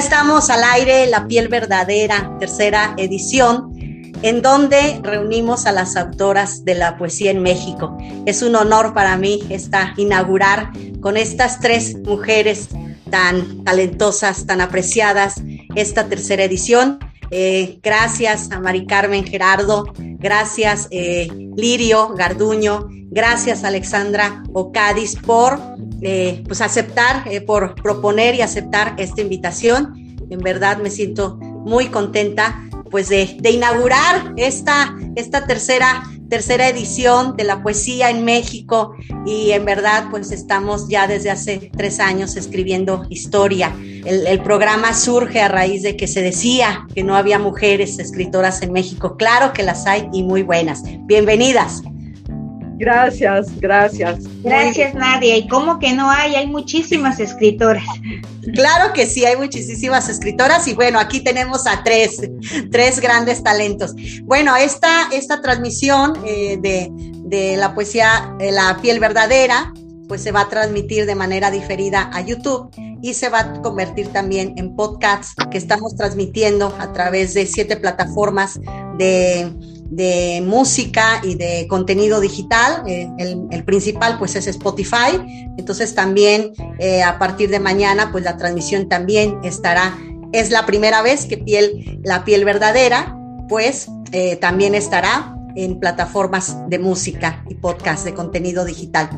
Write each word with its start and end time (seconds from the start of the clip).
Estamos 0.00 0.48
al 0.48 0.64
aire, 0.64 1.06
La 1.08 1.28
piel 1.28 1.48
verdadera, 1.48 2.34
tercera 2.40 2.94
edición, 2.96 3.70
en 4.22 4.40
donde 4.40 4.98
reunimos 5.02 5.66
a 5.66 5.72
las 5.72 5.94
autoras 5.94 6.64
de 6.64 6.74
la 6.74 6.96
poesía 6.96 7.30
en 7.30 7.42
México. 7.42 7.98
Es 8.24 8.40
un 8.40 8.56
honor 8.56 8.94
para 8.94 9.18
mí 9.18 9.40
esta, 9.50 9.92
inaugurar 9.98 10.70
con 11.02 11.18
estas 11.18 11.60
tres 11.60 11.98
mujeres 11.98 12.70
tan 13.10 13.62
talentosas, 13.62 14.46
tan 14.46 14.62
apreciadas, 14.62 15.42
esta 15.74 16.06
tercera 16.06 16.44
edición. 16.44 16.98
Eh, 17.30 17.78
gracias 17.82 18.50
a 18.52 18.58
Mari 18.58 18.86
Carmen 18.86 19.26
Gerardo, 19.26 19.92
gracias 19.98 20.88
eh, 20.90 21.28
Lirio 21.56 22.14
Garduño, 22.14 22.88
gracias 23.10 23.64
Alexandra 23.64 24.42
Ocadis 24.54 25.14
por 25.14 25.60
eh, 26.02 26.42
pues 26.46 26.60
aceptar, 26.60 27.24
eh, 27.28 27.40
por 27.40 27.74
proponer 27.74 28.34
y 28.34 28.42
aceptar 28.42 28.94
esta 28.98 29.20
invitación. 29.20 30.16
En 30.30 30.38
verdad 30.38 30.78
me 30.78 30.90
siento 30.90 31.36
muy 31.36 31.86
contenta 31.86 32.64
pues 32.90 33.08
de, 33.08 33.38
inaugurar 33.50 34.34
esta, 34.36 34.96
esta 35.14 35.46
tercera, 35.46 36.02
tercera 36.28 36.68
edición 36.68 37.36
de 37.36 37.44
la 37.44 37.62
poesía 37.62 38.10
en 38.10 38.24
México 38.24 38.94
y 39.26 39.52
en 39.52 39.64
verdad 39.64 40.06
pues 40.10 40.32
estamos 40.32 40.88
ya 40.88 41.06
desde 41.06 41.30
hace 41.30 41.70
tres 41.76 42.00
años 42.00 42.36
escribiendo 42.36 43.06
historia. 43.08 43.72
El, 43.78 44.26
el, 44.26 44.42
programa 44.42 44.92
surge 44.94 45.40
a 45.40 45.48
raíz 45.48 45.82
de 45.82 45.96
que 45.96 46.08
se 46.08 46.22
decía 46.22 46.86
que 46.94 47.04
no 47.04 47.14
había 47.14 47.38
mujeres 47.38 47.98
escritoras 47.98 48.62
en 48.62 48.72
México. 48.72 49.16
Claro 49.16 49.52
que 49.52 49.62
las 49.62 49.86
hay 49.86 50.08
y 50.12 50.22
muy 50.22 50.42
buenas. 50.42 50.82
Bienvenidas. 51.06 51.82
Gracias, 52.80 53.60
gracias. 53.60 54.20
Gracias, 54.42 54.94
Nadia. 54.94 55.36
¿Y 55.36 55.46
cómo 55.48 55.78
que 55.78 55.92
no 55.92 56.10
hay? 56.10 56.34
Hay 56.34 56.46
muchísimas 56.46 57.20
escritoras. 57.20 57.84
Claro 58.54 58.94
que 58.94 59.04
sí, 59.04 59.26
hay 59.26 59.36
muchísimas 59.36 60.08
escritoras 60.08 60.66
y 60.66 60.72
bueno, 60.72 60.98
aquí 60.98 61.20
tenemos 61.20 61.66
a 61.66 61.84
tres, 61.84 62.22
tres 62.70 62.98
grandes 63.00 63.42
talentos. 63.42 63.94
Bueno, 64.22 64.56
esta, 64.56 65.10
esta 65.12 65.42
transmisión 65.42 66.14
eh, 66.24 66.56
de, 66.58 66.88
de, 67.24 67.58
la 67.58 67.74
poesía 67.74 68.34
La 68.38 68.78
piel 68.80 68.98
verdadera, 68.98 69.74
pues 70.08 70.22
se 70.22 70.32
va 70.32 70.40
a 70.40 70.48
transmitir 70.48 71.04
de 71.04 71.14
manera 71.14 71.50
diferida 71.50 72.10
a 72.14 72.22
YouTube 72.22 72.70
y 73.02 73.12
se 73.12 73.28
va 73.28 73.40
a 73.40 73.60
convertir 73.60 74.08
también 74.08 74.54
en 74.56 74.74
podcast 74.74 75.38
que 75.50 75.58
estamos 75.58 75.96
transmitiendo 75.96 76.74
a 76.78 76.94
través 76.94 77.34
de 77.34 77.44
siete 77.44 77.76
plataformas 77.76 78.58
de 78.96 79.52
de 79.90 80.42
música 80.46 81.20
y 81.22 81.34
de 81.34 81.66
contenido 81.68 82.20
digital. 82.20 82.82
Eh, 82.86 83.08
el, 83.18 83.64
principal 83.64 84.18
pues 84.18 84.36
es 84.36 84.46
Spotify. 84.46 85.20
Entonces 85.58 85.94
también 85.94 86.52
eh, 86.78 87.02
a 87.02 87.18
partir 87.18 87.50
de 87.50 87.60
mañana 87.60 88.10
pues 88.12 88.24
la 88.24 88.36
transmisión 88.36 88.88
también 88.88 89.38
estará. 89.44 89.98
Es 90.32 90.50
la 90.50 90.64
primera 90.64 91.02
vez 91.02 91.26
que 91.26 91.36
piel, 91.36 92.00
la 92.04 92.24
piel 92.24 92.44
verdadera 92.44 93.16
pues 93.48 93.88
eh, 94.12 94.36
también 94.36 94.74
estará 94.74 95.36
en 95.56 95.78
plataformas 95.78 96.56
de 96.68 96.78
música 96.78 97.44
y 97.48 97.54
podcast 97.54 98.04
de 98.04 98.14
contenido 98.14 98.64
digital. 98.64 99.10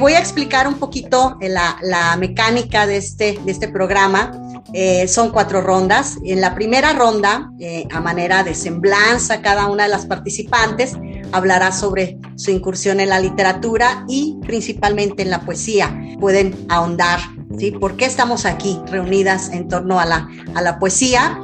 voy 0.00 0.12
a 0.14 0.18
explicar 0.18 0.66
un 0.66 0.74
poquito 0.74 1.36
la, 1.40 1.76
la 1.82 2.16
mecánica 2.16 2.86
de 2.86 2.96
este, 2.96 3.38
de 3.44 3.52
este 3.52 3.68
programa 3.68 4.48
eh, 4.72 5.08
son 5.08 5.30
cuatro 5.30 5.60
rondas. 5.60 6.18
En 6.24 6.40
la 6.40 6.54
primera 6.54 6.92
ronda, 6.92 7.50
eh, 7.58 7.86
a 7.90 8.00
manera 8.00 8.44
de 8.44 8.54
semblanza, 8.54 9.40
cada 9.40 9.66
una 9.66 9.84
de 9.84 9.88
las 9.88 10.06
participantes 10.06 10.94
hablará 11.32 11.72
sobre 11.72 12.18
su 12.36 12.50
incursión 12.50 13.00
en 13.00 13.08
la 13.08 13.20
literatura 13.20 14.04
y 14.08 14.36
principalmente 14.46 15.22
en 15.22 15.30
la 15.30 15.40
poesía. 15.40 15.98
Pueden 16.20 16.54
ahondar, 16.68 17.20
¿sí? 17.58 17.70
¿Por 17.70 17.96
qué 17.96 18.04
estamos 18.04 18.44
aquí 18.44 18.78
reunidas 18.86 19.50
en 19.50 19.68
torno 19.68 20.00
a 20.00 20.04
la, 20.04 20.28
a 20.54 20.60
la 20.60 20.78
poesía? 20.78 21.40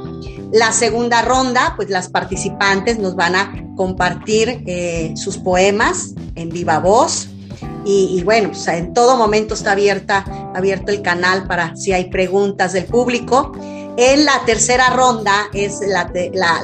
La 0.55 0.71
segunda 0.71 1.21
ronda, 1.21 1.73
pues 1.75 1.89
las 1.89 2.07
participantes 2.07 2.97
nos 2.97 3.17
van 3.17 3.35
a 3.35 3.53
compartir 3.75 4.63
eh, 4.65 5.11
sus 5.17 5.37
poemas 5.37 6.13
en 6.35 6.47
viva 6.47 6.79
voz, 6.79 7.27
y, 7.83 8.23
bueno, 8.23 8.49
pues, 8.49 8.65
en 8.69 8.93
todo 8.93 9.17
momento 9.17 9.53
está 9.53 9.73
abierta, 9.73 10.25
abierto 10.55 10.93
el 10.93 11.01
canal 11.01 11.45
para 11.45 11.75
si 11.75 11.91
hay 11.91 12.05
preguntas 12.05 12.71
del 12.71 12.85
público. 12.85 13.51
En 13.97 14.23
la 14.23 14.45
tercera 14.45 14.91
ronda 14.91 15.47
es 15.53 15.81
la, 15.85 16.09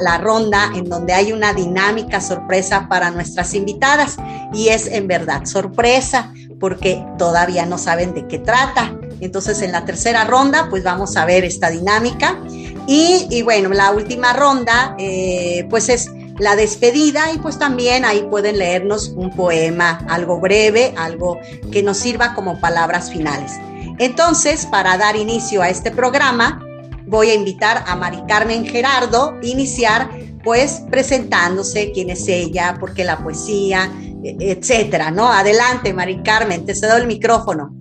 la, 0.00 0.18
ronda 0.18 0.72
en 0.74 0.86
donde 0.88 1.12
hay 1.12 1.32
una 1.32 1.52
dinámica 1.52 2.22
sorpresa 2.22 2.88
para 2.88 3.10
nuestras 3.10 3.52
invitadas 3.54 4.16
y 4.54 4.68
es 4.68 4.86
en 4.86 5.06
verdad 5.06 5.44
sorpresa 5.44 6.32
porque 6.58 7.04
todavía 7.18 7.66
no 7.66 7.76
saben 7.76 8.14
de 8.14 8.26
qué 8.26 8.38
trata. 8.38 8.94
Entonces 9.20 9.62
en 9.62 9.72
la 9.72 9.84
tercera 9.84 10.24
ronda 10.24 10.68
pues 10.68 10.82
vamos 10.82 11.16
a 11.16 11.24
ver 11.24 11.44
esta 11.44 11.70
dinámica 11.70 12.38
y, 12.86 13.26
y 13.30 13.42
bueno, 13.42 13.70
la 13.70 13.90
última 13.92 14.32
ronda 14.32 14.94
eh, 14.98 15.66
pues 15.70 15.88
es 15.88 16.10
la 16.38 16.56
despedida 16.56 17.32
y 17.32 17.38
pues 17.38 17.58
también 17.58 18.04
ahí 18.04 18.26
pueden 18.30 18.58
leernos 18.58 19.12
un 19.14 19.30
poema, 19.30 20.04
algo 20.08 20.40
breve, 20.40 20.94
algo 20.96 21.38
que 21.70 21.82
nos 21.82 21.98
sirva 21.98 22.34
como 22.34 22.58
palabras 22.58 23.12
finales. 23.12 23.52
Entonces, 23.98 24.66
para 24.66 24.96
dar 24.96 25.16
inicio 25.16 25.62
a 25.62 25.68
este 25.68 25.90
programa, 25.90 26.60
voy 27.06 27.30
a 27.30 27.34
invitar 27.34 27.84
a 27.86 27.94
Mari 27.94 28.22
Carmen 28.26 28.64
Gerardo 28.66 29.38
a 29.40 29.46
iniciar 29.46 30.10
pues 30.42 30.82
presentándose 30.90 31.92
quién 31.92 32.10
es 32.10 32.26
ella, 32.26 32.76
por 32.80 32.94
qué 32.94 33.04
la 33.04 33.18
poesía, 33.18 33.88
e, 34.24 34.36
etcétera, 34.40 35.10
¿no? 35.10 35.30
Adelante, 35.30 35.92
Mari 35.92 36.22
Carmen, 36.22 36.66
te 36.66 36.74
cedo 36.74 36.96
el 36.96 37.06
micrófono. 37.06 37.76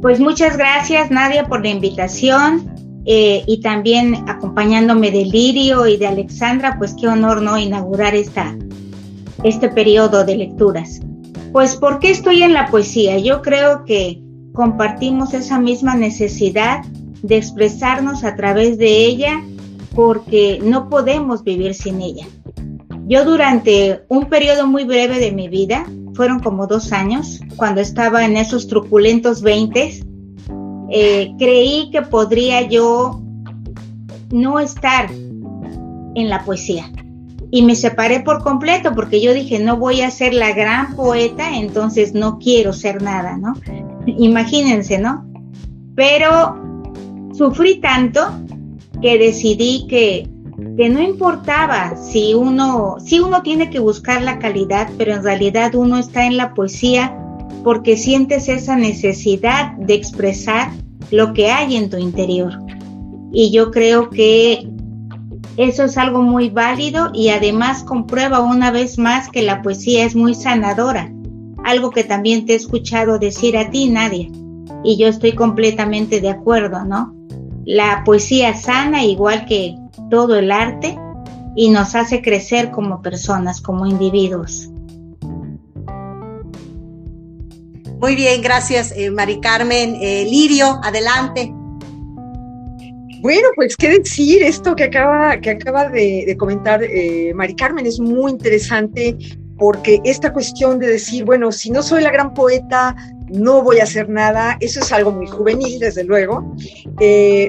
Pues 0.00 0.20
muchas 0.20 0.56
gracias, 0.56 1.10
Nadia, 1.10 1.44
por 1.46 1.62
la 1.62 1.70
invitación. 1.70 2.77
Eh, 3.10 3.42
y 3.46 3.62
también 3.62 4.28
acompañándome 4.28 5.10
de 5.10 5.24
Lirio 5.24 5.86
y 5.86 5.96
de 5.96 6.06
Alexandra, 6.06 6.76
pues 6.76 6.94
qué 7.00 7.08
honor, 7.08 7.40
¿no? 7.40 7.56
Inaugurar 7.56 8.14
esta, 8.14 8.54
este 9.44 9.70
periodo 9.70 10.26
de 10.26 10.36
lecturas. 10.36 11.00
Pues, 11.50 11.76
¿por 11.76 12.00
qué 12.00 12.10
estoy 12.10 12.42
en 12.42 12.52
la 12.52 12.66
poesía? 12.66 13.18
Yo 13.18 13.40
creo 13.40 13.86
que 13.86 14.20
compartimos 14.52 15.32
esa 15.32 15.58
misma 15.58 15.96
necesidad 15.96 16.84
de 17.22 17.38
expresarnos 17.38 18.24
a 18.24 18.36
través 18.36 18.76
de 18.76 19.06
ella 19.06 19.42
porque 19.94 20.60
no 20.62 20.90
podemos 20.90 21.42
vivir 21.42 21.72
sin 21.72 22.02
ella. 22.02 22.26
Yo 23.06 23.24
durante 23.24 24.02
un 24.08 24.26
periodo 24.26 24.66
muy 24.66 24.84
breve 24.84 25.18
de 25.18 25.32
mi 25.32 25.48
vida, 25.48 25.86
fueron 26.12 26.40
como 26.40 26.66
dos 26.66 26.92
años, 26.92 27.40
cuando 27.56 27.80
estaba 27.80 28.26
en 28.26 28.36
esos 28.36 28.68
truculentos 28.68 29.40
veintes, 29.40 30.04
eh, 30.90 31.32
creí 31.38 31.90
que 31.90 32.02
podría 32.02 32.62
yo 32.62 33.20
no 34.30 34.58
estar 34.58 35.10
en 35.10 36.28
la 36.28 36.44
poesía. 36.44 36.90
Y 37.50 37.62
me 37.62 37.74
separé 37.74 38.20
por 38.20 38.42
completo 38.42 38.94
porque 38.94 39.20
yo 39.20 39.32
dije, 39.32 39.58
no 39.58 39.76
voy 39.76 40.02
a 40.02 40.10
ser 40.10 40.34
la 40.34 40.52
gran 40.52 40.94
poeta, 40.94 41.56
entonces 41.56 42.14
no 42.14 42.38
quiero 42.38 42.72
ser 42.72 43.02
nada, 43.02 43.36
¿no? 43.36 43.54
Imagínense, 44.06 44.98
¿no? 44.98 45.26
Pero 45.94 46.56
sufrí 47.32 47.80
tanto 47.80 48.20
que 49.00 49.18
decidí 49.18 49.86
que, 49.88 50.28
que 50.76 50.88
no 50.88 51.00
importaba 51.00 51.96
si 51.96 52.34
uno, 52.34 52.96
si 53.00 53.20
uno 53.20 53.42
tiene 53.42 53.70
que 53.70 53.78
buscar 53.78 54.22
la 54.22 54.38
calidad, 54.38 54.90
pero 54.98 55.14
en 55.14 55.22
realidad 55.22 55.74
uno 55.74 55.98
está 55.98 56.26
en 56.26 56.36
la 56.36 56.52
poesía 56.54 57.16
porque 57.64 57.96
sientes 57.96 58.48
esa 58.48 58.76
necesidad 58.76 59.72
de 59.76 59.94
expresar 59.94 60.70
lo 61.10 61.32
que 61.32 61.50
hay 61.50 61.76
en 61.76 61.90
tu 61.90 61.96
interior. 61.96 62.58
Y 63.32 63.50
yo 63.50 63.70
creo 63.70 64.10
que 64.10 64.68
eso 65.56 65.84
es 65.84 65.98
algo 65.98 66.22
muy 66.22 66.50
válido 66.50 67.10
y 67.12 67.30
además 67.30 67.82
comprueba 67.82 68.40
una 68.40 68.70
vez 68.70 68.98
más 68.98 69.28
que 69.28 69.42
la 69.42 69.60
poesía 69.62 70.04
es 70.04 70.14
muy 70.14 70.34
sanadora, 70.34 71.12
algo 71.64 71.90
que 71.90 72.04
también 72.04 72.46
te 72.46 72.52
he 72.52 72.56
escuchado 72.56 73.18
decir 73.18 73.56
a 73.56 73.70
ti, 73.70 73.88
Nadia, 73.88 74.28
y 74.84 74.96
yo 74.96 75.08
estoy 75.08 75.32
completamente 75.32 76.20
de 76.20 76.30
acuerdo, 76.30 76.84
¿no? 76.84 77.14
La 77.64 78.02
poesía 78.04 78.54
sana 78.54 79.04
igual 79.04 79.46
que 79.46 79.74
todo 80.10 80.36
el 80.36 80.52
arte 80.52 80.96
y 81.56 81.70
nos 81.70 81.94
hace 81.94 82.22
crecer 82.22 82.70
como 82.70 83.02
personas, 83.02 83.60
como 83.60 83.84
individuos. 83.84 84.70
Muy 88.00 88.14
bien, 88.14 88.42
gracias, 88.42 88.92
eh, 88.96 89.10
Mari 89.10 89.40
Carmen. 89.40 89.96
Eh, 90.00 90.24
Lirio, 90.24 90.78
adelante. 90.84 91.52
Bueno, 93.22 93.48
pues 93.56 93.76
qué 93.76 93.98
decir, 93.98 94.40
esto 94.44 94.76
que 94.76 94.84
acaba, 94.84 95.36
que 95.40 95.50
acaba 95.50 95.88
de, 95.88 96.36
comentar 96.38 96.80
eh, 96.84 97.32
Mari 97.34 97.56
Carmen 97.56 97.86
es 97.86 97.98
muy 97.98 98.30
interesante 98.30 99.16
porque 99.58 100.00
esta 100.04 100.32
cuestión 100.32 100.78
de 100.78 100.86
decir, 100.86 101.24
bueno, 101.24 101.50
si 101.50 101.72
no 101.72 101.82
soy 101.82 102.04
la 102.04 102.12
gran 102.12 102.32
poeta, 102.34 102.94
no 103.30 103.62
voy 103.64 103.80
a 103.80 103.82
hacer 103.82 104.08
nada, 104.08 104.56
eso 104.60 104.78
es 104.78 104.92
algo 104.92 105.10
muy 105.10 105.26
juvenil, 105.26 105.80
desde 105.80 106.04
luego, 106.04 106.54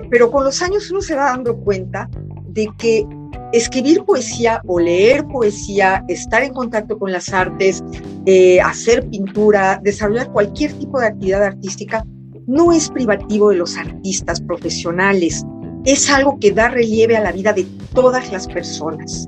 pero 0.10 0.32
con 0.32 0.44
los 0.44 0.60
años 0.64 0.90
uno 0.90 1.02
se 1.02 1.16
va 1.16 1.26
dando 1.26 1.56
cuenta 1.58 2.10
de 2.48 2.68
que 2.80 3.06
escribir 3.52 4.04
poesía 4.04 4.62
o 4.68 4.80
leer 4.80 5.26
poesía, 5.26 6.04
estar 6.08 6.44
en 6.44 6.54
contacto 6.54 6.98
con 6.98 7.12
las 7.12 7.34
artes, 7.34 7.84
eh, 8.26 8.60
hacer 8.62 9.08
pintura, 9.10 9.80
desarrollar 9.84 10.32
cualquier 10.32 10.74
tipo 10.74 11.00
de 11.00 11.08
actividad 11.08 11.44
artística, 11.44 12.06
no 12.48 12.72
es 12.72 12.90
privativo 12.90 13.50
de 13.50 13.58
los 13.58 13.78
artistas 13.78 14.42
profesionales, 14.42 15.46
es 15.86 16.10
algo 16.10 16.40
que 16.40 16.52
da 16.52 16.70
relieve 16.70 17.16
a 17.16 17.22
la 17.22 17.32
vida 17.32 17.54
de 17.54 17.66
todas 17.94 18.32
las 18.32 18.48
personas. 18.48 19.28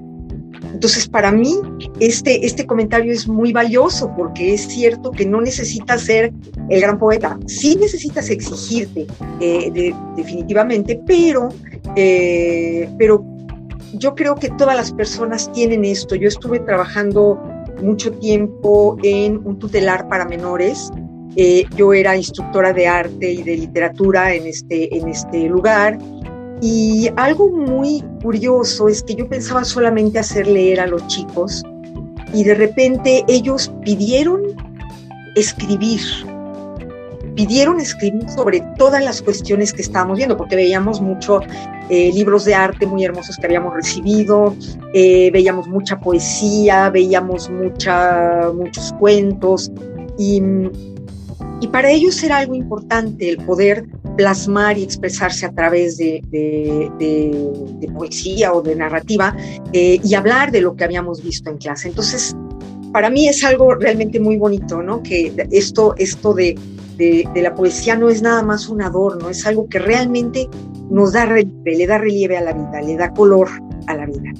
Entonces, 0.73 1.07
para 1.07 1.31
mí, 1.31 1.55
este, 1.99 2.45
este 2.45 2.65
comentario 2.65 3.11
es 3.11 3.27
muy 3.27 3.51
valioso 3.51 4.11
porque 4.15 4.53
es 4.53 4.61
cierto 4.61 5.11
que 5.11 5.25
no 5.25 5.41
necesitas 5.41 6.01
ser 6.01 6.33
el 6.69 6.81
gran 6.81 6.97
poeta, 6.97 7.37
sí 7.45 7.75
necesitas 7.75 8.29
exigirte 8.29 9.05
eh, 9.39 9.93
definitivamente, 10.15 10.99
pero, 11.05 11.49
eh, 11.95 12.89
pero 12.97 13.23
yo 13.93 14.15
creo 14.15 14.35
que 14.35 14.49
todas 14.49 14.75
las 14.75 14.91
personas 14.91 15.51
tienen 15.51 15.85
esto. 15.85 16.15
Yo 16.15 16.27
estuve 16.27 16.59
trabajando 16.59 17.39
mucho 17.81 18.11
tiempo 18.13 18.97
en 19.03 19.45
un 19.45 19.57
tutelar 19.59 20.07
para 20.07 20.25
menores. 20.25 20.91
Eh, 21.35 21.65
yo 21.75 21.93
era 21.93 22.17
instructora 22.17 22.73
de 22.73 22.87
arte 22.87 23.31
y 23.31 23.43
de 23.43 23.57
literatura 23.57 24.33
en 24.33 24.47
este, 24.47 24.95
en 24.97 25.07
este 25.07 25.47
lugar 25.47 25.97
y 26.61 27.09
algo 27.15 27.49
muy 27.49 28.03
curioso 28.21 28.87
es 28.87 29.01
que 29.01 29.15
yo 29.15 29.27
pensaba 29.27 29.63
solamente 29.63 30.19
hacer 30.19 30.45
leer 30.45 30.79
a 30.79 30.85
los 30.85 31.05
chicos 31.07 31.63
y 32.33 32.43
de 32.43 32.53
repente 32.53 33.25
ellos 33.27 33.73
pidieron 33.83 34.43
escribir, 35.35 35.99
pidieron 37.41 37.79
escribir 37.79 38.29
sobre 38.29 38.61
todas 38.77 39.03
las 39.03 39.19
cuestiones 39.19 39.73
que 39.73 39.81
estábamos 39.81 40.17
viendo, 40.17 40.37
porque 40.37 40.55
veíamos 40.55 41.01
mucho 41.01 41.39
eh, 41.89 42.11
libros 42.13 42.45
de 42.45 42.53
arte 42.53 42.85
muy 42.85 43.03
hermosos 43.03 43.35
que 43.35 43.47
habíamos 43.47 43.73
recibido, 43.73 44.55
eh, 44.93 45.31
veíamos 45.31 45.67
mucha 45.67 45.99
poesía, 45.99 46.91
veíamos 46.91 47.49
mucha, 47.49 48.51
muchos 48.53 48.93
cuentos 48.99 49.71
y, 50.19 50.39
y 51.61 51.67
para 51.69 51.89
ellos 51.89 52.21
era 52.21 52.37
algo 52.37 52.53
importante 52.53 53.27
el 53.27 53.37
poder 53.37 53.87
plasmar 54.17 54.77
y 54.77 54.83
expresarse 54.83 55.47
a 55.47 55.51
través 55.51 55.97
de, 55.97 56.21
poesía 57.91 58.53
o 58.53 58.61
de 58.61 58.75
narrativa 58.75 59.35
eh, 59.73 59.99
y 60.03 60.13
hablar 60.13 60.51
de 60.51 60.61
lo 60.61 60.75
que 60.75 60.83
habíamos 60.83 61.23
visto 61.23 61.49
en 61.49 61.57
clase. 61.57 61.87
Entonces, 61.87 62.35
para 62.93 63.09
mí 63.09 63.27
es 63.27 63.43
algo 63.43 63.73
realmente 63.73 64.19
muy 64.19 64.37
bonito, 64.37 64.83
¿no? 64.83 65.01
Que 65.01 65.33
esto, 65.49 65.95
esto 65.97 66.35
de, 66.35 66.55
la 67.35 67.55
poesía 67.55 67.95
no 67.95 68.09
es 68.09 68.21
nada 68.21 68.43
más 68.43 68.69
un 68.69 68.81
adorno, 68.81 69.29
es 69.29 69.45
algo 69.45 69.67
que 69.67 69.79
realmente 69.79 70.49
nos 70.89 71.13
da 71.13 71.25
relieve, 71.25 71.75
le 71.75 71.87
da 71.87 71.97
relieve 71.97 72.37
a 72.37 72.41
la 72.41 72.53
vida, 72.53 72.81
le 72.81 72.95
da 72.95 73.11
color 73.11 73.49
a 73.87 73.95
la 73.95 74.05
vida. 74.05 74.31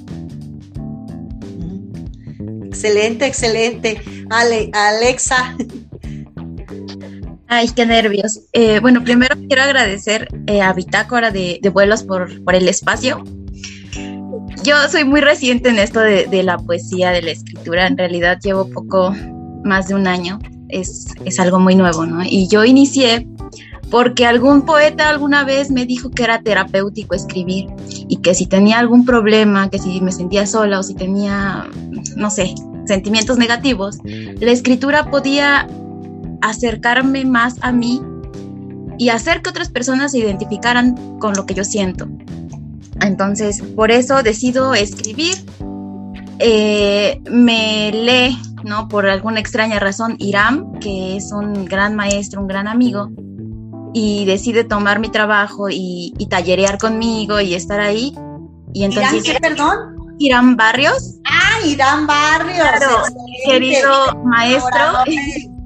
Excelente, 2.66 3.26
excelente. 3.26 4.00
Ale, 4.30 4.70
Alexa, 4.72 5.56
Ay, 7.54 7.68
qué 7.68 7.84
nervios. 7.84 8.40
Eh, 8.54 8.80
bueno, 8.80 9.04
primero 9.04 9.36
quiero 9.46 9.62
agradecer 9.62 10.26
eh, 10.46 10.62
a 10.62 10.72
Bitácora 10.72 11.30
de, 11.30 11.60
Vuelos 11.70 12.02
por, 12.02 12.42
por, 12.44 12.54
el 12.54 12.66
espacio. 12.66 13.22
Yo 14.64 14.74
soy 14.88 15.04
muy 15.04 15.20
reciente 15.20 15.68
en 15.68 15.78
esto 15.78 16.00
de, 16.00 16.42
la 16.42 16.56
poesía, 16.56 17.10
de 17.10 17.20
la 17.20 17.32
escritura. 17.32 17.86
En 17.86 17.98
realidad 17.98 18.38
llevo 18.42 18.70
poco 18.70 19.14
más 19.64 19.88
de 19.88 19.94
un 19.94 20.06
año. 20.06 20.38
Es, 20.72 21.06
es 21.24 21.38
algo 21.38 21.60
muy 21.60 21.74
nuevo, 21.74 22.04
¿no? 22.06 22.24
Y 22.24 22.48
yo 22.48 22.64
inicié 22.64 23.26
porque 23.90 24.24
algún 24.24 24.62
poeta 24.62 25.10
alguna 25.10 25.44
vez 25.44 25.70
me 25.70 25.84
dijo 25.84 26.10
que 26.10 26.24
era 26.24 26.42
terapéutico 26.42 27.14
escribir 27.14 27.66
y 28.08 28.16
que 28.16 28.34
si 28.34 28.46
tenía 28.46 28.78
algún 28.78 29.04
problema, 29.04 29.68
que 29.68 29.78
si 29.78 30.00
me 30.00 30.12
sentía 30.12 30.46
sola 30.46 30.78
o 30.78 30.82
si 30.82 30.94
tenía, 30.94 31.68
no 32.16 32.30
sé, 32.30 32.54
sentimientos 32.86 33.36
negativos, 33.36 33.98
la 34.04 34.50
escritura 34.50 35.10
podía 35.10 35.68
acercarme 36.40 37.26
más 37.26 37.56
a 37.60 37.70
mí 37.70 38.00
y 38.98 39.10
hacer 39.10 39.42
que 39.42 39.50
otras 39.50 39.68
personas 39.68 40.12
se 40.12 40.18
identificaran 40.20 41.18
con 41.18 41.34
lo 41.34 41.44
que 41.44 41.52
yo 41.52 41.64
siento. 41.64 42.08
Entonces, 43.00 43.62
por 43.74 43.90
eso 43.90 44.22
decido 44.22 44.74
escribir. 44.74 45.34
Eh, 46.38 47.20
me 47.30 47.92
lee, 47.92 48.38
¿no? 48.64 48.88
Por 48.88 49.08
alguna 49.08 49.40
extraña 49.40 49.78
razón, 49.78 50.16
Iram, 50.18 50.78
que 50.80 51.16
es 51.16 51.32
un 51.32 51.64
gran 51.64 51.94
maestro, 51.94 52.40
un 52.40 52.46
gran 52.46 52.68
amigo, 52.68 53.10
y 53.94 54.24
decide 54.24 54.64
tomar 54.64 54.98
mi 54.98 55.08
trabajo 55.08 55.68
y, 55.70 56.14
tallerear 56.30 56.78
conmigo 56.78 57.40
y 57.40 57.54
estar 57.54 57.80
ahí. 57.80 58.14
Y 58.72 58.84
entonces, 58.84 59.24
¿Irán 59.24 59.40
qué, 59.40 59.40
perdón? 59.40 59.78
Irán 60.18 60.56
Barrios. 60.56 61.18
Ah, 61.24 61.66
Irán 61.66 62.06
Barrios. 62.06 62.66
querido 63.46 64.14
maestro 64.24 65.04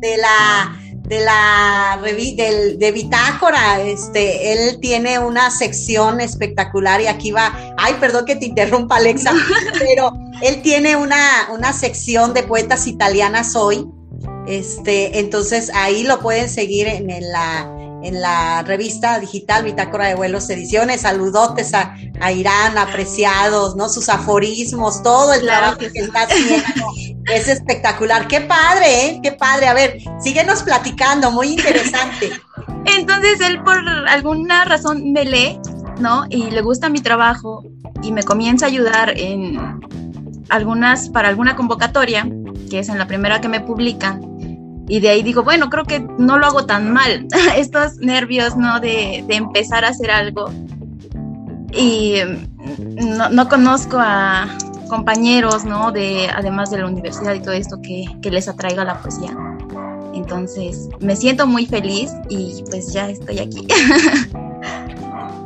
de 0.01 0.17
la 0.19 0.77
de 1.09 1.21
la 1.21 2.01
del, 2.03 2.79
de 2.79 2.93
Bitácora, 2.93 3.81
este, 3.81 4.53
él 4.53 4.81
tiene 4.81 5.19
una 5.19 5.51
sección 5.51 6.21
espectacular 6.21 7.01
y 7.01 7.07
aquí 7.07 7.31
va, 7.31 7.75
ay, 7.79 7.95
perdón 8.01 8.25
que 8.25 8.37
te 8.37 8.47
interrumpa 8.47 8.97
Alexa, 8.97 9.33
pero 9.79 10.13
él 10.43 10.63
tiene 10.63 10.97
una, 10.97 11.49
una 11.53 11.73
sección 11.73 12.35
de 12.35 12.43
poetas 12.43 12.87
italianas 12.87 13.55
hoy, 13.55 13.87
este, 14.49 15.21
entonces 15.21 15.71
ahí 15.75 16.03
lo 16.03 16.21
pueden 16.21 16.49
seguir 16.49 16.89
en, 16.89 17.11
en 17.11 17.31
la, 17.31 17.76
en 18.07 18.21
la 18.21 18.63
revista 18.63 19.19
digital 19.19 19.65
Bitácora 19.65 20.07
de 20.07 20.15
Vuelos 20.15 20.49
Ediciones. 20.49 21.01
Saludotes 21.01 21.75
a, 21.75 21.97
Irán, 22.33 22.79
apreciados, 22.79 23.75
¿no? 23.75 23.89
Sus 23.89 24.09
aforismos, 24.09 25.03
todo 25.03 25.33
el 25.33 25.43
trabajo 25.43 25.79
que, 25.79 25.87
está 25.95 26.23
haciendo. 26.23 26.87
Es 27.33 27.49
espectacular. 27.49 28.29
Qué 28.29 28.41
padre, 28.43 29.07
¿eh? 29.07 29.21
Qué 29.23 29.33
padre. 29.33 29.67
A 29.67 29.75
ver, 29.75 29.99
síguenos 30.21 30.63
platicando, 30.63 31.33
muy 31.33 31.49
interesante. 31.49 32.31
Entonces 32.85 33.41
él 33.41 33.61
por 33.65 33.77
alguna 34.09 34.65
razón 34.65 35.13
me 35.13 35.25
lee, 35.25 35.59
¿no? 35.99 36.27
Y 36.31 36.51
le 36.51 36.63
gusta 36.63 36.89
mi 36.89 37.01
trabajo 37.01 37.65
y 38.03 38.13
me 38.13 38.23
comienza 38.23 38.67
a 38.67 38.69
ayudar 38.69 39.15
en 39.17 39.59
algunas, 40.49 41.09
para 41.09 41.29
alguna 41.29 41.57
convocatoria, 41.57 42.29
que 42.71 42.79
es 42.79 42.89
en 42.89 42.99
la 42.99 43.09
primera 43.09 43.41
que 43.41 43.49
me 43.49 43.61
publican 43.61 44.36
y 44.89 45.01
de 45.01 45.09
ahí 45.09 45.23
digo, 45.23 45.43
bueno, 45.43 45.69
creo 45.69 45.85
que 45.85 46.01
no 46.01 46.39
lo 46.39 46.47
hago 46.47 46.67
tan 46.67 46.93
mal. 46.93 47.27
Estos 47.57 47.97
nervios, 47.97 48.57
¿no? 48.57 48.81
De, 48.81 49.25
empezar 49.29 49.85
a 49.85 49.89
hacer 49.89 50.11
algo. 50.11 50.51
Y 51.73 52.19
mm, 52.25 53.35
no, 53.35 53.49
conozco 53.49 53.99
a 53.99 54.49
compañeros, 54.89 55.65
¿no? 55.65 55.91
De, 55.91 56.29
además 56.33 56.71
de 56.71 56.79
la 56.79 56.87
universidad 56.87 57.35
y 57.35 57.41
todo 57.41 57.53
esto, 57.53 57.81
que, 57.83 58.31
les 58.31 58.49
atraiga 58.49 58.85
la 58.85 59.01
poesía. 59.01 59.37
Entonces, 60.15 60.89
me 61.01 61.17
siento 61.17 61.47
muy 61.47 61.67
feliz 61.67 62.13
y 62.29 62.63
pues 62.71 62.93
ya 62.93 63.09
estoy 63.11 63.41
aquí. 63.41 63.67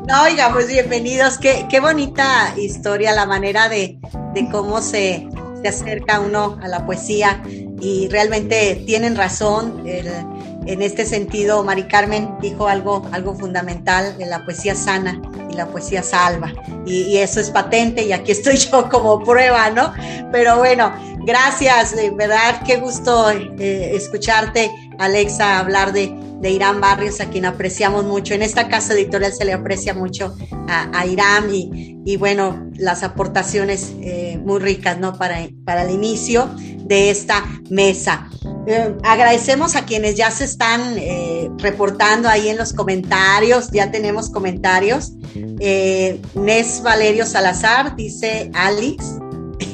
No, 0.09 0.23
oiga, 0.25 0.51
pues 0.53 0.67
bienvenidos. 0.67 1.39
Qué, 1.39 1.67
qué 1.71 1.79
bonita 1.79 2.53
historia, 2.59 3.13
la 3.13 3.27
manera 3.27 3.69
de, 3.69 4.01
de 4.35 4.49
cómo 4.51 4.83
se, 4.83 5.29
se 5.63 5.69
acerca 5.69 6.19
uno 6.19 6.59
a 6.61 6.67
la 6.67 6.85
poesía 6.85 7.41
y 7.81 8.09
realmente 8.09 8.83
tienen 8.87 9.17
razón. 9.17 9.83
en 9.87 10.83
este 10.83 11.07
sentido, 11.07 11.65
Mari 11.65 11.85
Carmen 11.85 12.37
dijo 12.41 12.69
algo, 12.69 13.09
algo 13.13 13.35
fundamental, 13.35 14.15
en 14.19 14.31
la 14.31 14.45
poesía 14.45 14.75
sana 14.75 15.21
y 15.51 15.55
la 15.55 15.67
poesía 15.67 16.03
salva. 16.03 16.53
Y, 16.87 17.17
eso 17.17 17.41
es 17.41 17.51
patente 17.51 18.05
y 18.05 18.13
aquí 18.13 18.33
estoy 18.33 18.57
yo 18.71 18.89
como 18.89 19.21
prueba, 19.25 19.71
¿no? 19.71 19.93
Pero 20.31 20.59
bueno, 20.59 20.93
gracias, 21.25 21.97
de 21.97 22.11
verdad, 22.11 22.63
qué 22.67 22.77
gusto 22.77 23.31
eh, 23.31 23.93
escucharte, 23.95 24.71
Alexa, 24.99 25.59
hablar 25.59 25.93
de, 25.93 26.15
de 26.41 26.51
Irán 26.51 26.81
Barrios, 26.81 27.21
a 27.21 27.29
quien 27.29 27.45
apreciamos 27.45 28.05
mucho. 28.05 28.35
En 28.35 28.43
esta 28.43 28.69
casa 28.69 28.95
editorial 28.95 29.33
se 29.33 29.45
le 29.45 29.53
aprecia 29.53 29.95
mucho 29.95 30.35
a, 30.69 31.07
Irán 31.07 31.51
y, 31.53 32.17
bueno, 32.17 32.71
las 32.77 33.03
aportaciones 33.03 33.93
eh, 34.01 34.41
muy 34.43 34.59
ricas, 34.61 34.99
¿no? 34.99 35.17
Para, 35.17 35.49
para 35.65 35.83
el 35.83 35.91
inicio 35.91 36.49
de 36.57 37.11
esta 37.11 37.45
mesa. 37.69 38.29
Eh, 38.67 38.97
agradecemos 39.03 39.77
a 39.77 39.85
quienes 39.85 40.15
ya 40.15 40.31
se 40.31 40.45
están 40.45 40.97
eh, 40.97 41.51
reportando 41.59 42.29
ahí 42.29 42.49
en 42.49 42.57
los 42.57 42.73
comentarios, 42.73 43.71
ya 43.71 43.91
tenemos 43.91 44.31
comentarios. 44.31 45.13
Nes 45.35 46.83
Valerio 46.83 47.27
Salazar 47.27 47.97
dice, 47.97 48.51
Alex, 48.55 49.19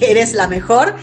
eres 0.00 0.32
la 0.32 0.48
mejor. 0.48 0.96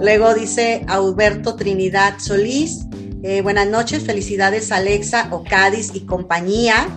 luego 0.00 0.34
dice 0.34 0.84
Alberto 0.88 1.56
Trinidad 1.56 2.18
Solís, 2.18 2.86
eh, 3.22 3.42
buenas 3.42 3.68
noches, 3.68 4.04
felicidades 4.04 4.72
Alexa, 4.72 5.28
Ocadis 5.30 5.92
y 5.94 6.00
compañía. 6.00 6.88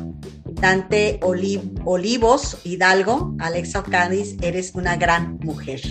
Dante 0.46 1.20
Olivos 1.24 2.58
Hidalgo, 2.64 3.36
Alexa 3.40 3.80
Ocadis, 3.80 4.36
eres 4.42 4.72
una 4.76 4.96
gran 4.96 5.38
mujer. 5.40 5.82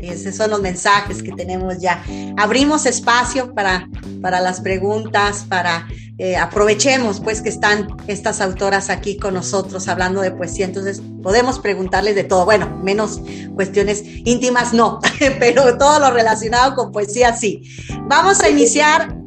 Esos 0.00 0.36
son 0.36 0.50
los 0.50 0.60
mensajes 0.60 1.22
que 1.22 1.32
tenemos 1.32 1.78
ya. 1.80 2.04
Abrimos 2.36 2.86
espacio 2.86 3.54
para, 3.54 3.88
para 4.20 4.40
las 4.40 4.60
preguntas, 4.60 5.46
para 5.48 5.88
eh, 6.18 6.36
aprovechemos 6.36 7.20
pues 7.20 7.40
que 7.40 7.48
están 7.48 7.88
estas 8.06 8.40
autoras 8.40 8.90
aquí 8.90 9.16
con 9.16 9.34
nosotros 9.34 9.88
hablando 9.88 10.20
de 10.20 10.30
poesía, 10.30 10.66
entonces 10.66 11.00
podemos 11.22 11.58
preguntarles 11.58 12.14
de 12.14 12.24
todo, 12.24 12.44
bueno, 12.44 12.80
menos 12.82 13.20
cuestiones 13.54 14.02
íntimas 14.04 14.72
no, 14.72 15.00
pero 15.38 15.78
todo 15.78 15.98
lo 16.00 16.10
relacionado 16.10 16.74
con 16.74 16.92
poesía 16.92 17.36
sí. 17.36 17.62
Vamos 18.08 18.40
a 18.40 18.50
iniciar 18.50 19.21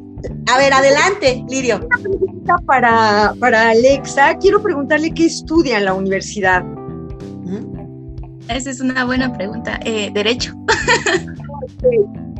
a 0.46 0.58
ver, 0.58 0.72
adelante, 0.72 1.44
Lirio. 1.48 1.80
pregunta 2.02 2.56
para, 2.66 3.34
para 3.38 3.70
Alexa. 3.70 4.36
Quiero 4.38 4.62
preguntarle 4.62 5.12
qué 5.12 5.26
estudia 5.26 5.78
en 5.78 5.84
la 5.84 5.94
universidad. 5.94 6.64
Esa 8.48 8.70
es 8.70 8.80
una 8.80 9.04
buena 9.04 9.32
pregunta. 9.32 9.80
Eh, 9.84 10.10
derecho. 10.12 10.54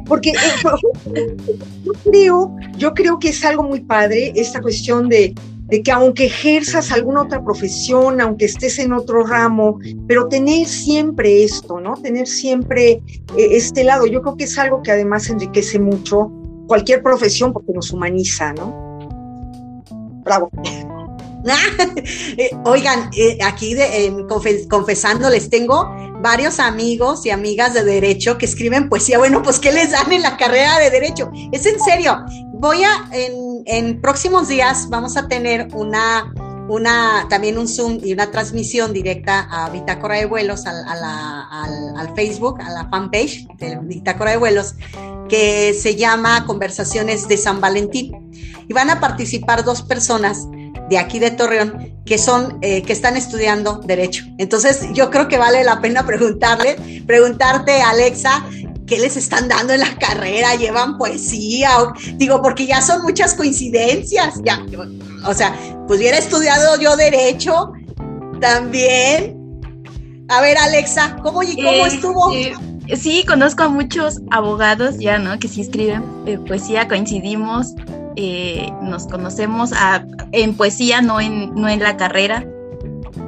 Porque 0.06 0.30
eh, 0.30 1.37
yo, 1.85 1.92
creo, 2.04 2.56
yo 2.78 2.95
creo 2.95 3.18
que 3.18 3.30
es 3.30 3.45
algo 3.45 3.64
muy 3.64 3.80
padre 3.80 4.33
esta 4.37 4.61
cuestión 4.61 5.09
de, 5.09 5.35
de 5.66 5.83
que 5.83 5.90
aunque 5.90 6.26
ejerzas 6.26 6.92
alguna 6.92 7.23
otra 7.23 7.42
profesión, 7.42 8.21
aunque 8.21 8.45
estés 8.45 8.78
en 8.78 8.92
otro 8.92 9.26
ramo, 9.26 9.80
pero 10.06 10.28
tener 10.28 10.66
siempre 10.68 11.42
esto, 11.42 11.80
¿no? 11.80 11.95
Tener 11.95 12.28
siempre 12.28 13.02
eh, 13.37 13.49
este 13.50 13.83
lado, 13.83 14.06
yo 14.06 14.23
creo 14.23 14.37
que 14.37 14.45
es 14.45 14.56
algo 14.59 14.83
que 14.83 14.92
además 14.92 15.28
enriquece 15.28 15.80
mucho 15.80 16.30
cualquier 16.66 17.02
profesión 17.02 17.52
porque 17.52 17.73
nos 17.73 17.90
humaniza, 17.92 18.52
¿no? 18.52 18.87
Bravo. 20.25 20.50
Eh, 22.38 22.50
oigan, 22.64 23.08
eh, 23.16 23.38
aquí 23.44 23.75
de, 23.75 24.26
confesándoles, 24.68 25.49
tengo 25.49 25.88
varios 26.20 26.58
amigos 26.58 27.25
y 27.25 27.30
amigas 27.30 27.73
de 27.73 27.85
derecho 27.85 28.37
que 28.37 28.46
escriben 28.46 28.88
poesía. 28.88 29.18
Bueno, 29.18 29.42
pues 29.42 29.58
¿qué 29.58 29.73
les 29.73 29.92
dan 29.92 30.12
en 30.12 30.23
la 30.23 30.37
carrera 30.37 30.78
de 30.78 30.90
derecho? 30.90 31.30
Es 31.52 31.64
en 31.66 31.78
serio. 31.80 32.18
Voy 32.52 32.82
a, 32.82 33.08
en, 33.12 34.00
próximos 34.00 34.49
días 34.49 34.88
vamos 34.90 35.16
a 35.16 35.28
tener 35.28 35.68
una, 35.73 36.32
una, 36.68 37.26
también 37.28 37.58
un 37.58 37.68
Zoom 37.68 38.00
y 38.02 38.12
una 38.12 38.30
transmisión 38.30 38.92
directa 38.92 39.49
a 39.50 39.70
Bitácora 39.70 40.16
de 40.16 40.26
Vuelos, 40.26 40.66
al, 40.66 40.85
al, 40.87 42.14
Facebook, 42.14 42.61
a 42.61 42.70
la 42.70 42.88
fanpage 42.88 43.46
de 43.58 43.78
Bitácora 43.82 44.32
de 44.32 44.37
Vuelos, 44.37 44.75
que 45.28 45.75
se 45.75 45.96
llama 45.96 46.44
Conversaciones 46.46 47.28
de 47.28 47.37
San 47.37 47.61
Valentín. 47.61 48.30
Y 48.68 48.73
van 48.73 48.90
a 48.90 49.00
participar 49.00 49.64
dos 49.64 49.82
personas 49.82 50.49
de 50.88 50.99
aquí 50.99 51.18
de 51.18 51.30
Torreón 51.30 51.96
que 52.04 52.18
son 52.18 52.58
eh, 52.62 52.82
que 52.82 52.92
están 52.92 53.16
estudiando 53.16 53.80
derecho. 53.85 54.25
Entonces, 54.38 54.88
yo 54.92 55.11
creo 55.11 55.28
que 55.28 55.38
vale 55.38 55.64
la 55.64 55.80
pena 55.80 56.06
preguntarle, 56.06 57.02
preguntarte, 57.06 57.82
Alexa, 57.82 58.44
¿qué 58.87 58.99
les 58.99 59.16
están 59.16 59.49
dando 59.49 59.73
en 59.73 59.81
la 59.81 59.95
carrera? 59.97 60.55
¿Llevan 60.55 60.97
poesía? 60.99 61.71
digo, 62.14 62.40
porque 62.43 62.66
ya 62.66 62.81
son 62.81 63.02
muchas 63.02 63.35
coincidencias. 63.35 64.40
Ya, 64.45 64.64
o 65.25 65.35
sea, 65.35 65.55
pues 65.87 66.00
hubiera 66.00 66.19
estudiado 66.19 66.81
yo 66.81 66.97
derecho 66.97 67.73
también. 68.40 69.37
A 70.28 70.40
ver, 70.40 70.59
Alexa, 70.59 71.16
¿cómo, 71.23 71.40
cómo 71.40 71.47
eh, 71.47 71.87
estuvo? 71.87 72.33
Eh, 72.33 72.55
sí, 72.97 73.25
conozco 73.26 73.62
a 73.62 73.69
muchos 73.69 74.21
abogados 74.31 74.99
ya, 74.99 75.19
¿no? 75.19 75.38
Que 75.38 75.49
sí 75.49 75.61
escriben 75.61 76.02
poesía, 76.47 76.88
coincidimos 76.88 77.75
eh, 78.16 78.73
nos 78.81 79.07
conocemos 79.07 79.73
en 80.33 80.57
poesía, 80.57 81.02
no 81.02 81.21
en, 81.21 81.55
no 81.55 81.69
en 81.69 81.81
la 81.81 81.97
carrera. 81.97 82.47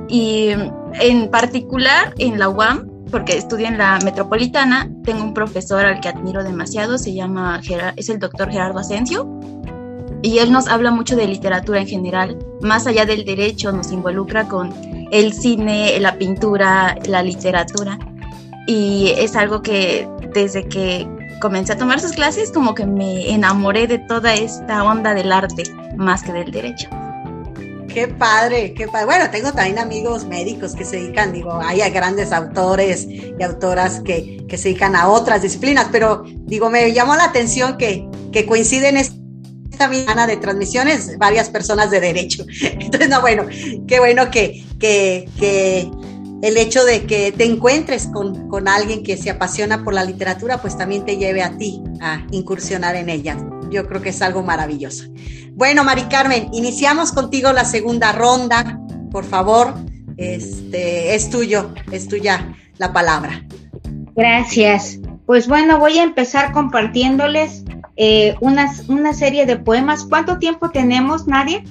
Y 0.09 0.49
en 0.95 1.31
particular 1.31 2.15
en 2.17 2.39
la 2.39 2.49
UAM, 2.49 2.88
porque 3.11 3.37
estudio 3.37 3.67
en 3.67 3.79
la 3.79 3.99
metropolitana, 4.05 4.89
tengo 5.05 5.23
un 5.23 5.35
profesor 5.35 5.85
al 5.85 6.01
que 6.01 6.09
admiro 6.09 6.43
demasiado, 6.45 6.99
se 6.99 7.15
llama, 7.15 7.61
es 7.97 8.09
el 8.09 8.19
doctor 8.19 8.51
Gerardo 8.51 8.79
Asensio, 8.79 9.29
y 10.23 10.39
él 10.39 10.51
nos 10.53 10.69
habla 10.69 10.91
mucho 10.91 11.17
de 11.17 11.27
literatura 11.27 11.81
en 11.81 11.87
general, 11.87 12.39
más 12.61 12.87
allá 12.87 13.07
del 13.07 13.25
derecho, 13.25 13.73
nos 13.73 13.93
involucra 13.93 14.49
con 14.49 14.73
el 15.11 15.33
cine, 15.33 15.99
la 16.01 16.17
pintura, 16.19 16.97
la 17.07 17.23
literatura, 17.23 17.99
y 18.67 19.13
es 19.17 19.37
algo 19.37 19.63
que 19.63 20.09
desde 20.35 20.69
que 20.69 21.09
comencé 21.41 21.73
a 21.73 21.79
tomar 21.79 22.01
sus 22.01 22.13
clases, 22.13 22.51
como 22.51 22.75
que 22.75 22.85
me 22.85 23.33
enamoré 23.33 23.87
de 23.87 23.99
toda 23.99 24.35
esta 24.35 24.85
onda 24.85 25.15
del 25.15 25.33
arte 25.33 25.63
más 25.97 26.23
que 26.23 26.33
del 26.33 26.51
derecho. 26.51 26.89
Qué 27.89 28.07
padre, 28.09 28.75
qué 28.75 28.87
padre. 28.87 29.07
Bueno, 29.07 29.31
tengo 29.31 29.53
también 29.53 29.79
amigos 29.79 30.25
médicos 30.25 30.75
que 30.75 30.85
se 30.85 30.97
dedican, 30.97 31.33
digo, 31.33 31.59
hay 31.61 31.81
grandes 31.91 32.33
autores 32.33 33.07
y 33.09 33.43
autoras 33.43 34.01
que, 34.01 34.45
que 34.49 34.59
se 34.59 34.69
dedican 34.69 34.95
a 34.95 35.09
otras 35.09 35.43
disciplinas, 35.43 35.89
pero 35.91 36.25
digo, 36.27 36.71
me 36.71 36.93
llamó 36.93 37.17
la 37.17 37.25
atención 37.25 37.77
que, 37.79 38.07
que 38.31 38.47
coinciden 38.47 38.97
esta 38.97 39.89
mañana 39.89 40.27
de 40.27 40.37
transmisiones 40.37 41.17
varias 41.19 41.49
personas 41.49 41.91
de 41.91 42.01
derecho. 42.01 42.45
Entonces, 42.63 43.09
no, 43.09 43.21
bueno, 43.21 43.47
qué 43.87 43.99
bueno 43.99 44.31
que, 44.31 44.65
que, 44.79 45.29
que 45.39 45.91
el 46.43 46.57
hecho 46.57 46.85
de 46.85 47.05
que 47.05 47.33
te 47.33 47.45
encuentres 47.45 48.07
con, 48.07 48.69
alguien 48.69 49.03
que 49.03 49.17
se 49.17 49.31
apasiona 49.31 49.83
por 49.83 49.95
la 49.95 50.05
literatura, 50.05 50.61
pues 50.61 50.77
también 50.77 51.05
te 51.05 51.17
lleve 51.17 51.43
a 51.43 51.57
ti 51.57 51.83
a 52.01 52.27
incursionar 52.31 52.95
en 52.97 53.09
ella. 53.09 53.37
Yo 53.71 53.87
creo 53.87 54.01
que 54.01 54.11
es 54.11 54.23
algo 54.23 54.43
maravilloso. 54.43 55.05
Bueno, 55.53 55.85
Mari 55.85 56.05
Carmen, 56.05 56.49
iniciamos 56.53 57.13
contigo 57.13 57.53
la 57.53 57.65
segunda 57.65 58.13
ronda. 58.13 58.81
Por 59.11 59.25
favor, 59.25 59.75
este, 60.17 61.15
es 61.15 61.31
tuyo, 61.31 61.73
es 61.91 62.09
tuya 62.09 62.55
la 62.79 62.93
palabra. 62.93 63.45
Gracias. 64.15 64.99
Pues 65.27 65.47
bueno, 65.47 65.79
voy 65.79 65.99
a 65.99 66.03
empezar 66.03 66.53
compartiéndoles 66.53 67.65
eh, 67.97 68.35
una, 68.41 68.73
una 68.89 69.13
serie 69.13 69.47
de 69.47 69.57
poemas. 69.57 70.05
¿Cuánto 70.05 70.39
tiempo 70.39 70.71
tenemos, 70.71 71.27
Nadia? 71.27 71.63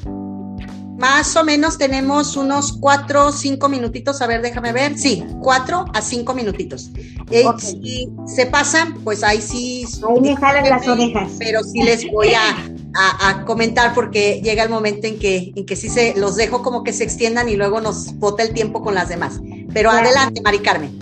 Más 0.97 1.35
o 1.35 1.43
menos 1.43 1.77
tenemos 1.77 2.35
unos 2.35 2.73
cuatro 2.73 3.27
o 3.27 3.31
cinco 3.31 3.69
minutitos. 3.69 4.21
A 4.21 4.27
ver, 4.27 4.41
déjame 4.41 4.73
ver. 4.73 4.97
Sí, 4.97 5.23
cuatro 5.41 5.85
a 5.93 6.01
cinco 6.01 6.33
minutitos. 6.33 6.89
Eh, 7.29 7.45
si 7.59 8.09
se 8.25 8.47
pasan, 8.47 8.95
pues 9.03 9.23
ahí 9.23 9.41
sí. 9.41 9.85
Ahí 10.07 10.21
me 10.21 10.35
jalan 10.35 10.67
las 10.67 10.87
orejas. 10.87 11.31
Pero 11.37 11.63
sí 11.63 11.83
les 11.83 12.11
voy 12.11 12.33
a, 12.33 13.43
comentar 13.45 13.93
porque 13.93 14.41
llega 14.43 14.63
el 14.63 14.69
momento 14.69 15.05
en 15.05 15.19
que, 15.19 15.53
en 15.55 15.65
que 15.67 15.75
sí 15.75 15.87
se 15.87 16.15
los 16.15 16.35
dejo 16.35 16.63
como 16.63 16.83
que 16.83 16.93
se 16.93 17.03
extiendan 17.03 17.47
y 17.47 17.55
luego 17.55 17.79
nos 17.79 18.15
bota 18.15 18.41
el 18.41 18.53
tiempo 18.53 18.81
con 18.81 18.95
las 18.95 19.09
demás. 19.09 19.39
Pero 19.71 19.91
adelante, 19.91 20.41
Mari 20.41 20.59
Carmen. 20.59 20.97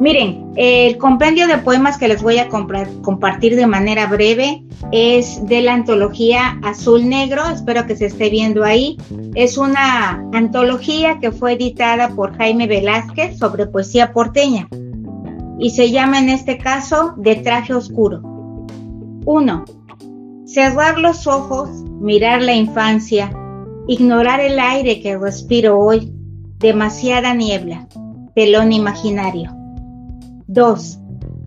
Miren, 0.00 0.52
el 0.54 0.96
compendio 0.96 1.48
de 1.48 1.58
poemas 1.58 1.98
que 1.98 2.06
les 2.06 2.22
voy 2.22 2.38
a 2.38 2.48
compartir 2.48 3.56
de 3.56 3.66
manera 3.66 4.06
breve 4.06 4.62
es 4.92 5.44
de 5.46 5.60
la 5.60 5.74
antología 5.74 6.60
Azul 6.62 7.08
Negro, 7.08 7.42
espero 7.48 7.84
que 7.84 7.96
se 7.96 8.06
esté 8.06 8.30
viendo 8.30 8.62
ahí. 8.62 8.96
Es 9.34 9.58
una 9.58 10.24
antología 10.32 11.18
que 11.20 11.32
fue 11.32 11.54
editada 11.54 12.10
por 12.10 12.36
Jaime 12.36 12.68
Velázquez 12.68 13.38
sobre 13.38 13.66
poesía 13.66 14.12
porteña 14.12 14.68
y 15.58 15.70
se 15.70 15.90
llama 15.90 16.20
en 16.20 16.28
este 16.28 16.58
caso 16.58 17.14
De 17.16 17.34
traje 17.34 17.74
oscuro. 17.74 18.22
1. 19.24 19.64
Cerrar 20.46 20.98
los 20.98 21.26
ojos, 21.26 21.70
mirar 22.00 22.42
la 22.42 22.54
infancia, 22.54 23.32
ignorar 23.88 24.38
el 24.38 24.60
aire 24.60 25.00
que 25.00 25.18
respiro 25.18 25.76
hoy, 25.76 26.12
demasiada 26.58 27.34
niebla, 27.34 27.88
telón 28.36 28.72
imaginario. 28.72 29.57
2. 30.50 30.98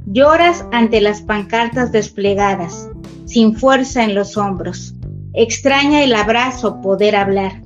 Lloras 0.05 0.63
ante 0.71 1.01
las 1.01 1.23
pancartas 1.23 1.91
desplegadas, 1.91 2.87
sin 3.25 3.55
fuerza 3.55 4.03
en 4.03 4.13
los 4.13 4.37
hombros. 4.37 4.93
Extraña 5.33 6.03
el 6.03 6.13
abrazo 6.13 6.81
poder 6.81 7.15
hablar. 7.15 7.63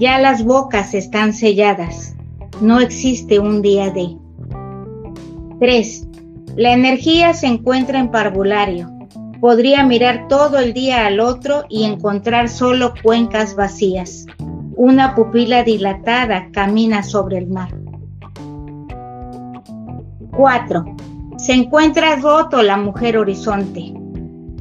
Ya 0.00 0.18
las 0.18 0.44
bocas 0.44 0.94
están 0.94 1.32
selladas. 1.32 2.16
No 2.60 2.80
existe 2.80 3.38
un 3.38 3.62
día 3.62 3.90
de. 3.90 4.16
3. 5.60 6.08
La 6.56 6.72
energía 6.72 7.34
se 7.34 7.46
encuentra 7.46 8.00
en 8.00 8.10
parvulario. 8.10 8.90
Podría 9.40 9.84
mirar 9.84 10.26
todo 10.26 10.58
el 10.58 10.72
día 10.72 11.06
al 11.06 11.20
otro 11.20 11.66
y 11.68 11.84
encontrar 11.84 12.48
solo 12.48 12.94
cuencas 13.00 13.54
vacías. 13.54 14.26
Una 14.74 15.14
pupila 15.14 15.62
dilatada 15.62 16.48
camina 16.50 17.04
sobre 17.04 17.38
el 17.38 17.46
mar. 17.46 17.68
4. 20.38 20.84
Se 21.36 21.52
encuentra 21.52 22.14
roto 22.14 22.62
la 22.62 22.76
mujer 22.76 23.18
horizonte. 23.18 23.92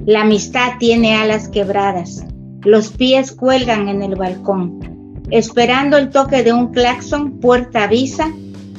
La 0.07 0.21
amistad 0.21 0.71
tiene 0.79 1.15
alas 1.15 1.49
quebradas. 1.49 2.25
Los 2.63 2.89
pies 2.89 3.31
cuelgan 3.31 3.87
en 3.87 4.01
el 4.01 4.15
balcón. 4.15 4.79
Esperando 5.29 5.97
el 5.97 6.09
toque 6.09 6.41
de 6.41 6.51
un 6.51 6.71
claxon, 6.71 7.39
puerta 7.39 7.83
avisa, 7.83 8.31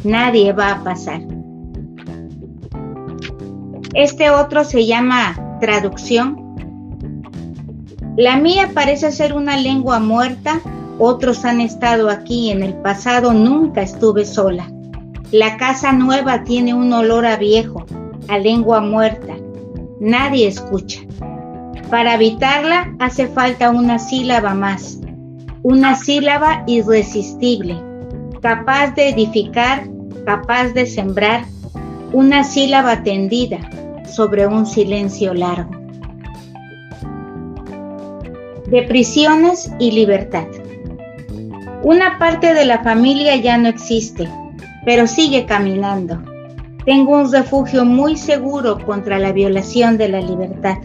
nadie 0.02 0.52
va 0.52 0.72
a 0.72 0.82
pasar. 0.82 1.20
Este 3.94 4.30
otro 4.30 4.64
se 4.64 4.84
llama 4.84 5.58
traducción. 5.60 6.56
La 8.16 8.38
mía 8.38 8.70
parece 8.74 9.12
ser 9.12 9.34
una 9.34 9.56
lengua 9.56 10.00
muerta, 10.00 10.60
otros 10.98 11.44
han 11.44 11.60
estado 11.60 12.10
aquí, 12.10 12.50
en 12.50 12.64
el 12.64 12.74
pasado 12.74 13.32
nunca 13.32 13.82
estuve 13.82 14.24
sola. 14.24 14.68
La 15.32 15.56
casa 15.56 15.92
nueva 15.92 16.44
tiene 16.44 16.74
un 16.74 16.92
olor 16.92 17.26
a 17.26 17.36
viejo, 17.36 17.84
a 18.28 18.38
lengua 18.38 18.80
muerta. 18.80 19.34
Nadie 20.00 20.48
escucha. 20.48 21.00
Para 21.90 22.14
habitarla 22.14 22.94
hace 22.98 23.26
falta 23.28 23.70
una 23.70 23.98
sílaba 23.98 24.54
más, 24.54 25.00
una 25.62 25.94
sílaba 25.94 26.64
irresistible, 26.66 27.80
capaz 28.42 28.94
de 28.94 29.10
edificar, 29.10 29.88
capaz 30.24 30.68
de 30.74 30.86
sembrar, 30.86 31.44
una 32.12 32.44
sílaba 32.44 33.02
tendida 33.02 33.58
sobre 34.06 34.46
un 34.46 34.66
silencio 34.66 35.34
largo. 35.34 35.78
de 38.70 38.82
prisiones 38.82 39.72
y 39.78 39.92
libertad. 39.92 40.46
Una 41.82 42.18
parte 42.18 42.52
de 42.52 42.66
la 42.66 42.82
familia 42.82 43.36
ya 43.36 43.56
no 43.56 43.68
existe, 43.68 44.28
pero 44.88 45.06
sigue 45.06 45.44
caminando. 45.44 46.18
Tengo 46.86 47.18
un 47.18 47.30
refugio 47.30 47.84
muy 47.84 48.16
seguro 48.16 48.78
contra 48.86 49.18
la 49.18 49.32
violación 49.32 49.98
de 49.98 50.08
la 50.08 50.22
libertad. 50.22 50.78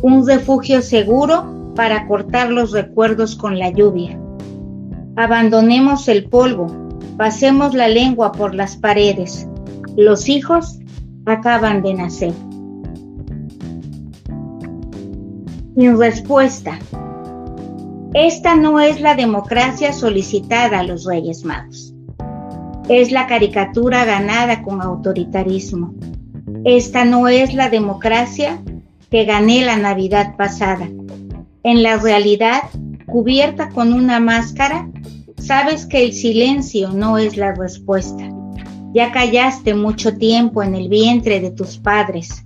Un 0.00 0.26
refugio 0.26 0.80
seguro 0.80 1.74
para 1.76 2.08
cortar 2.08 2.50
los 2.50 2.72
recuerdos 2.72 3.36
con 3.36 3.58
la 3.58 3.68
lluvia. 3.68 4.18
Abandonemos 5.16 6.08
el 6.08 6.24
polvo, 6.30 6.68
pasemos 7.18 7.74
la 7.74 7.86
lengua 7.86 8.32
por 8.32 8.54
las 8.54 8.78
paredes. 8.78 9.46
Los 9.94 10.30
hijos 10.30 10.78
acaban 11.26 11.82
de 11.82 11.92
nacer. 11.92 12.32
Sin 15.76 15.98
respuesta. 15.98 16.78
Esta 18.14 18.56
no 18.56 18.80
es 18.80 19.02
la 19.02 19.14
democracia 19.14 19.92
solicitada 19.92 20.78
a 20.78 20.82
los 20.82 21.04
Reyes 21.04 21.44
Magos. 21.44 21.92
Es 22.88 23.12
la 23.12 23.26
caricatura 23.26 24.04
ganada 24.04 24.62
con 24.62 24.82
autoritarismo. 24.82 25.94
Esta 26.64 27.04
no 27.04 27.28
es 27.28 27.54
la 27.54 27.70
democracia 27.70 28.60
que 29.10 29.24
gané 29.24 29.64
la 29.64 29.76
Navidad 29.76 30.36
pasada. 30.36 30.88
En 31.62 31.82
la 31.82 31.96
realidad, 31.98 32.62
cubierta 33.06 33.68
con 33.68 33.92
una 33.92 34.18
máscara, 34.18 34.90
sabes 35.38 35.86
que 35.86 36.04
el 36.04 36.12
silencio 36.12 36.90
no 36.90 37.18
es 37.18 37.36
la 37.36 37.54
respuesta. 37.54 38.28
Ya 38.92 39.12
callaste 39.12 39.74
mucho 39.74 40.16
tiempo 40.16 40.62
en 40.62 40.74
el 40.74 40.88
vientre 40.88 41.40
de 41.40 41.50
tus 41.50 41.78
padres. 41.78 42.44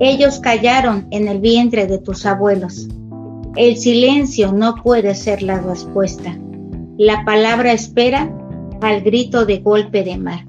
Ellos 0.00 0.40
callaron 0.40 1.06
en 1.10 1.28
el 1.28 1.40
vientre 1.40 1.86
de 1.86 1.98
tus 1.98 2.26
abuelos. 2.26 2.88
El 3.56 3.76
silencio 3.76 4.52
no 4.52 4.74
puede 4.74 5.14
ser 5.14 5.42
la 5.42 5.60
respuesta. 5.60 6.36
La 6.96 7.24
palabra 7.24 7.72
espera 7.72 8.32
al 8.80 9.02
grito 9.02 9.44
de 9.44 9.58
golpe 9.58 10.04
de 10.04 10.18
mar. 10.18 10.44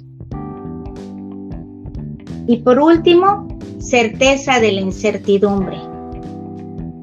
Y 2.48 2.58
por 2.58 2.80
último, 2.80 3.48
certeza 3.80 4.60
de 4.60 4.72
la 4.72 4.82
incertidumbre. 4.82 5.78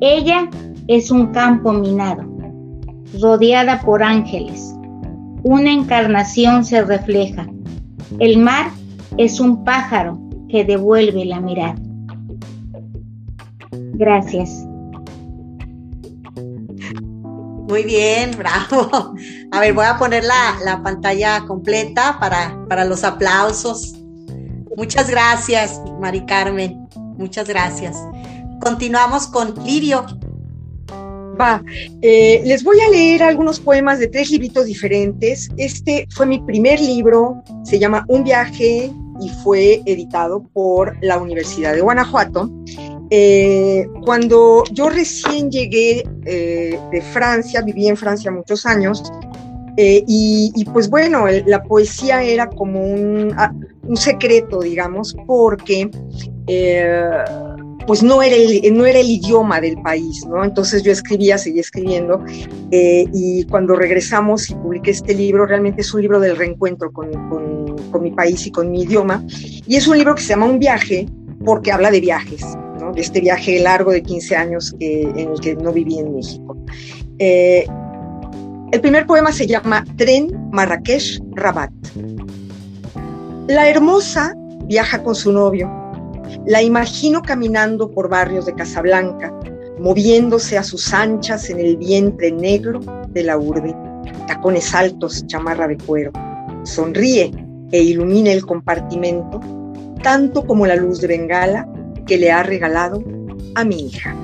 Ella 0.00 0.50
es 0.88 1.10
un 1.10 1.28
campo 1.28 1.72
minado, 1.72 2.24
rodeada 3.20 3.80
por 3.80 4.02
ángeles. 4.02 4.74
Una 5.42 5.72
encarnación 5.72 6.64
se 6.64 6.82
refleja. 6.82 7.46
El 8.18 8.38
mar 8.38 8.70
es 9.16 9.40
un 9.40 9.64
pájaro 9.64 10.18
que 10.48 10.64
devuelve 10.64 11.24
la 11.24 11.40
mirada. 11.40 11.76
Gracias. 13.94 14.66
Muy 17.66 17.82
bien, 17.82 18.30
bravo. 18.36 19.14
A 19.50 19.60
ver, 19.60 19.72
voy 19.72 19.84
a 19.86 19.98
poner 19.98 20.24
la, 20.24 20.80
pantalla 20.82 21.44
completa 21.46 22.16
para, 22.20 22.64
para, 22.68 22.84
los 22.84 23.02
aplausos. 23.02 23.94
Muchas 24.76 25.10
gracias, 25.10 25.80
Mari 26.00 26.24
Carmen. 26.26 26.86
Muchas 27.16 27.48
gracias. 27.48 27.96
Continuamos 28.60 29.26
con 29.26 29.54
Lirio. 29.64 30.06
Va, 31.38 31.62
eh, 32.00 32.42
les 32.46 32.64
voy 32.64 32.80
a 32.80 32.88
leer 32.88 33.22
algunos 33.22 33.60
poemas 33.60 33.98
de 33.98 34.06
tres 34.06 34.30
libritos 34.30 34.66
diferentes. 34.66 35.50
Este 35.56 36.06
fue 36.10 36.24
mi 36.24 36.40
primer 36.40 36.80
libro, 36.80 37.42
se 37.64 37.78
llama 37.78 38.04
Un 38.08 38.24
viaje 38.24 38.90
y 39.20 39.28
fue 39.42 39.82
editado 39.86 40.44
por 40.52 40.96
la 41.02 41.18
Universidad 41.18 41.74
de 41.74 41.80
Guanajuato. 41.80 42.50
Eh, 43.10 43.86
cuando 44.04 44.64
yo 44.72 44.88
recién 44.88 45.50
llegué 45.50 46.04
eh, 46.24 46.78
de 46.90 47.02
Francia, 47.02 47.62
viví 47.62 47.86
en 47.88 47.96
Francia 47.96 48.30
muchos 48.30 48.66
años, 48.66 49.02
eh, 49.76 50.02
y, 50.06 50.64
pues 50.72 50.88
bueno, 50.88 51.26
la 51.44 51.62
poesía 51.62 52.22
era 52.22 52.48
como 52.48 52.82
un, 52.82 53.36
secreto, 53.94 54.60
digamos, 54.60 55.14
porque 55.26 55.90
pues 57.86 58.02
no 58.02 58.20
era, 58.20 58.34
el, 58.34 58.76
no 58.76 58.84
era 58.86 58.98
el 58.98 59.08
idioma 59.08 59.60
del 59.60 59.76
país, 59.82 60.24
¿no? 60.26 60.42
Entonces 60.42 60.82
yo 60.82 60.90
escribía, 60.90 61.36
seguía 61.36 61.60
escribiendo, 61.60 62.24
y 62.70 63.44
cuando 63.44 63.76
regresamos 63.76 64.48
y 64.50 64.54
publiqué 64.54 64.92
este 64.92 65.14
libro, 65.14 65.44
realmente 65.44 65.82
es 65.82 65.92
un 65.92 66.00
libro 66.00 66.20
del 66.20 66.36
reencuentro 66.36 66.90
con 66.90 68.02
mi 68.02 68.10
país 68.12 68.46
y 68.46 68.50
con 68.50 68.70
mi 68.70 68.82
idioma, 68.82 69.22
y 69.66 69.76
es 69.76 69.86
un 69.86 69.98
libro 69.98 70.14
que 70.14 70.22
se 70.22 70.30
llama 70.30 70.46
Un 70.46 70.58
viaje, 70.58 71.06
porque 71.44 71.70
habla 71.70 71.90
de 71.90 72.00
viajes, 72.00 72.56
este 72.96 73.20
viaje 73.20 73.60
largo 73.60 73.92
de 73.92 74.02
15 74.02 74.36
años 74.36 74.74
en 74.80 75.30
el 75.30 75.40
que 75.40 75.54
no 75.54 75.72
viví 75.72 75.98
en 75.98 76.14
México. 76.14 76.56
Eh, 77.18 77.66
el 78.72 78.80
primer 78.80 79.06
poema 79.06 79.32
se 79.32 79.46
llama 79.46 79.84
Tren 79.96 80.28
Marrakech 80.50 81.20
Rabat. 81.34 81.70
La 83.46 83.68
hermosa 83.68 84.34
viaja 84.64 85.02
con 85.02 85.14
su 85.14 85.32
novio. 85.32 85.70
La 86.46 86.62
imagino 86.62 87.22
caminando 87.22 87.90
por 87.90 88.08
barrios 88.08 88.46
de 88.46 88.54
Casablanca, 88.54 89.32
moviéndose 89.78 90.58
a 90.58 90.64
sus 90.64 90.92
anchas 90.92 91.48
en 91.50 91.60
el 91.60 91.76
vientre 91.76 92.32
negro 92.32 92.80
de 93.10 93.22
la 93.22 93.38
urbe. 93.38 93.74
Tacones 94.26 94.74
altos, 94.74 95.24
chamarra 95.26 95.68
de 95.68 95.76
cuero. 95.76 96.12
Sonríe 96.64 97.30
e 97.70 97.82
ilumina 97.82 98.32
el 98.32 98.44
compartimento, 98.44 99.40
tanto 100.02 100.44
como 100.44 100.66
la 100.66 100.76
luz 100.76 101.00
de 101.00 101.08
Bengala 101.08 101.68
que 102.06 102.18
le 102.18 102.30
ha 102.30 102.42
regalado 102.42 103.02
a 103.54 103.64
mi 103.64 103.86
hija. 103.86 104.14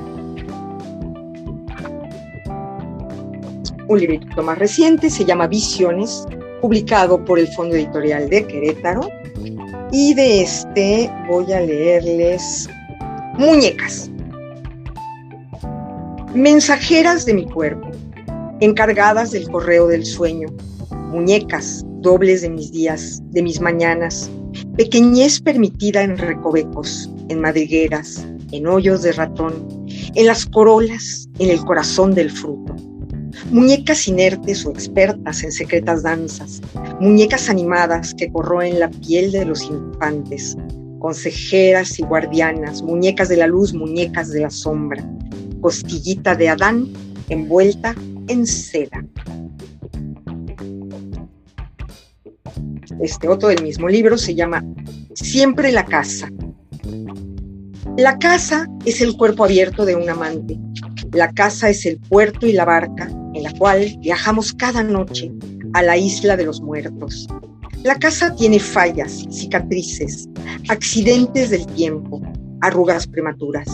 Un 3.88 3.98
librito 3.98 4.42
más 4.42 4.58
reciente 4.58 5.10
se 5.10 5.24
llama 5.24 5.46
Visiones, 5.46 6.24
publicado 6.60 7.22
por 7.24 7.38
el 7.38 7.48
Fondo 7.48 7.74
Editorial 7.74 8.28
de 8.30 8.46
Querétaro. 8.46 9.02
Y 9.90 10.14
de 10.14 10.42
este 10.42 11.10
voy 11.28 11.52
a 11.52 11.60
leerles 11.60 12.68
Muñecas. 13.38 14.10
Mensajeras 16.34 17.26
de 17.26 17.34
mi 17.34 17.44
cuerpo, 17.44 17.90
encargadas 18.60 19.32
del 19.32 19.50
correo 19.50 19.88
del 19.88 20.06
sueño, 20.06 20.48
muñecas 21.10 21.84
dobles 22.00 22.42
de 22.42 22.50
mis 22.50 22.72
días, 22.72 23.20
de 23.32 23.42
mis 23.42 23.60
mañanas, 23.60 24.30
pequeñez 24.76 25.40
permitida 25.40 26.02
en 26.02 26.16
recovecos, 26.16 27.10
en 27.32 27.40
madrigueras, 27.40 28.26
en 28.52 28.66
hoyos 28.66 29.02
de 29.02 29.12
ratón, 29.12 29.86
en 30.14 30.26
las 30.26 30.46
corolas, 30.46 31.28
en 31.38 31.50
el 31.50 31.64
corazón 31.64 32.14
del 32.14 32.30
fruto. 32.30 32.76
Muñecas 33.50 34.06
inertes 34.06 34.64
o 34.66 34.70
expertas 34.70 35.42
en 35.42 35.50
secretas 35.50 36.02
danzas, 36.02 36.60
muñecas 37.00 37.48
animadas 37.48 38.14
que 38.14 38.30
corroen 38.30 38.78
la 38.78 38.90
piel 38.90 39.32
de 39.32 39.46
los 39.46 39.62
infantes, 39.62 40.56
consejeras 40.98 41.98
y 41.98 42.02
guardianas, 42.02 42.82
muñecas 42.82 43.28
de 43.28 43.38
la 43.38 43.46
luz, 43.46 43.74
muñecas 43.74 44.30
de 44.30 44.40
la 44.40 44.50
sombra, 44.50 45.04
costillita 45.60 46.34
de 46.34 46.50
Adán 46.50 46.92
envuelta 47.28 47.94
en 48.28 48.46
seda. 48.46 49.04
Este 53.00 53.28
otro 53.28 53.48
del 53.48 53.62
mismo 53.62 53.88
libro 53.88 54.16
se 54.16 54.34
llama 54.34 54.64
Siempre 55.14 55.72
la 55.72 55.84
casa, 55.84 56.28
la 57.98 58.18
casa 58.18 58.66
es 58.86 59.02
el 59.02 59.16
cuerpo 59.16 59.44
abierto 59.44 59.84
de 59.84 59.94
un 59.94 60.08
amante. 60.08 60.58
La 61.12 61.30
casa 61.30 61.68
es 61.68 61.84
el 61.84 61.98
puerto 61.98 62.46
y 62.46 62.52
la 62.52 62.64
barca 62.64 63.08
en 63.34 63.42
la 63.42 63.52
cual 63.52 63.98
viajamos 64.00 64.54
cada 64.54 64.82
noche 64.82 65.30
a 65.74 65.82
la 65.82 65.98
isla 65.98 66.36
de 66.36 66.46
los 66.46 66.62
muertos. 66.62 67.28
La 67.82 67.96
casa 67.96 68.34
tiene 68.34 68.60
fallas, 68.60 69.26
cicatrices, 69.30 70.26
accidentes 70.68 71.50
del 71.50 71.66
tiempo, 71.66 72.22
arrugas 72.62 73.06
prematuras. 73.06 73.68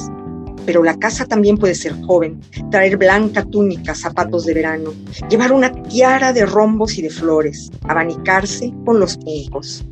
Pero 0.67 0.83
la 0.83 0.99
casa 0.99 1.25
también 1.25 1.57
puede 1.57 1.77
ser 1.77 1.95
joven, 2.03 2.41
traer 2.73 2.97
blanca 2.97 3.45
túnica, 3.45 3.95
zapatos 3.95 4.47
de 4.47 4.55
verano, 4.55 4.93
llevar 5.31 5.53
una 5.53 5.71
tiara 5.85 6.33
de 6.33 6.45
rombos 6.45 6.99
y 6.99 7.03
de 7.03 7.11
flores, 7.11 7.71
abanicarse 7.85 8.75
con 8.85 8.99
los 8.99 9.17
juncos. 9.17 9.85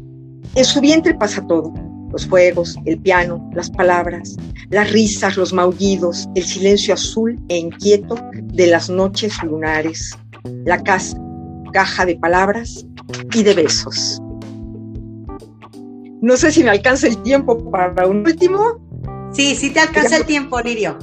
En 0.54 0.64
su 0.64 0.80
vientre 0.80 1.14
pasa 1.14 1.46
todo, 1.46 1.72
los 2.16 2.26
fuegos, 2.26 2.79
el 2.87 2.98
piano, 2.98 3.46
las 3.52 3.68
palabras, 3.70 4.37
las 4.70 4.90
risas, 4.90 5.37
los 5.37 5.52
maullidos, 5.52 6.26
el 6.35 6.44
silencio 6.44 6.94
azul 6.94 7.38
e 7.50 7.59
inquieto 7.59 8.16
de 8.33 8.68
las 8.68 8.88
noches 8.88 9.35
lunares, 9.42 10.16
la 10.64 10.83
casa, 10.83 11.18
caja 11.74 12.07
de 12.07 12.16
palabras 12.16 12.87
y 13.35 13.42
de 13.42 13.52
besos. 13.52 14.18
No 16.22 16.38
sé 16.38 16.52
si 16.52 16.64
me 16.64 16.70
alcanza 16.70 17.07
el 17.07 17.20
tiempo 17.22 17.70
para 17.70 18.07
un 18.07 18.20
último. 18.20 18.81
Sí, 19.35 19.55
sí 19.55 19.68
te 19.68 19.81
alcanza 19.81 20.16
el 20.16 20.24
tiempo, 20.24 20.59
Lirio. 20.62 20.96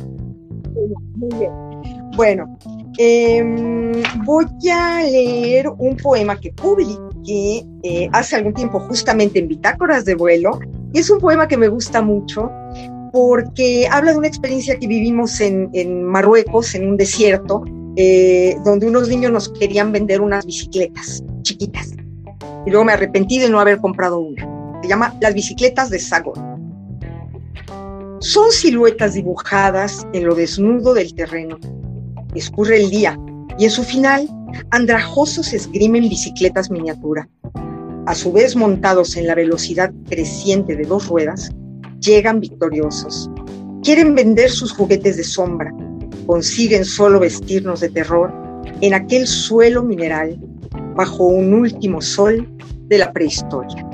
Muy 1.15 1.29
bien. 1.37 1.51
Bueno, 2.15 2.57
em, 2.97 4.01
voy 4.25 4.47
a 4.71 5.03
leer 5.03 5.69
un 5.77 5.95
poema 5.95 6.39
que 6.39 6.51
publiqué 6.53 7.63
eh, 7.83 8.09
hace 8.11 8.35
algún 8.35 8.55
tiempo 8.55 8.79
justamente 8.79 9.37
en 9.37 9.47
Bitácoras 9.47 10.05
de 10.05 10.15
Vuelo 10.15 10.59
y 10.93 10.99
es 10.99 11.09
un 11.09 11.19
poema 11.19 11.47
que 11.47 11.57
me 11.57 11.67
gusta 11.67 12.01
mucho 12.01 12.49
porque 13.11 13.87
habla 13.91 14.11
de 14.11 14.17
una 14.17 14.27
experiencia 14.27 14.77
que 14.79 14.87
vivimos 14.87 15.39
en, 15.39 16.03
Marruecos, 16.03 16.73
en 16.73 16.87
un 16.87 16.97
desierto, 16.97 17.63
eh, 17.95 18.55
donde 18.65 18.87
unos 18.87 19.07
niños 19.07 19.31
nos 19.31 19.49
querían 19.49 19.91
vender 19.91 20.21
unas 20.21 20.45
bicicletas 20.45 21.23
chiquitas. 21.43 21.91
Y 22.65 22.71
luego 22.71 22.85
me 22.85 22.93
arrepentí 22.93 23.39
de 23.39 23.49
no 23.49 23.59
haber 23.59 23.79
comprado 23.79 24.19
una. 24.19 24.47
Se 24.81 24.87
llama 24.87 25.15
Las 25.21 25.33
bicicletas 25.33 25.89
de 25.89 25.99
Sagor. 25.99 26.39
Son 28.19 28.51
siluetas 28.51 29.13
dibujadas 29.13 30.07
en 30.13 30.25
lo 30.25 30.33
desnudo 30.33 30.93
del 30.93 31.13
terreno. 31.13 31.59
Escurre 32.33 32.77
el 32.77 32.89
día 32.89 33.19
y 33.59 33.65
en 33.65 33.69
su 33.69 33.83
final, 33.83 34.27
andrajosos 34.71 35.53
esgrimen 35.53 36.09
bicicletas 36.09 36.71
miniatura. 36.71 37.29
A 38.05 38.15
su 38.15 38.33
vez, 38.33 38.55
montados 38.55 39.15
en 39.15 39.27
la 39.27 39.35
velocidad 39.35 39.91
creciente 40.09 40.75
de 40.75 40.83
dos 40.83 41.07
ruedas, 41.07 41.51
llegan 42.01 42.41
victoriosos. 42.41 43.29
Quieren 43.81 44.13
vender 44.13 44.49
sus 44.49 44.73
juguetes 44.73 45.15
de 45.15 45.23
sombra, 45.23 45.71
consiguen 46.25 46.83
solo 46.83 47.19
vestirnos 47.19 47.79
de 47.79 47.89
terror 47.89 48.33
en 48.81 48.93
aquel 48.93 49.25
suelo 49.25 49.83
mineral 49.83 50.37
bajo 50.95 51.25
un 51.25 51.53
último 51.53 52.01
sol 52.01 52.47
de 52.87 52.97
la 52.97 53.13
prehistoria. 53.13 53.87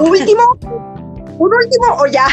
¿Último? 0.00 0.42
¿Un 1.38 1.54
último 1.54 1.86
o 1.98 2.06
ya? 2.06 2.26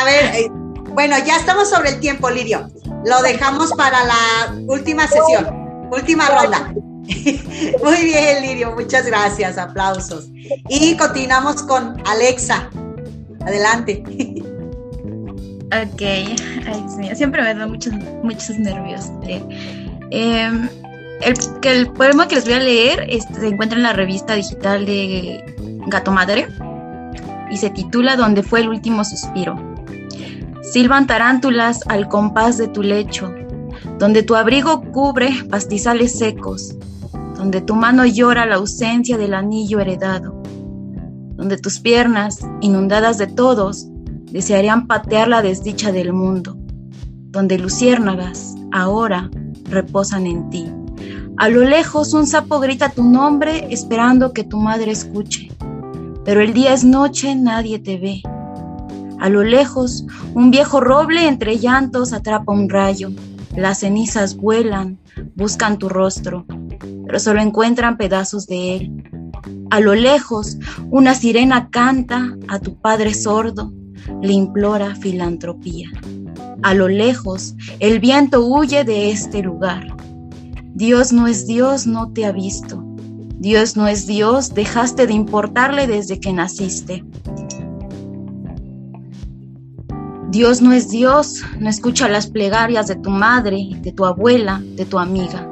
A 0.00 0.04
ver, 0.04 0.24
eh, 0.34 0.50
bueno, 0.94 1.16
ya 1.26 1.36
estamos 1.36 1.68
sobre 1.68 1.90
el 1.90 2.00
tiempo, 2.00 2.30
Lirio. 2.30 2.66
Lo 3.04 3.22
dejamos 3.22 3.72
para 3.72 4.04
la 4.04 4.54
última 4.66 5.06
sesión, 5.06 5.88
última 5.90 6.28
ronda. 6.28 6.72
Muy 7.84 8.04
bien, 8.04 8.42
Lirio, 8.42 8.72
muchas 8.72 9.06
gracias, 9.06 9.58
aplausos. 9.58 10.28
Y 10.68 10.96
continuamos 10.96 11.62
con 11.62 12.00
Alexa. 12.06 12.70
Adelante. 13.40 14.02
Ok, 15.72 16.02
siempre 17.14 17.40
me 17.40 17.54
da 17.54 17.66
muchos, 17.66 17.94
muchos 18.22 18.58
nervios. 18.58 19.10
Eh, 19.22 19.42
em, 20.10 20.68
el, 21.22 21.34
el, 21.62 21.90
poema 21.92 22.28
que 22.28 22.34
les 22.34 22.44
voy 22.44 22.52
a 22.52 22.58
leer 22.58 23.06
este, 23.08 23.40
se 23.40 23.48
encuentra 23.48 23.78
en 23.78 23.84
la 23.84 23.94
revista 23.94 24.34
digital 24.34 24.84
de 24.84 25.42
Gato 25.86 26.12
Madre 26.12 26.46
y 27.50 27.56
se 27.56 27.70
titula 27.70 28.16
Donde 28.16 28.42
fue 28.42 28.60
el 28.60 28.68
último 28.68 29.02
suspiro. 29.02 29.71
Silban 30.62 31.08
tarántulas 31.08 31.80
al 31.88 32.08
compás 32.08 32.56
de 32.56 32.68
tu 32.68 32.82
lecho, 32.82 33.34
donde 33.98 34.22
tu 34.22 34.36
abrigo 34.36 34.80
cubre 34.92 35.30
pastizales 35.50 36.16
secos, 36.16 36.76
donde 37.36 37.60
tu 37.60 37.74
mano 37.74 38.06
llora 38.06 38.46
la 38.46 38.54
ausencia 38.54 39.18
del 39.18 39.34
anillo 39.34 39.80
heredado, 39.80 40.40
donde 41.34 41.58
tus 41.58 41.80
piernas, 41.80 42.46
inundadas 42.60 43.18
de 43.18 43.26
todos, 43.26 43.88
desearían 44.30 44.86
patear 44.86 45.26
la 45.26 45.42
desdicha 45.42 45.90
del 45.90 46.12
mundo, 46.12 46.56
donde 47.30 47.58
luciérnagas 47.58 48.54
ahora 48.70 49.30
reposan 49.68 50.26
en 50.26 50.48
ti. 50.50 50.70
A 51.38 51.48
lo 51.48 51.64
lejos 51.64 52.14
un 52.14 52.26
sapo 52.26 52.60
grita 52.60 52.90
tu 52.90 53.02
nombre 53.02 53.66
esperando 53.70 54.32
que 54.32 54.44
tu 54.44 54.58
madre 54.58 54.92
escuche, 54.92 55.50
pero 56.24 56.40
el 56.40 56.54
día 56.54 56.72
es 56.72 56.84
noche, 56.84 57.34
nadie 57.34 57.80
te 57.80 57.98
ve. 57.98 58.22
A 59.22 59.28
lo 59.28 59.44
lejos 59.44 60.04
un 60.34 60.50
viejo 60.50 60.80
roble 60.80 61.28
entre 61.28 61.56
llantos 61.56 62.12
atrapa 62.12 62.52
un 62.52 62.68
rayo, 62.68 63.10
las 63.54 63.78
cenizas 63.78 64.36
vuelan, 64.36 64.98
buscan 65.36 65.78
tu 65.78 65.88
rostro, 65.88 66.44
pero 67.06 67.20
solo 67.20 67.40
encuentran 67.40 67.96
pedazos 67.96 68.48
de 68.48 68.74
él. 68.74 69.30
A 69.70 69.78
lo 69.78 69.94
lejos, 69.94 70.58
una 70.90 71.14
sirena 71.14 71.70
canta 71.70 72.36
a 72.48 72.58
tu 72.58 72.74
padre 72.80 73.14
sordo, 73.14 73.72
le 74.22 74.32
implora 74.32 74.96
filantropía. 74.96 75.88
A 76.64 76.74
lo 76.74 76.88
lejos, 76.88 77.54
el 77.78 78.00
viento 78.00 78.44
huye 78.44 78.82
de 78.82 79.12
este 79.12 79.40
lugar. 79.40 79.86
Dios 80.74 81.12
no 81.12 81.28
es 81.28 81.46
Dios, 81.46 81.86
no 81.86 82.12
te 82.12 82.24
ha 82.24 82.32
visto. 82.32 82.84
Dios 83.38 83.76
no 83.76 83.86
es 83.86 84.04
Dios, 84.08 84.52
dejaste 84.52 85.06
de 85.06 85.12
importarle 85.12 85.86
desde 85.86 86.18
que 86.18 86.32
naciste. 86.32 87.04
Dios 90.32 90.62
no 90.62 90.72
es 90.72 90.88
Dios, 90.88 91.42
no 91.60 91.68
escucha 91.68 92.08
las 92.08 92.26
plegarias 92.26 92.86
de 92.86 92.96
tu 92.96 93.10
madre, 93.10 93.68
de 93.82 93.92
tu 93.92 94.06
abuela, 94.06 94.62
de 94.76 94.86
tu 94.86 94.98
amiga. 94.98 95.46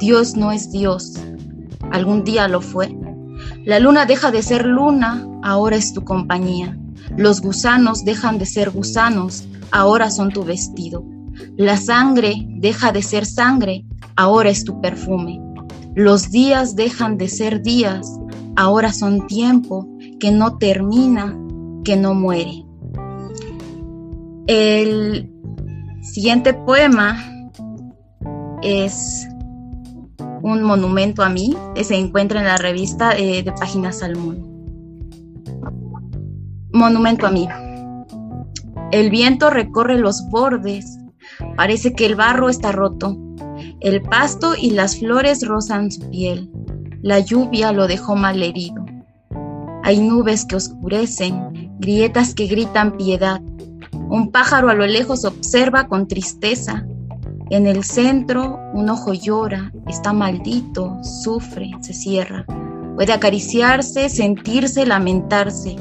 Dios 0.00 0.34
no 0.34 0.50
es 0.50 0.72
Dios. 0.72 1.14
Algún 1.92 2.24
día 2.24 2.48
lo 2.48 2.60
fue. 2.60 2.92
La 3.64 3.78
luna 3.78 4.06
deja 4.06 4.32
de 4.32 4.42
ser 4.42 4.66
luna, 4.66 5.24
ahora 5.44 5.76
es 5.76 5.92
tu 5.92 6.02
compañía. 6.02 6.76
Los 7.16 7.42
gusanos 7.42 8.04
dejan 8.04 8.38
de 8.38 8.46
ser 8.46 8.70
gusanos, 8.70 9.46
ahora 9.70 10.10
son 10.10 10.32
tu 10.32 10.42
vestido. 10.42 11.04
La 11.56 11.76
sangre 11.76 12.44
deja 12.56 12.90
de 12.90 13.02
ser 13.02 13.26
sangre, 13.26 13.84
ahora 14.16 14.50
es 14.50 14.64
tu 14.64 14.80
perfume. 14.80 15.40
Los 15.94 16.32
días 16.32 16.74
dejan 16.74 17.18
de 17.18 17.28
ser 17.28 17.62
días, 17.62 18.18
ahora 18.56 18.92
son 18.92 19.28
tiempo 19.28 19.86
que 20.18 20.32
no 20.32 20.58
termina, 20.58 21.38
que 21.84 21.96
no 21.96 22.14
muere. 22.14 22.63
El 24.46 25.30
siguiente 26.02 26.52
poema 26.52 27.18
es 28.62 29.26
un 30.42 30.62
monumento 30.62 31.22
a 31.22 31.30
mí, 31.30 31.56
que 31.74 31.84
se 31.84 31.96
encuentra 31.96 32.40
en 32.40 32.46
la 32.46 32.58
revista 32.58 33.16
eh, 33.16 33.42
de 33.42 33.52
Página 33.52 33.92
Salmón. 33.92 34.42
Monumento 36.72 37.26
a 37.26 37.30
mí. 37.30 37.48
El 38.92 39.08
viento 39.08 39.48
recorre 39.48 39.98
los 39.98 40.28
bordes, 40.28 40.98
parece 41.56 41.94
que 41.94 42.04
el 42.04 42.14
barro 42.14 42.50
está 42.50 42.72
roto. 42.72 43.16
El 43.80 44.02
pasto 44.02 44.54
y 44.54 44.70
las 44.70 44.98
flores 44.98 45.46
rozan 45.46 45.90
su 45.90 46.10
piel. 46.10 46.50
La 47.00 47.20
lluvia 47.20 47.72
lo 47.72 47.86
dejó 47.86 48.14
mal 48.14 48.42
herido. 48.42 48.84
Hay 49.82 50.00
nubes 50.00 50.44
que 50.44 50.56
oscurecen, 50.56 51.78
grietas 51.78 52.34
que 52.34 52.46
gritan 52.46 52.96
piedad. 52.98 53.40
Un 53.94 54.30
pájaro 54.30 54.68
a 54.68 54.74
lo 54.74 54.86
lejos 54.86 55.24
observa 55.24 55.88
con 55.88 56.06
tristeza 56.08 56.84
en 57.50 57.66
el 57.66 57.84
centro, 57.84 58.58
un 58.72 58.88
ojo 58.88 59.12
llora, 59.12 59.70
está 59.86 60.14
maldito, 60.14 60.96
sufre, 61.02 61.70
se 61.82 61.92
cierra. 61.92 62.46
Puede 62.94 63.12
acariciarse, 63.12 64.08
sentirse, 64.08 64.86
lamentarse. 64.86 65.76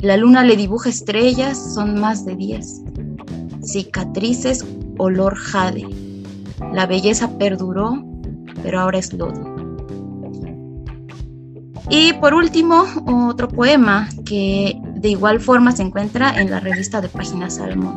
La 0.00 0.18
luna 0.18 0.44
le 0.44 0.56
dibuja 0.56 0.90
estrellas, 0.90 1.74
son 1.74 1.98
más 1.98 2.26
de 2.26 2.36
diez. 2.36 2.82
Cicatrices, 3.62 4.64
olor 4.98 5.36
jade. 5.36 5.86
La 6.72 6.86
belleza 6.86 7.38
perduró, 7.38 8.04
pero 8.62 8.80
ahora 8.80 8.98
es 8.98 9.12
lodo. 9.14 9.42
Y 11.88 12.12
por 12.14 12.34
último, 12.34 12.84
otro 13.28 13.48
poema 13.48 14.08
que 14.26 14.80
de 15.00 15.08
igual 15.10 15.40
forma 15.40 15.72
se 15.72 15.82
encuentra 15.82 16.40
en 16.40 16.50
la 16.50 16.60
revista 16.60 17.00
de 17.00 17.08
Páginas 17.08 17.56
Salmón 17.56 17.94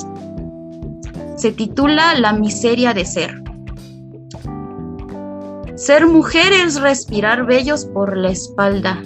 se 1.44 1.52
titula 1.52 2.16
La 2.16 2.34
miseria 2.34 2.94
de 2.94 3.06
ser. 3.06 3.44
Ser 5.76 6.06
mujer 6.06 6.54
es 6.54 6.80
respirar 6.80 7.46
bellos 7.46 7.86
por 7.86 8.16
la 8.16 8.30
espalda, 8.30 9.02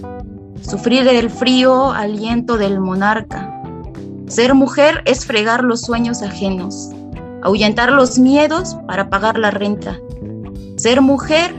sufrir 0.61 1.07
el 1.07 1.29
frío 1.29 1.91
aliento 1.91 2.57
del 2.57 2.79
monarca. 2.79 3.51
Ser 4.27 4.53
mujer 4.53 5.01
es 5.05 5.25
fregar 5.25 5.63
los 5.63 5.81
sueños 5.81 6.21
ajenos, 6.21 6.91
ahuyentar 7.41 7.91
los 7.91 8.19
miedos 8.19 8.75
para 8.85 9.09
pagar 9.09 9.39
la 9.39 9.51
renta. 9.51 9.97
Ser 10.75 11.01
mujer 11.01 11.55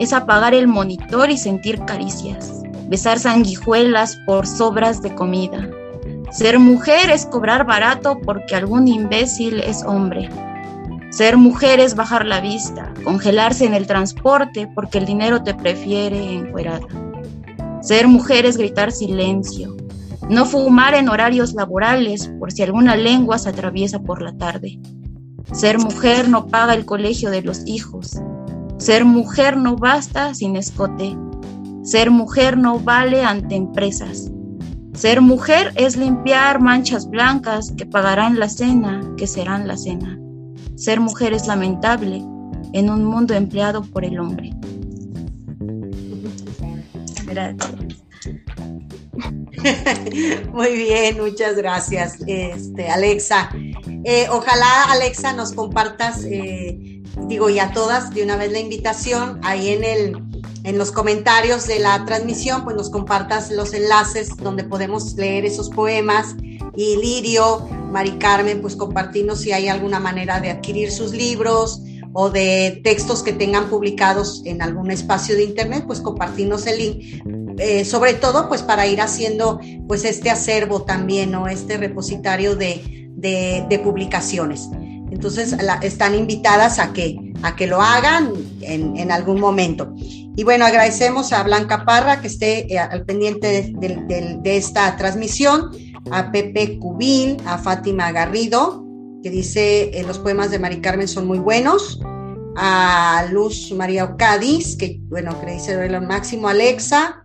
es 0.00 0.12
apagar 0.12 0.52
el 0.52 0.66
monitor 0.66 1.30
y 1.30 1.38
sentir 1.38 1.82
caricias, 1.84 2.62
besar 2.88 3.18
sanguijuelas 3.18 4.18
por 4.26 4.46
sobras 4.46 5.00
de 5.00 5.14
comida, 5.14 5.70
ser 6.30 6.58
mujer 6.58 7.10
es 7.10 7.26
cobrar 7.26 7.66
barato 7.66 8.20
porque 8.20 8.54
algún 8.54 8.88
imbécil 8.88 9.60
es 9.60 9.82
hombre. 9.84 10.28
Ser 11.10 11.36
mujer 11.36 11.80
es 11.80 11.94
bajar 11.94 12.26
la 12.26 12.40
vista, 12.40 12.92
congelarse 13.02 13.64
en 13.64 13.74
el 13.74 13.86
transporte 13.86 14.70
porque 14.74 14.98
el 14.98 15.06
dinero 15.06 15.42
te 15.42 15.54
prefiere 15.54 16.34
encuerada. 16.34 16.86
Ser 17.80 18.08
mujer 18.08 18.44
es 18.44 18.58
gritar 18.58 18.92
silencio, 18.92 19.74
no 20.28 20.44
fumar 20.44 20.94
en 20.94 21.08
horarios 21.08 21.54
laborales 21.54 22.30
por 22.38 22.52
si 22.52 22.62
alguna 22.62 22.96
lengua 22.96 23.38
se 23.38 23.48
atraviesa 23.48 24.00
por 24.00 24.20
la 24.20 24.36
tarde. 24.36 24.78
Ser 25.52 25.78
mujer 25.78 26.28
no 26.28 26.46
paga 26.46 26.74
el 26.74 26.84
colegio 26.84 27.30
de 27.30 27.40
los 27.40 27.66
hijos. 27.66 28.20
Ser 28.76 29.06
mujer 29.06 29.56
no 29.56 29.76
basta 29.76 30.34
sin 30.34 30.56
escote. 30.56 31.16
Ser 31.82 32.10
mujer 32.10 32.58
no 32.58 32.78
vale 32.78 33.24
ante 33.24 33.56
empresas. 33.56 34.30
Ser 34.98 35.20
mujer 35.20 35.72
es 35.76 35.96
limpiar 35.96 36.60
manchas 36.60 37.08
blancas 37.08 37.72
que 37.78 37.86
pagarán 37.86 38.40
la 38.40 38.48
cena, 38.48 39.00
que 39.16 39.28
serán 39.28 39.68
la 39.68 39.76
cena. 39.76 40.18
Ser 40.74 40.98
mujer 40.98 41.32
es 41.32 41.46
lamentable 41.46 42.16
en 42.72 42.90
un 42.90 43.04
mundo 43.04 43.32
empleado 43.34 43.82
por 43.82 44.04
el 44.04 44.18
hombre. 44.18 44.50
Gracias. 47.26 47.74
Muy 50.52 50.72
bien, 50.76 51.16
muchas 51.20 51.54
gracias, 51.54 52.16
este, 52.26 52.88
Alexa. 52.88 53.50
Eh, 54.02 54.26
ojalá, 54.32 54.90
Alexa, 54.90 55.32
nos 55.32 55.52
compartas, 55.52 56.24
eh, 56.24 57.02
digo, 57.28 57.48
y 57.50 57.60
a 57.60 57.70
todas 57.70 58.12
de 58.12 58.24
una 58.24 58.34
vez 58.34 58.50
la 58.50 58.58
invitación 58.58 59.38
ahí 59.44 59.68
en 59.68 59.84
el 59.84 60.27
en 60.68 60.76
los 60.76 60.92
comentarios 60.92 61.66
de 61.66 61.78
la 61.78 62.04
transmisión, 62.04 62.62
pues 62.62 62.76
nos 62.76 62.90
compartas 62.90 63.50
los 63.50 63.72
enlaces 63.72 64.36
donde 64.36 64.64
podemos 64.64 65.14
leer 65.14 65.46
esos 65.46 65.70
poemas. 65.70 66.36
Y 66.76 66.96
Lirio, 66.96 67.66
Mari 67.90 68.18
Carmen, 68.18 68.60
pues 68.60 68.76
compartirnos 68.76 69.40
si 69.40 69.52
hay 69.52 69.68
alguna 69.68 69.98
manera 69.98 70.40
de 70.40 70.50
adquirir 70.50 70.92
sus 70.92 71.12
libros 71.12 71.80
o 72.12 72.28
de 72.28 72.82
textos 72.84 73.22
que 73.22 73.32
tengan 73.32 73.70
publicados 73.70 74.42
en 74.44 74.60
algún 74.60 74.90
espacio 74.90 75.36
de 75.36 75.44
internet, 75.44 75.84
pues 75.86 76.02
compartirnos 76.02 76.66
el 76.66 76.78
link. 76.78 77.22
Eh, 77.56 77.86
sobre 77.86 78.12
todo, 78.12 78.46
pues 78.48 78.60
para 78.60 78.86
ir 78.86 79.00
haciendo 79.00 79.60
pues 79.86 80.04
este 80.04 80.28
acervo 80.28 80.82
también, 80.82 81.34
o 81.34 81.48
Este 81.48 81.78
repositorio 81.78 82.56
de, 82.56 83.08
de, 83.16 83.78
publicaciones. 83.82 84.68
Entonces, 85.10 85.56
están 85.80 86.14
invitadas 86.14 86.78
a 86.78 86.92
que, 86.92 87.32
a 87.42 87.56
que 87.56 87.66
lo 87.66 87.80
hagan 87.80 88.34
en, 88.60 88.98
en 88.98 89.10
algún 89.10 89.40
momento. 89.40 89.94
Y 90.38 90.44
bueno, 90.44 90.66
agradecemos 90.66 91.32
a 91.32 91.42
Blanca 91.42 91.84
Parra 91.84 92.20
que 92.20 92.28
esté 92.28 92.72
eh, 92.72 92.78
al 92.78 93.04
pendiente 93.04 93.74
de, 93.76 94.56
esta 94.56 94.96
transmisión, 94.96 95.72
a 96.12 96.30
Pepe 96.30 96.78
Cubil, 96.78 97.38
a 97.44 97.58
Fátima 97.58 98.12
Garrido, 98.12 98.86
que 99.20 99.30
dice 99.30 99.90
eh, 99.92 100.04
los 100.04 100.20
poemas 100.20 100.52
de 100.52 100.60
Mari 100.60 100.80
Carmen 100.80 101.08
son 101.08 101.26
muy 101.26 101.40
buenos, 101.40 102.00
a 102.56 103.26
Luz 103.32 103.72
María 103.72 104.04
Ocadis, 104.04 104.76
que 104.76 105.00
bueno, 105.08 105.36
que 105.40 105.54
dice 105.54 105.88
lo 105.88 106.00
máximo, 106.02 106.46
Alexa, 106.46 107.24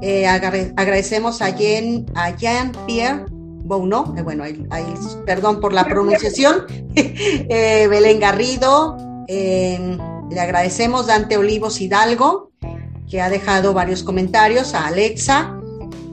eh, 0.00 0.28
agradecemos 0.28 1.42
a 1.42 1.50
Jean, 1.56 2.06
a 2.14 2.36
Jean 2.36 2.70
Pierre 2.86 3.24
Bouno, 3.28 4.14
bueno, 4.22 4.44
ahí, 4.44 4.94
perdón 5.26 5.58
por 5.58 5.72
la 5.72 5.86
pronunciación, 5.86 6.66
Belén 7.48 8.20
Garrido, 8.20 8.96
le 10.30 10.40
agradecemos 10.40 11.06
Dante 11.06 11.36
Olivos 11.36 11.80
Hidalgo, 11.80 12.50
que 13.08 13.20
ha 13.20 13.28
dejado 13.28 13.74
varios 13.74 14.02
comentarios, 14.02 14.74
a 14.74 14.86
Alexa. 14.86 15.58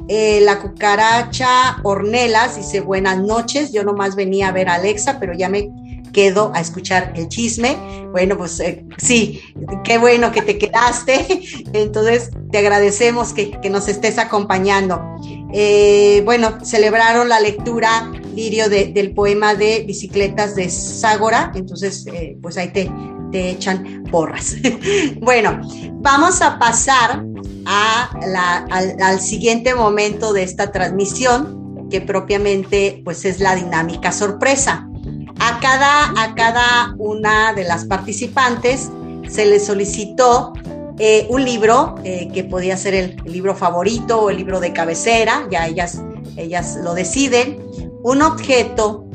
Eh, 0.08 0.42
la 0.42 0.60
cucaracha 0.60 1.78
Ornelas 1.84 2.58
dice 2.58 2.82
buenas 2.82 3.20
noches, 3.20 3.72
yo 3.72 3.84
nomás 3.84 4.16
venía 4.16 4.50
a 4.50 4.52
ver 4.52 4.68
a 4.68 4.76
Alexa, 4.76 5.20
pero 5.20 5.34
ya 5.34 5.48
me 5.48 5.72
quedo 6.12 6.52
a 6.54 6.60
escuchar 6.60 7.14
el 7.16 7.30
chisme. 7.30 7.78
Bueno, 8.12 8.38
pues 8.38 8.60
eh, 8.60 8.86
sí, 8.98 9.40
qué 9.86 9.98
bueno 9.98 10.32
que 10.34 10.42
te 10.42 10.58
quedaste. 10.58 11.44
Entonces, 11.74 12.32
te 12.52 12.58
agradecemos 12.58 13.32
que, 13.32 13.58
nos 13.70 13.88
estés 13.88 14.18
acompañando. 14.18 15.02
Eh, 15.54 16.22
bueno, 16.26 16.64
celebraron 16.64 17.30
la 17.30 17.40
lectura, 17.40 18.12
Lirio, 18.36 18.70
del 18.70 19.14
poema 19.14 19.56
de 19.56 19.84
Bicicletas 19.88 20.56
de 20.56 20.70
Ságora. 20.70 21.54
Entonces, 21.56 22.06
pues 22.42 22.58
ahí 22.58 22.74
te, 22.74 22.92
te 23.32 23.50
echan 23.50 24.04
porras. 24.12 24.56
bueno, 25.22 25.62
vamos 25.94 26.42
a 26.42 26.60
pasar 26.60 27.24
al, 27.66 29.20
siguiente 29.20 29.76
momento 29.76 30.34
de 30.34 30.44
esta 30.44 30.72
transmisión, 30.72 31.90
que 31.90 32.02
propiamente 32.02 33.02
pues 33.04 33.26
es 33.26 33.40
la 33.40 33.56
dinámica 33.56 34.12
sorpresa. 34.12 34.88
A 35.40 35.60
cada, 35.60 36.14
a 36.22 36.36
cada 36.36 36.96
una 36.98 37.54
de 37.54 37.64
las 37.64 37.86
participantes 37.86 38.90
se 39.28 39.46
le 39.46 39.60
solicitó 39.60 40.54
eh, 41.00 41.26
un 41.30 41.44
libro 41.44 41.96
eh, 42.04 42.30
que 42.34 42.44
podía 42.44 42.78
ser 42.78 42.94
el, 42.94 43.16
libro 43.26 43.56
favorito 43.56 44.22
o 44.22 44.30
el 44.30 44.38
libro 44.38 44.60
de 44.60 44.72
cabecera, 44.72 45.48
ya 45.50 45.68
ellas, 45.68 46.02
ellas 46.38 46.78
lo 46.84 46.94
deciden, 46.94 47.60
un 48.04 48.22
objeto 48.22 49.06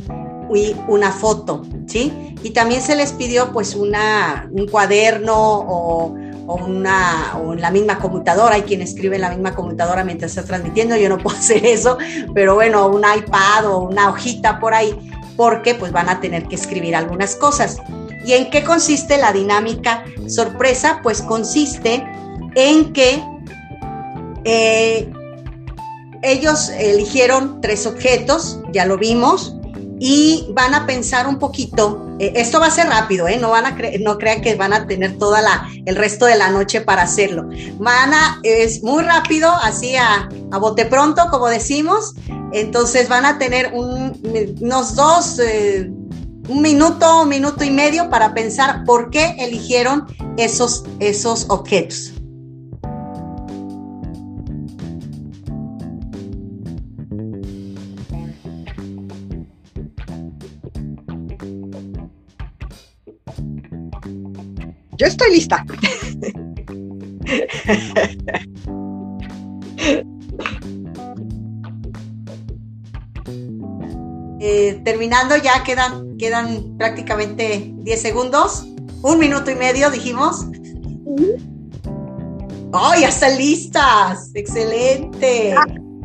y 0.55 0.77
una 0.89 1.13
foto, 1.13 1.63
¿sí? 1.87 2.35
Y 2.43 2.51
también 2.51 2.83
se 2.83 2.95
les 2.97 3.13
pidió 3.13 3.53
pues 3.53 3.75
una, 3.75 4.49
un 4.53 4.69
cuaderno 4.69 5.35
o, 5.35 6.15
una, 6.47 7.39
o 7.43 7.53
en 7.53 7.61
la 7.61 7.71
misma 7.71 7.99
computadora, 7.99 8.55
hay 8.55 8.63
quien 8.63 8.83
escribe 8.83 9.17
en 9.17 9.23
la 9.23 9.31
misma 9.31 9.55
computadora 9.55 10.05
mientras 10.05 10.33
está 10.33 10.45
transmitiendo, 10.45 10.97
yo 10.97 11.09
no 11.09 11.19
puedo 11.23 11.37
hacer 11.37 11.65
eso, 11.67 11.99
pero 12.35 12.55
bueno, 12.55 12.87
un 12.89 13.03
iPad 13.03 13.67
o 13.67 13.79
una 13.81 14.11
hojita 14.11 14.61
por 14.61 14.75
ahí, 14.75 14.97
porque 15.37 15.75
pues 15.75 15.93
van 15.93 16.09
a 16.09 16.21
tener 16.21 16.47
que 16.47 16.55
escribir 16.55 16.95
algunas 16.95 17.37
cosas. 17.37 17.79
¿Y 18.25 18.33
en 18.33 18.51
qué 18.51 18.65
consiste 18.65 19.19
la 19.19 19.33
dinámica 19.33 20.05
sorpresa? 20.27 21.01
Pues 21.03 21.23
consiste 21.23 22.05
en 22.57 22.93
que 22.93 23.23
eh, 24.45 25.09
ellos 26.23 26.71
eligieron 26.71 27.61
tres 27.61 27.87
objetos, 27.87 28.61
ya 28.73 28.87
lo 28.87 28.99
vimos, 28.99 29.56
y 29.99 30.47
van 30.51 30.75
a 30.75 30.87
pensar 30.87 31.27
un 31.27 31.39
poquito. 31.39 32.07
Eh, 32.19 32.33
esto 32.37 32.61
va 32.61 32.67
a 32.67 32.71
ser 32.71 32.89
rápido, 32.89 33.29
¿eh? 33.29 33.39
no, 33.39 33.51
van 33.51 33.67
a 33.67 33.77
no 34.01 34.19
crean 34.19 34.41
que 34.41 34.55
van 34.55 34.73
a 34.73 34.87
tener 34.87 35.19
toda 35.19 35.43
la, 35.43 35.69
el 35.85 35.97
resto 35.97 36.27
de 36.27 36.37
la 36.37 36.51
noche 36.51 36.81
para 36.81 37.03
hacerlo. 37.03 37.49
Van 37.79 38.13
a, 38.13 38.41
es 38.43 38.83
muy 38.83 39.03
rápido, 39.03 39.51
así 39.63 39.97
a, 39.97 40.29
a 40.51 40.59
bote 40.59 40.87
pronto, 40.87 41.23
como 41.31 41.47
decimos. 41.49 42.15
Entonces 42.53 43.09
van 43.09 43.25
a 43.25 43.39
tener 43.39 43.73
unos 43.75 44.95
dos, 44.95 45.39
eh, 45.39 45.91
un 46.49 46.63
minuto, 46.63 47.23
un 47.23 47.29
minuto 47.29 47.65
y 47.65 47.71
medio 47.71 48.09
para 48.09 48.35
pensar 48.35 48.85
por 48.85 49.11
qué 49.11 49.35
eligieron 49.39 50.07
esos, 50.37 50.85
esos 51.01 51.47
objetos. 51.49 52.13
Yo 64.97 65.07
estoy 65.07 65.33
lista. 65.33 65.65
Eh, 74.39 74.81
terminando 74.85 75.37
ya 75.37 75.65
quedan, 75.65 76.17
quedan 76.19 76.77
prácticamente 76.77 77.73
10 77.79 78.01
segundos, 78.01 78.67
un 79.03 79.19
minuto 79.19 79.51
y 79.51 79.55
medio 79.55 79.91
dijimos. 79.91 80.47
¡Oh, 82.73 82.93
ya 83.01 83.09
están 83.09 83.37
listas! 83.39 84.31
¡Excelente! 84.35 85.55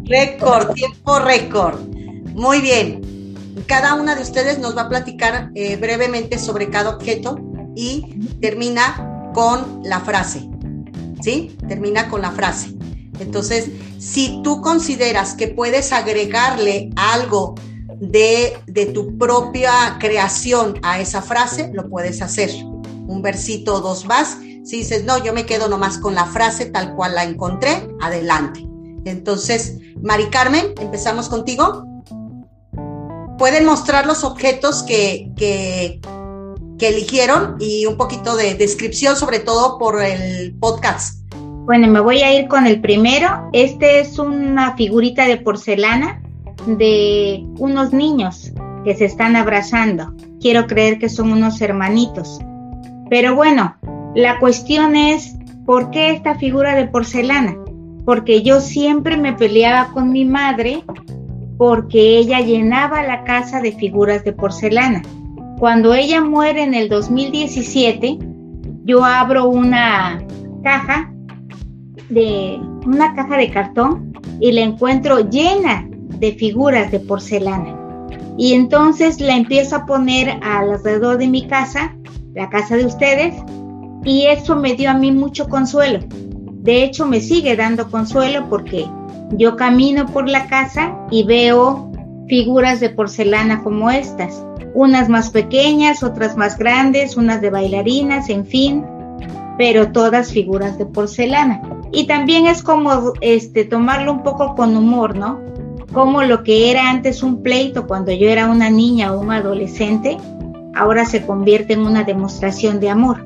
Récord, 0.06 0.74
tiempo 0.74 1.20
récord. 1.20 1.80
Muy 2.34 2.62
bien. 2.62 3.36
Cada 3.68 3.94
una 3.96 4.16
de 4.16 4.22
ustedes 4.24 4.58
nos 4.60 4.76
va 4.76 4.84
a 4.84 4.90
platicar 4.90 5.52
eh, 5.54 5.76
brevemente 5.76 6.40
sobre 6.40 6.70
cada 6.70 6.90
objeto 6.96 7.38
y 7.76 8.16
termina 8.42 9.32
con 9.34 9.82
la 9.84 10.00
frase. 10.00 10.48
¿Sí? 11.22 11.56
Termina 11.68 12.10
con 12.10 12.22
la 12.22 12.32
frase. 12.32 12.74
Entonces, 13.20 13.70
si 14.00 14.42
tú 14.44 14.62
consideras 14.62 15.36
que 15.36 15.48
puedes 15.48 15.94
agregarle 15.94 16.90
algo 16.96 17.56
de, 18.00 18.92
tu 18.94 19.18
propia 19.18 19.98
creación 20.00 20.80
a 20.82 21.00
esa 21.00 21.22
frase, 21.22 21.70
lo 21.74 21.88
puedes 21.90 22.22
hacer. 22.22 22.50
Un 23.08 23.22
versito 23.22 23.76
o 23.76 23.82
dos 23.82 24.06
más. 24.06 24.38
Si 24.64 24.78
dices, 24.78 25.06
no, 25.06 25.24
yo 25.24 25.34
me 25.34 25.46
quedo 25.46 25.68
nomás 25.68 25.98
con 25.98 26.16
la 26.16 26.26
frase 26.26 26.66
tal 26.66 26.96
cual 26.96 27.16
la 27.16 27.24
encontré, 27.24 27.88
adelante. 28.02 28.66
Entonces, 29.06 29.78
Mari 30.02 30.30
Carmen, 30.30 30.74
empezamos 30.80 31.30
contigo. 31.30 31.86
Pueden 33.38 33.66
mostrar 33.66 34.06
los 34.06 34.24
objetos 34.24 34.84
que, 34.84 35.32
que, 35.36 36.00
que 36.82 36.90
eligieron 36.90 37.58
y 37.60 37.86
un 37.86 37.96
poquito 37.96 38.36
de 38.36 38.56
descripción, 38.56 39.16
sobre 39.16 39.38
todo 39.38 39.78
por 39.78 40.02
el 40.02 40.56
podcast. 40.56 41.24
Bueno, 41.66 41.88
me 41.88 42.00
voy 42.00 42.24
a 42.24 42.34
ir 42.34 42.48
con 42.48 42.66
el 42.66 42.82
primero. 42.82 43.50
Este 43.54 44.00
es 44.00 44.18
una 44.18 44.76
figurita 44.76 45.28
de 45.28 45.38
porcelana 45.38 46.24
de 46.66 47.46
unos 47.60 47.94
niños 47.94 48.52
que 48.84 48.96
se 48.96 49.06
están 49.06 49.36
abrazando. 49.36 50.16
Quiero 50.40 50.66
creer 50.66 50.98
que 50.98 51.08
son 51.08 51.32
unos 51.32 51.62
hermanitos. 51.62 52.40
Pero 53.12 53.36
bueno, 53.36 53.76
la 54.16 54.40
cuestión 54.40 54.96
es, 54.96 55.36
¿por 55.68 55.92
qué 55.92 56.10
esta 56.10 56.34
figura 56.34 56.74
de 56.74 56.88
porcelana? 56.88 57.58
Porque 58.06 58.42
yo 58.42 58.60
siempre 58.60 59.18
me 59.18 59.34
peleaba 59.34 59.92
con 59.94 60.12
mi 60.12 60.26
madre 60.26 60.84
porque 61.60 62.18
ella 62.18 62.40
llenaba 62.40 63.04
la 63.04 63.24
casa 63.24 63.62
de 63.62 63.72
figuras 63.72 64.24
de 64.24 64.34
porcelana. 64.34 65.04
Cuando 65.62 65.94
ella 65.94 66.22
muere 66.22 66.64
en 66.64 66.74
el 66.74 66.90
2017, 66.90 68.18
yo 68.84 69.06
abro 69.06 69.46
una 69.46 70.20
caja 70.64 71.14
de 72.10 72.60
una 72.84 73.14
caja 73.14 73.38
de 73.38 73.52
cartón 73.52 74.12
y 74.40 74.54
la 74.54 74.62
encuentro 74.62 75.20
llena 75.30 75.88
de 76.18 76.32
figuras 76.32 76.92
de 76.92 77.00
porcelana. 77.00 77.78
Y 78.40 78.54
entonces 78.54 79.22
la 79.22 79.36
empiezo 79.36 79.76
a 79.76 79.86
poner 79.86 80.40
alrededor 80.42 81.20
de 81.20 81.28
mi 81.28 81.46
casa, 81.46 81.96
la 82.34 82.50
casa 82.50 82.76
de 82.76 82.88
ustedes, 82.88 83.36
y 84.04 84.26
eso 84.26 84.56
me 84.56 84.74
dio 84.74 84.90
a 84.90 84.96
mí 84.96 85.12
mucho 85.12 85.48
consuelo, 85.48 86.00
De 86.64 86.84
hecho, 86.84 87.06
me 87.06 87.22
sigue 87.22 87.56
dando 87.56 87.88
consuelo 87.92 88.50
porque 88.50 88.88
yo 89.34 89.56
camino 89.58 90.08
por 90.08 90.28
la 90.28 90.48
casa 90.48 90.98
y 91.12 91.24
veo 91.24 91.91
figuras 92.28 92.80
de 92.80 92.90
porcelana 92.90 93.64
como 93.64 93.90
estas, 93.90 94.44
unas 94.74 95.10
más 95.10 95.30
pequeñas, 95.30 96.04
otras 96.04 96.38
más 96.38 96.58
grandes, 96.58 97.18
unas 97.18 97.42
de 97.42 97.50
bailarinas, 97.50 98.30
en 98.30 98.46
fin, 98.46 98.86
pero 99.58 99.92
todas 99.92 100.32
figuras 100.32 100.78
de 100.78 100.86
porcelana. 100.86 101.62
Y 101.92 102.08
también 102.08 102.48
es 102.48 102.64
como 102.64 103.14
este 103.22 103.66
tomarlo 103.66 104.14
un 104.14 104.24
poco 104.24 104.56
con 104.56 104.76
humor, 104.78 105.16
¿no? 105.18 105.42
Como 105.94 106.24
lo 106.24 106.44
que 106.44 106.72
era 106.72 106.90
antes 106.90 107.22
un 107.22 107.44
pleito 107.44 107.86
cuando 107.86 108.12
yo 108.14 108.30
era 108.30 108.48
una 108.48 108.70
niña 108.70 109.14
o 109.14 109.20
un 109.20 109.32
adolescente, 109.32 110.18
ahora 110.74 111.06
se 111.06 111.26
convierte 111.26 111.74
en 111.74 111.82
una 111.82 112.04
demostración 112.04 112.80
de 112.80 112.90
amor. 112.90 113.26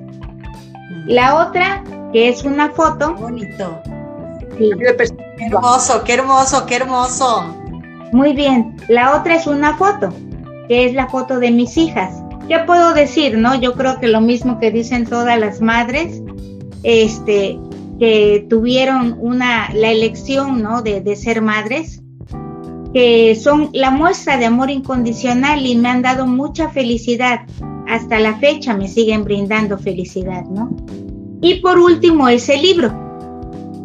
La 1.05 1.47
otra, 1.47 1.83
que 2.11 2.29
es 2.29 2.43
una 2.43 2.69
foto. 2.71 3.13
Bonito. 3.13 3.79
Sí. 4.57 4.71
Qué 4.79 5.45
hermoso, 5.45 6.03
qué 6.03 6.13
hermoso, 6.13 6.65
qué 6.65 6.75
hermoso. 6.75 7.64
Muy 8.15 8.31
bien. 8.31 8.77
La 8.87 9.19
otra 9.19 9.35
es 9.35 9.45
una 9.45 9.75
foto, 9.75 10.07
que 10.69 10.85
es 10.85 10.93
la 10.93 11.09
foto 11.09 11.37
de 11.37 11.51
mis 11.51 11.75
hijas. 11.75 12.23
¿Qué 12.47 12.59
puedo 12.59 12.93
decir, 12.93 13.37
no? 13.37 13.59
Yo 13.59 13.73
creo 13.73 13.99
que 13.99 14.07
lo 14.07 14.21
mismo 14.21 14.57
que 14.57 14.71
dicen 14.71 15.05
todas 15.05 15.37
las 15.37 15.59
madres, 15.59 16.23
este, 16.83 17.59
que 17.99 18.47
tuvieron 18.49 19.17
una, 19.19 19.69
la 19.73 19.91
elección, 19.91 20.61
¿no? 20.61 20.81
De, 20.81 21.01
de 21.01 21.17
ser 21.17 21.41
madres, 21.41 22.03
que 22.93 23.35
son 23.35 23.69
la 23.73 23.91
muestra 23.91 24.37
de 24.37 24.45
amor 24.45 24.69
incondicional 24.69 25.65
y 25.65 25.75
me 25.75 25.89
han 25.89 26.01
dado 26.01 26.25
mucha 26.25 26.69
felicidad. 26.69 27.41
Hasta 27.85 28.19
la 28.19 28.37
fecha 28.37 28.77
me 28.77 28.87
siguen 28.87 29.25
brindando 29.25 29.77
felicidad, 29.77 30.45
¿no? 30.45 30.73
Y 31.41 31.55
por 31.55 31.79
último, 31.79 32.29
ese 32.29 32.55
libro. 32.55 32.93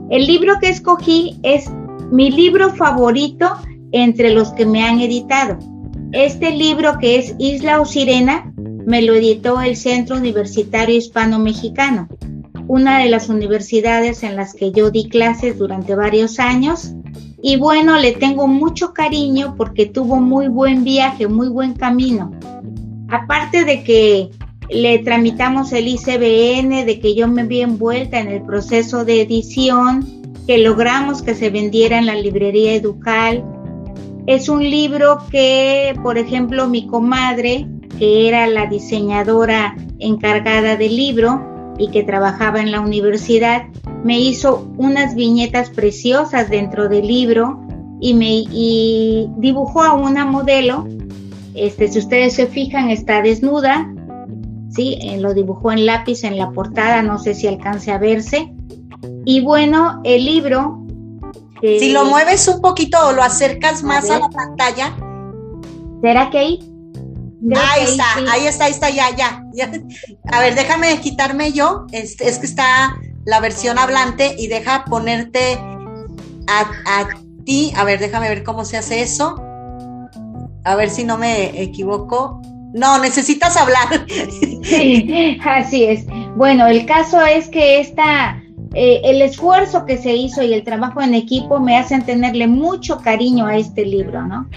El 0.09 0.29
libro 0.29 0.55
que 0.61 0.69
escogí 0.69 1.41
es 1.43 1.69
mi 2.13 2.31
libro 2.31 2.71
favorito 2.71 3.57
entre 3.93 4.31
los 4.31 4.53
que 4.53 4.67
me 4.67 4.83
han 4.83 5.01
editado. 5.01 5.59
Este 6.13 6.51
libro 6.51 6.99
que 6.99 7.19
es 7.19 7.35
Isla 7.39 7.81
o 7.81 7.85
Sirena 7.85 8.53
me 8.57 9.03
lo 9.03 9.15
editó 9.15 9.61
el 9.61 9.77
Centro 9.77 10.17
Universitario 10.17 10.97
Hispano-Mexicano, 10.97 12.09
una 12.67 12.99
de 12.99 13.09
las 13.09 13.29
universidades 13.29 14.23
en 14.23 14.37
las 14.37 14.55
que 14.55 14.73
yo 14.73 14.91
di 14.91 15.09
clases 15.09 15.59
durante 15.59 15.95
varios 15.95 16.41
años. 16.41 16.93
Y 17.43 17.57
bueno, 17.57 17.99
le 17.99 18.13
tengo 18.13 18.47
mucho 18.47 18.93
cariño 18.93 19.55
porque 19.57 19.87
tuvo 19.87 20.17
muy 20.17 20.49
buen 20.49 20.85
viaje, 20.85 21.29
muy 21.29 21.49
buen 21.49 21.75
camino. 21.75 22.33
Aparte 23.09 23.65
de 23.65 23.83
que 23.83 24.31
le 24.69 25.01
tramitamos 25.01 25.73
el 25.73 25.89
ICBN, 25.89 26.85
de 26.87 27.01
que 27.01 27.15
yo 27.15 27.29
me 27.29 27.45
vi 27.45 27.61
envuelta 27.61 28.21
en 28.21 28.29
el 28.29 28.43
proceso 28.43 29.05
de 29.05 29.23
edición, 29.23 30.07
que 30.47 30.59
logramos 30.59 31.23
que 31.23 31.35
se 31.35 31.51
vendiera 31.51 31.99
en 31.99 32.07
la 32.07 32.15
librería 32.15 32.75
Educal. 32.75 33.45
Es 34.27 34.49
un 34.49 34.63
libro 34.63 35.19
que, 35.31 35.95
por 36.03 36.19
ejemplo, 36.19 36.69
mi 36.69 36.87
comadre, 36.87 37.67
que 37.99 38.29
era 38.29 38.47
la 38.47 38.67
diseñadora 38.67 39.77
encargada 39.99 40.77
del 40.77 40.97
libro 40.97 41.75
y 41.79 41.91
que 41.91 42.03
trabajaba 42.03 42.61
en 42.61 42.71
la 42.71 42.81
universidad, 42.81 43.65
me 44.05 44.21
hizo 44.21 44.71
unas 44.77 45.15
viñetas 45.15 45.71
preciosas 45.71 46.51
dentro 46.51 46.89
del 46.89 47.07
libro 47.07 47.61
y 48.01 48.15
me 48.15 48.45
dibujó 49.39 49.83
a 49.83 49.95
una 49.95 50.25
modelo. 50.25 50.87
Este, 51.55 51.89
si 51.89 51.99
ustedes 51.99 52.35
se 52.35 52.47
fijan, 52.47 52.91
está 52.91 53.23
desnuda, 53.23 53.93
¿sí? 54.71 54.99
Eh, 55.03 55.19
lo 55.19 55.35
dibujó 55.35 55.73
en 55.73 55.87
lápiz 55.87 56.25
en 56.25 56.37
la 56.39 56.51
portada, 56.51 57.03
no 57.03 57.19
sé 57.19 57.35
si 57.35 57.47
alcance 57.47 57.91
a 57.91 57.99
verse. 57.99 58.53
Y 59.25 59.41
bueno, 59.41 60.01
el 60.05 60.25
libro... 60.25 60.87
si 61.61 61.93
lo 61.93 62.05
mueves 62.05 62.47
un 62.49 62.61
poquito 62.61 62.99
o 63.09 63.13
lo 63.13 63.23
acercas 63.23 63.83
más 63.83 64.09
a, 64.11 64.19
la 64.19 64.29
pantalla. 64.29 64.97
¿Será 66.03 66.31
que 66.31 66.39
ahí? 66.39 66.71
ahí 67.57 67.85
está, 67.85 68.05
ahí 68.31 68.47
está, 68.47 68.65
ahí 68.67 68.71
está, 68.73 68.91
ya, 68.91 69.17
ya, 69.17 69.43
A 70.31 70.41
ver, 70.41 70.55
déjame 70.55 71.01
quitarme 71.01 71.53
yo. 71.53 71.87
Es, 71.93 72.21
es 72.21 72.39
que 72.39 72.47
está 72.47 72.97
la 73.25 73.41
versión 73.41 73.79
hablante 73.79 74.35
y 74.39 74.49
deja 74.49 74.85
ponerte 74.85 75.59
a, 76.47 76.61
a 76.87 77.09
ti. 77.45 77.73
A 77.77 77.85
ver, 77.85 77.99
déjame 77.99 78.29
ver 78.29 78.43
cómo 78.43 78.65
se 78.65 78.77
hace 78.77 79.03
eso. 79.03 79.37
A 80.65 80.75
ver 80.77 80.91
si 80.91 81.05
no 81.05 81.19
me 81.19 81.61
equivoco. 81.63 82.41
No, 82.73 82.99
necesitas 82.99 83.57
hablar. 83.57 84.07
Sí, 84.63 85.39
así 85.45 85.85
es. 85.85 86.07
Bueno, 86.37 86.67
el 86.67 86.87
caso 86.87 87.21
es 87.25 87.49
que 87.49 87.81
esta, 87.81 88.40
eh, 88.75 89.01
el 89.05 89.23
esfuerzo 89.23 89.85
que 89.85 89.99
se 89.99 90.15
hizo 90.15 90.43
y 90.43 90.53
el 90.53 90.65
trabajo 90.65 91.01
en 91.01 91.15
equipo 91.15 91.61
me 91.61 91.77
hacen 91.77 92.05
tenerle 92.05 92.47
mucho 92.47 92.99
cariño 92.99 93.47
a 93.47 93.57
este 93.57 93.85
libro, 93.85 94.27
¿no? 94.27 94.49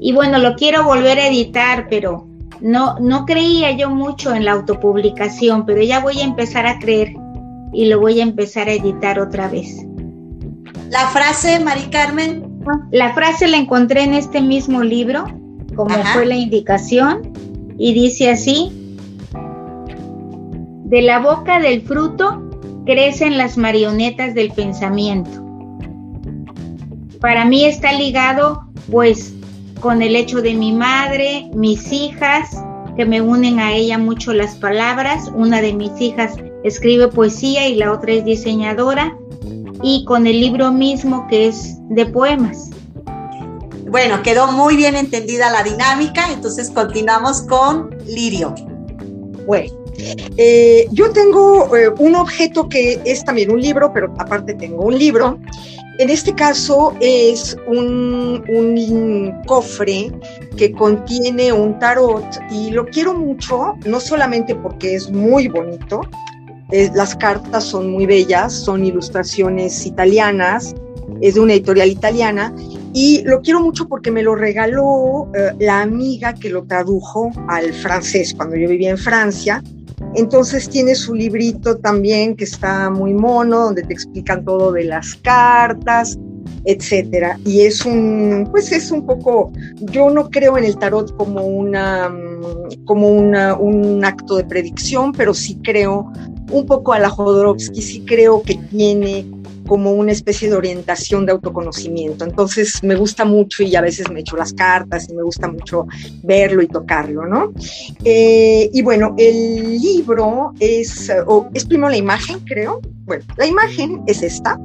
Y 0.00 0.12
bueno, 0.12 0.38
lo 0.38 0.54
quiero 0.56 0.84
volver 0.84 1.18
a 1.18 1.28
editar, 1.28 1.86
pero 1.88 2.26
no, 2.60 2.98
no 3.00 3.24
creía 3.24 3.72
yo 3.72 3.90
mucho 3.90 4.34
en 4.34 4.44
la 4.44 4.52
autopublicación, 4.52 5.66
pero 5.66 5.82
ya 5.82 6.00
voy 6.00 6.20
a 6.20 6.24
empezar 6.24 6.66
a 6.66 6.78
creer 6.78 7.14
y 7.72 7.86
lo 7.86 8.00
voy 8.00 8.20
a 8.20 8.22
empezar 8.22 8.68
a 8.68 8.72
editar 8.72 9.18
otra 9.18 9.48
vez. 9.48 9.84
La 10.90 11.06
frase, 11.08 11.60
Mari 11.60 11.90
Carmen. 11.90 12.60
La 12.90 13.14
frase 13.14 13.46
la 13.46 13.58
encontré 13.58 14.02
en 14.02 14.14
este 14.14 14.40
mismo 14.40 14.82
libro 14.82 15.24
como 15.76 15.94
fue 16.14 16.26
la 16.26 16.34
indicación, 16.34 17.32
y 17.78 17.92
dice 17.92 18.30
así, 18.30 18.72
de 20.84 21.02
la 21.02 21.20
boca 21.20 21.60
del 21.60 21.82
fruto 21.82 22.45
crecen 22.86 23.36
las 23.36 23.58
marionetas 23.58 24.34
del 24.34 24.52
pensamiento. 24.52 25.44
Para 27.20 27.44
mí 27.44 27.64
está 27.64 27.92
ligado 27.92 28.64
pues 28.90 29.34
con 29.80 30.00
el 30.00 30.16
hecho 30.16 30.40
de 30.40 30.54
mi 30.54 30.72
madre, 30.72 31.50
mis 31.54 31.92
hijas, 31.92 32.56
que 32.96 33.04
me 33.04 33.20
unen 33.20 33.60
a 33.60 33.74
ella 33.74 33.98
mucho 33.98 34.32
las 34.32 34.54
palabras. 34.54 35.30
Una 35.34 35.60
de 35.60 35.74
mis 35.74 36.00
hijas 36.00 36.34
escribe 36.64 37.08
poesía 37.08 37.68
y 37.68 37.74
la 37.74 37.92
otra 37.92 38.12
es 38.12 38.24
diseñadora. 38.24 39.16
Y 39.82 40.04
con 40.06 40.26
el 40.26 40.40
libro 40.40 40.72
mismo 40.72 41.26
que 41.28 41.48
es 41.48 41.76
de 41.90 42.06
poemas. 42.06 42.70
Bueno, 43.88 44.22
quedó 44.22 44.50
muy 44.50 44.76
bien 44.76 44.96
entendida 44.96 45.50
la 45.50 45.62
dinámica, 45.62 46.32
entonces 46.32 46.70
continuamos 46.70 47.42
con 47.42 47.90
Lirio. 48.06 48.54
Bueno, 49.46 49.72
eh, 49.98 50.86
yo 50.92 51.10
tengo 51.10 51.74
eh, 51.76 51.90
un 51.98 52.14
objeto 52.14 52.68
que 52.68 53.00
es 53.04 53.24
también 53.24 53.50
un 53.50 53.60
libro, 53.60 53.92
pero 53.92 54.12
aparte 54.18 54.54
tengo 54.54 54.84
un 54.84 54.98
libro. 54.98 55.38
En 55.98 56.10
este 56.10 56.34
caso 56.34 56.94
es 57.00 57.56
un, 57.66 58.42
cofre 59.46 60.12
que 60.56 60.72
contiene 60.72 61.52
un 61.52 61.78
tarot 61.78 62.24
y 62.50 62.70
lo 62.70 62.84
quiero 62.86 63.14
mucho, 63.14 63.74
no 63.86 63.98
solamente 63.98 64.54
porque 64.54 64.94
es 64.94 65.10
muy 65.10 65.48
bonito, 65.48 66.02
las 66.94 67.16
cartas 67.16 67.64
son 67.64 67.90
muy 67.90 68.04
bellas, 68.04 68.52
son 68.52 68.84
ilustraciones 68.84 69.86
italianas, 69.86 70.74
es 71.20 71.34
de 71.34 71.40
una 71.40 71.54
editorial 71.54 71.88
italiana 71.88 72.54
y 72.92 73.22
lo 73.24 73.42
quiero 73.42 73.60
mucho 73.60 73.88
porque 73.88 74.10
me 74.10 74.22
lo 74.22 74.34
regaló 74.34 75.30
eh, 75.34 75.52
la 75.58 75.82
amiga 75.82 76.34
que 76.34 76.48
lo 76.48 76.64
tradujo 76.64 77.30
al 77.48 77.72
francés 77.72 78.34
cuando 78.34 78.56
yo 78.56 78.68
vivía 78.68 78.90
en 78.90 78.98
Francia. 78.98 79.62
Entonces 80.16 80.70
tiene 80.70 80.94
su 80.94 81.14
librito 81.14 81.76
también 81.76 82.36
que 82.36 82.44
está 82.44 82.88
muy 82.88 83.12
mono, 83.12 83.64
donde 83.64 83.82
te 83.82 83.92
explican 83.92 84.46
todo 84.46 84.72
de 84.72 84.84
las 84.84 85.14
cartas, 85.16 86.18
etcétera. 86.64 87.38
Y 87.44 87.62
es 87.62 87.84
un, 87.84 88.48
pues 88.50 88.72
es 88.72 88.90
un 88.90 89.06
poco, 89.06 89.52
yo 89.80 90.10
no 90.10 90.30
creo 90.30 90.58
en 90.58 90.64
el 90.64 90.76
tarot 90.76 91.16
como 91.16 91.44
una, 91.44 92.12
como 92.84 93.08
una, 93.08 93.56
un 93.56 94.04
acto 94.04 94.36
de 94.36 94.44
predicción, 94.44 95.12
pero 95.12 95.34
sí 95.34 95.58
creo 95.62 96.12
un 96.50 96.66
poco 96.66 96.92
a 96.92 96.98
la 96.98 97.10
Jodorowsky, 97.10 97.82
sí 97.82 98.04
creo 98.06 98.42
que 98.42 98.54
tiene 98.70 99.26
como 99.66 99.92
una 99.92 100.12
especie 100.12 100.48
de 100.48 100.56
orientación 100.56 101.26
de 101.26 101.32
autoconocimiento. 101.32 102.24
Entonces 102.24 102.82
me 102.82 102.94
gusta 102.94 103.24
mucho 103.24 103.62
y 103.62 103.74
a 103.76 103.80
veces 103.80 104.10
me 104.10 104.20
echo 104.20 104.36
las 104.36 104.52
cartas 104.52 105.08
y 105.08 105.14
me 105.14 105.22
gusta 105.22 105.48
mucho 105.48 105.86
verlo 106.22 106.62
y 106.62 106.68
tocarlo, 106.68 107.26
¿no? 107.26 107.52
Eh, 108.04 108.70
y 108.72 108.82
bueno, 108.82 109.14
el 109.18 109.78
libro 109.78 110.52
es, 110.60 111.10
o 111.26 111.48
es 111.52 111.64
primero 111.64 111.90
la 111.90 111.96
imagen, 111.96 112.40
creo. 112.40 112.80
Bueno, 113.04 113.24
la 113.36 113.46
imagen 113.46 114.02
es 114.06 114.22
esta. 114.22 114.58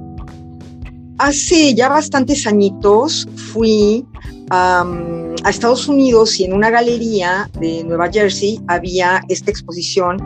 Hace 1.18 1.76
ya 1.76 1.89
bastantes 1.89 2.47
añitos 2.47 3.28
fui 3.53 4.05
a 4.49 4.86
Estados 5.49 5.88
Unidos 5.88 6.39
y 6.39 6.45
en 6.45 6.53
una 6.53 6.70
galería 6.70 7.49
de 7.59 7.84
Nueva 7.84 8.12
Jersey 8.12 8.59
había 8.68 9.22
esta 9.30 9.49
exposición 9.49 10.18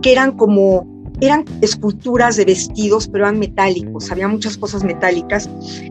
que 0.00 0.12
eran 0.12 0.36
como 0.36 0.86
eran 1.20 1.44
esculturas 1.60 2.36
de 2.36 2.44
vestidos, 2.44 3.08
pero 3.08 3.24
eran 3.24 3.38
metálicos, 3.38 4.10
había 4.10 4.28
muchas 4.28 4.56
cosas 4.56 4.82
metálicas. 4.82 5.48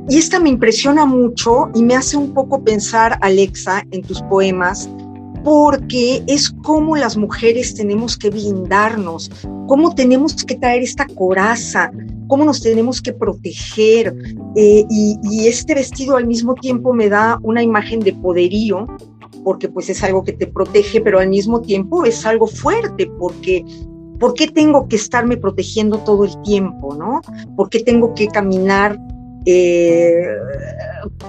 Y 0.10 0.18
esta 0.18 0.40
me 0.40 0.50
impresiona 0.50 1.06
mucho 1.06 1.70
y 1.74 1.84
me 1.84 1.96
hace 1.96 2.18
un 2.18 2.34
poco 2.34 2.64
pensar, 2.64 3.18
Alexa, 3.22 3.84
en 3.92 4.02
tus 4.02 4.22
poemas, 4.24 4.90
porque 5.44 6.24
es 6.28 6.50
como 6.64 6.96
las 6.96 7.18
mujeres 7.18 7.76
tenemos 7.76 8.18
que 8.18 8.30
blindarnos, 8.30 9.32
cómo 9.68 9.94
tenemos 9.96 10.44
que 10.44 10.56
traer 10.56 10.84
esta 10.84 11.06
coraza, 11.08 11.92
cómo 12.34 12.46
nos 12.46 12.64
tenemos 12.64 13.00
que 13.00 13.14
proteger. 13.14 14.12
Eh, 14.56 14.84
y, 14.90 15.48
este 15.48 15.76
vestido 15.76 16.16
al 16.16 16.26
mismo 16.26 16.56
tiempo 16.56 16.92
me 16.92 17.08
da 17.08 17.38
una 17.44 17.62
imagen 17.62 18.00
de 18.00 18.12
poderío, 18.12 18.88
porque 19.44 19.70
pues 19.70 19.88
es 19.92 20.04
algo 20.04 20.24
que 20.24 20.34
te 20.34 20.48
protege, 20.48 21.00
pero 21.00 21.20
al 21.20 21.30
mismo 21.30 21.62
tiempo 21.62 22.06
es 22.06 22.26
algo 22.26 22.48
fuerte, 22.48 23.06
porque 23.20 23.64
¿por 24.20 24.34
qué 24.34 24.48
tengo 24.48 24.88
que 24.88 24.96
estarme 24.96 25.38
protegiendo 25.38 26.00
todo 26.00 26.26
el 26.26 26.42
tiempo, 26.42 26.96
no? 26.96 27.22
¿Por 27.56 27.70
qué 27.70 27.82
tengo 27.82 28.16
que 28.16 28.28
caminar 28.28 28.98
eh, 29.46 30.26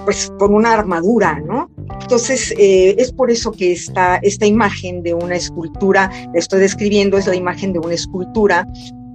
pues 0.05 0.33
con 0.39 0.55
una 0.55 0.73
armadura, 0.73 1.39
¿no? 1.39 1.69
Entonces, 2.01 2.51
eh, 2.57 2.95
es 2.97 3.13
por 3.13 3.29
eso 3.29 3.51
que 3.51 3.73
esta, 3.73 4.15
esta 4.23 4.47
imagen 4.47 5.03
de 5.03 5.13
una 5.13 5.35
escultura, 5.35 6.09
estoy 6.33 6.61
describiendo, 6.61 7.15
es 7.15 7.27
la 7.27 7.35
imagen 7.35 7.73
de 7.73 7.79
una 7.79 7.93
escultura 7.93 8.67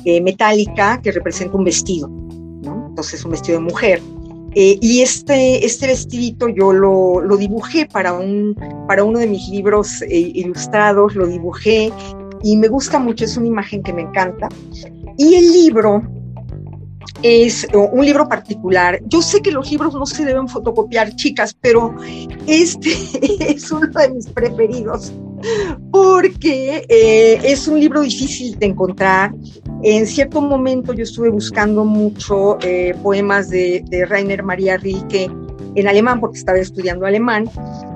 eh, 0.05 0.21
metálica 0.21 1.01
que 1.03 1.13
representa 1.13 1.57
un 1.57 1.65
vestido. 1.65 2.11
Entonces, 2.89 3.25
un 3.25 3.33
vestido 3.33 3.59
de 3.59 3.65
mujer. 3.65 4.03
y 4.55 5.01
este, 5.01 5.65
este 5.65 5.87
vestidito 5.87 6.49
yo 6.49 6.73
lo, 6.73 7.21
lo, 7.21 7.37
dibujé 7.37 7.87
para, 7.87 8.13
un, 8.13 8.57
para 8.89 9.05
uno 9.05 9.21
de 9.21 9.29
mis 9.29 9.49
libros 9.49 10.03
ilustrados, 10.09 11.15
lo 11.15 11.27
dibujé 11.29 11.93
y 12.43 12.57
me 12.57 12.69
gusta 12.69 12.99
mucho, 12.99 13.25
es 13.25 13.37
una 13.37 13.47
imagen 13.47 13.83
que 13.83 13.93
me 13.93 14.03
encanta. 14.03 14.49
Y 15.17 15.35
el 15.35 15.53
libro 15.53 16.03
es 17.23 17.67
un 17.75 18.05
libro 18.05 18.29
particular. 18.29 19.01
Yo 19.07 19.21
sé 19.21 19.43
que 19.43 19.51
los 19.51 19.71
libros 19.71 19.95
no 19.95 20.07
se 20.07 20.25
deben 20.25 20.49
fotocopiar, 20.49 21.15
chicas, 21.17 21.55
pero 21.61 21.95
este 22.47 22.91
es 23.53 23.71
uno 23.71 23.89
de 23.89 24.11
mis 24.11 24.27
preferidos 24.29 25.13
porque 25.91 26.85
eh, 26.89 27.41
es 27.45 27.67
un 27.69 27.81
libro 27.81 28.01
difícil 28.01 28.59
de 28.59 28.67
encontrar. 28.67 29.33
En 29.83 30.07
cierto 30.07 30.41
momento 30.41 30.93
yo 30.93 31.05
estuve 31.05 31.31
buscando 31.31 31.85
mucho 31.85 32.59
eh, 32.61 32.95
poemas 33.03 33.49
de, 33.51 33.83
de 33.89 34.05
Rainer 34.05 34.43
María 34.43 34.77
Rilke 34.77 35.31
en 35.75 35.89
alemán, 35.89 36.21
porque 36.21 36.39
estaba 36.39 36.59
estudiando 36.59 37.07
alemán, 37.07 37.49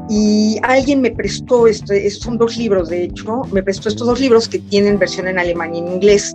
y 0.08 0.58
alguien 0.62 1.00
me 1.00 1.10
prestó, 1.10 1.66
este, 1.66 2.08
son 2.10 2.38
dos 2.38 2.56
libros 2.56 2.88
de 2.88 3.04
hecho, 3.04 3.42
me 3.52 3.62
prestó 3.62 3.88
estos 3.88 4.06
dos 4.06 4.20
libros 4.20 4.48
que 4.48 4.58
tienen 4.58 4.98
versión 4.98 5.28
en 5.28 5.38
alemán 5.38 5.74
y 5.74 5.78
en 5.78 5.88
inglés. 5.88 6.34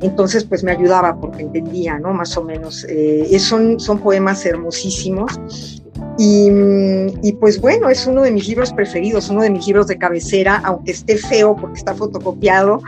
Entonces, 0.00 0.44
pues 0.44 0.64
me 0.64 0.72
ayudaba 0.72 1.20
porque 1.20 1.42
entendía, 1.42 1.98
¿no? 1.98 2.14
Más 2.14 2.34
o 2.38 2.42
menos. 2.42 2.86
Eh, 2.88 3.38
son, 3.38 3.78
son 3.78 3.98
poemas 3.98 4.46
hermosísimos. 4.46 5.79
Y, 6.22 7.32
pues 7.40 7.58
bueno, 7.58 7.88
es 7.88 8.06
uno 8.06 8.20
de 8.20 8.30
mis 8.30 8.46
libros 8.46 8.74
preferidos, 8.74 9.30
uno 9.30 9.40
de 9.40 9.48
mis 9.48 9.66
libros 9.66 9.86
de 9.86 9.96
cabecera, 9.96 10.60
aunque 10.64 10.90
esté 10.90 11.16
feo 11.16 11.56
porque 11.56 11.78
está 11.78 11.94
fotocopiado, 11.94 12.82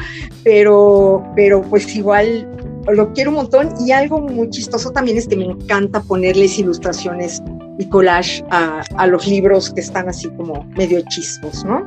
pero, 0.45 1.25
pero 1.35 1.63
pues 1.63 1.97
igual 1.97 2.47
lo 2.93 3.11
quiero 3.15 3.31
un 3.31 3.37
montón 3.37 3.71
y 3.81 3.93
algo 3.93 4.21
muy 4.21 4.51
chistoso 4.51 4.91
también 4.91 5.17
es 5.17 5.27
que 5.27 5.37
me 5.37 5.47
encanta 5.47 6.03
ponerles 6.03 6.59
ilustraciones 6.59 7.43
y 7.79 7.87
collage 7.87 8.45
a, 8.51 9.07
los 9.07 9.27
libros 9.27 9.73
que 9.73 9.81
están 9.81 10.11
así 10.11 10.29
como 10.37 10.65
medio 10.77 10.99
hechizos, 10.99 11.65
¿no? 11.65 11.87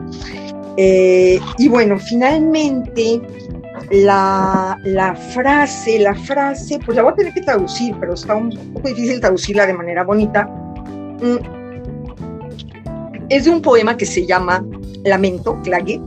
Eh, 0.78 1.39
y 1.60 1.68
bueno, 1.68 2.00
finalmente 2.00 3.22
la, 3.91 4.80
la, 4.84 5.16
frase, 5.16 6.00
la 6.00 6.16
frase, 6.16 6.80
pues 6.84 6.98
la 6.98 7.04
voy 7.04 7.14
a 7.14 7.16
tener 7.16 7.34
que 7.36 7.41
traducir, 7.41 7.96
pero 8.00 8.16
está 8.16 8.34
un 8.34 8.50
poco 8.74 8.88
difícil 8.88 9.20
traducirla 9.20 9.68
de 9.68 9.74
manera 9.74 10.04
bonita. 10.04 10.50
Mm. 11.26 11.38
Es 13.30 13.45
de 13.45 13.51
un 13.51 13.61
poema 13.61 13.97
que 13.97 14.05
se 14.05 14.26
llama 14.26 14.63
Lamento, 15.03 15.59
Clague, 15.63 15.99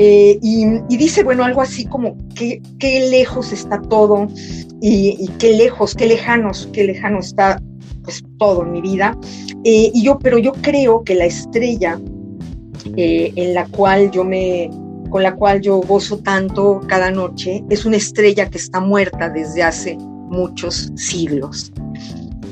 eh, 0.00 0.38
y, 0.40 0.96
dice, 0.96 1.24
bueno, 1.24 1.42
algo 1.42 1.60
así 1.60 1.84
como 1.84 2.16
qué, 2.36 2.62
qué 2.78 3.08
lejos 3.10 3.52
está 3.52 3.82
todo 3.82 4.28
y, 4.80 5.28
qué 5.40 5.56
lejos, 5.56 5.96
qué 5.96 6.06
lejanos, 6.06 6.68
qué 6.72 6.84
lejano 6.84 7.18
está 7.18 7.60
pues, 8.04 8.22
todo 8.38 8.62
en 8.62 8.70
mi 8.70 8.80
vida. 8.80 9.18
Eh, 9.64 9.90
y 9.92 10.04
yo, 10.04 10.18
pero 10.20 10.38
yo 10.38 10.52
creo 10.52 11.02
que 11.02 11.16
la 11.16 11.24
estrella 11.24 12.00
eh, 12.96 13.32
en 13.34 13.54
la 13.54 13.66
cual 13.66 14.12
yo 14.12 14.22
me, 14.22 14.70
con 15.10 15.24
la 15.24 15.34
cual 15.34 15.60
yo 15.60 15.80
gozo 15.80 16.18
tanto 16.18 16.80
cada 16.86 17.10
noche, 17.10 17.64
es 17.68 17.84
una 17.84 17.96
estrella 17.96 18.48
que 18.48 18.58
está 18.58 18.78
muerta 18.80 19.28
desde 19.28 19.64
hace 19.64 19.96
muchos 19.98 20.92
siglos. 20.94 21.72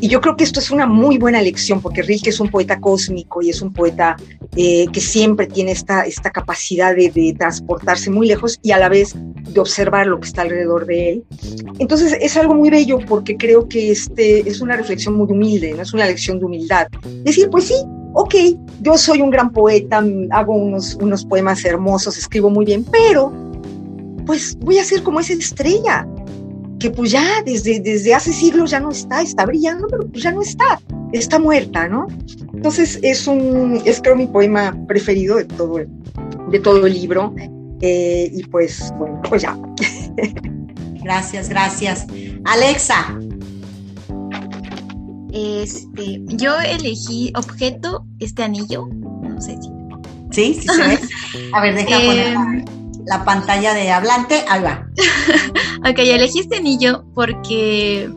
Y 0.01 0.09
yo 0.09 0.21
creo 0.21 0.37
que 0.37 0.45
esto 0.45 0.61
es 0.61 0.71
una 0.71 0.87
muy 0.87 1.17
buena 1.17 1.41
lección, 1.41 1.81
porque 1.81 2.03
Rilke 2.03 2.29
es 2.29 2.41
un 2.41 2.51
poeta 2.51 2.79
cósmico 2.81 3.41
y 3.41 3.51
es 3.51 3.63
un 3.63 3.73
poeta 3.73 4.17
eh, 4.55 4.87
que 4.93 5.01
siempre 5.01 5.47
tiene 5.47 5.73
esta, 5.73 6.03
esta 6.03 6.31
capacidad 6.31 6.95
de, 6.95 7.35
transportarse 7.39 8.11
muy 8.11 8.27
lejos 8.27 8.59
y 8.63 8.73
a 8.73 8.79
la 8.79 8.89
vez 8.89 9.15
de 9.17 9.61
observar 9.61 10.07
lo 10.07 10.21
que 10.21 10.29
está 10.29 10.43
alrededor 10.43 10.87
de 10.87 11.11
él. 11.11 11.25
Entonces 11.79 12.17
es 12.21 12.37
algo 12.37 12.55
muy 12.55 12.71
bello 12.71 12.99
porque 13.07 13.37
creo 13.37 13.69
que 13.69 13.91
este 13.91 14.49
es 14.49 14.61
una 14.61 14.77
reflexión 14.77 15.15
muy 15.15 15.29
humilde, 15.31 15.73
no 15.75 15.83
es 15.83 15.95
una 15.95 16.07
lección 16.07 16.39
de 16.39 16.45
humildad. 16.45 16.89
Decir, 17.25 17.49
pues 17.51 17.65
sí, 17.65 17.75
ok, 18.15 18.35
yo 18.83 18.99
soy 18.99 19.21
un 19.21 19.31
gran 19.31 19.51
poeta, 19.51 20.05
hago 20.31 20.55
unos, 20.55 20.95
unos 20.97 21.25
poemas 21.25 21.65
hermosos, 21.65 22.19
escribo 22.19 22.51
muy 22.51 22.67
bien, 22.67 22.85
pero 22.85 23.33
pues 24.27 24.57
voy 24.59 24.79
a 24.79 24.85
ser 24.85 25.03
como 25.03 25.21
esa 25.21 25.33
estrella 25.33 26.07
que 26.79 26.91
pues 26.91 27.11
ya 27.11 27.43
desde, 27.45 27.81
desde 27.81 28.15
hace 28.15 28.33
siglos 28.33 28.71
ya 28.71 28.81
no 28.81 28.91
está, 28.91 29.23
está 29.23 29.47
brillando, 29.47 29.87
pero 29.89 30.07
pues 30.07 30.23
ya 30.23 30.33
no 30.33 30.43
está, 30.43 30.81
está 31.13 31.39
muerta, 31.39 31.89
¿no? 31.89 32.07
Entonces 32.53 32.99
es 33.03 33.27
un, 33.27 33.81
es 33.85 34.01
creo 34.01 34.17
mi 34.17 34.27
poema 34.27 34.77
preferido 34.87 35.37
de 35.37 35.45
todo 35.45 35.79
el, 35.79 35.89
de 36.51 36.61
todo 36.61 36.87
el 36.87 36.93
libro, 36.93 37.35
eh, 37.81 38.31
y 38.33 38.43
pues 38.45 38.93
bueno, 38.99 39.21
pues 39.29 39.43
ya. 39.43 39.59
Gracias, 41.03 41.49
gracias. 41.49 42.05
Alexa. 42.45 43.17
Este, 45.33 46.21
yo 46.27 46.59
elegí 46.59 47.33
objeto, 47.37 48.05
este 48.19 48.43
anillo, 48.43 48.89
no 49.23 49.41
sé 49.41 49.57
si. 49.63 49.71
Sí, 50.33 50.55
sí 50.55 50.67
se 50.69 50.83
ve. 50.83 50.99
A 51.53 51.61
ver, 51.61 51.77
deja 51.77 51.97
poner 52.07 52.33
em, 52.33 52.65
la 53.07 53.25
pantalla 53.25 53.73
de 53.73 53.91
hablante, 53.91 54.45
ahí 54.49 54.63
va. 54.63 54.87
ok, 55.91 55.99
elegí 55.99 56.41
este 56.41 56.57
anillo 56.57 57.05
porque 57.15 58.11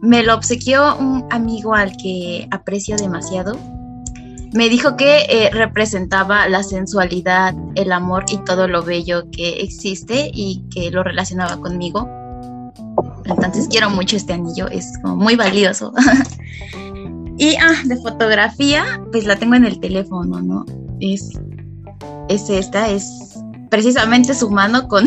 me 0.00 0.22
lo 0.22 0.34
obsequió 0.34 0.96
un 0.96 1.24
amigo 1.30 1.74
al 1.74 1.96
que 1.96 2.48
aprecio 2.50 2.96
demasiado. 2.96 3.56
Me 4.52 4.68
dijo 4.68 4.96
que 4.96 5.26
eh, 5.28 5.50
representaba 5.52 6.48
la 6.48 6.62
sensualidad, 6.62 7.54
el 7.74 7.92
amor 7.92 8.24
y 8.30 8.38
todo 8.38 8.66
lo 8.66 8.82
bello 8.82 9.30
que 9.30 9.60
existe 9.60 10.30
y 10.32 10.64
que 10.70 10.90
lo 10.90 11.04
relacionaba 11.04 11.58
conmigo. 11.58 12.08
Entonces 13.26 13.68
quiero 13.68 13.90
mucho 13.90 14.16
este 14.16 14.32
anillo, 14.32 14.68
es 14.68 14.98
como 15.02 15.16
muy 15.16 15.36
valioso. 15.36 15.92
y 17.38 17.56
ah, 17.56 17.74
de 17.84 17.96
fotografía, 17.98 19.00
pues 19.12 19.26
la 19.26 19.36
tengo 19.36 19.54
en 19.54 19.66
el 19.66 19.78
teléfono, 19.80 20.40
¿no? 20.40 20.64
Es, 20.98 21.38
es 22.28 22.48
esta, 22.50 22.88
es 22.88 23.38
precisamente 23.70 24.34
su 24.34 24.50
mano 24.50 24.88
con, 24.88 25.06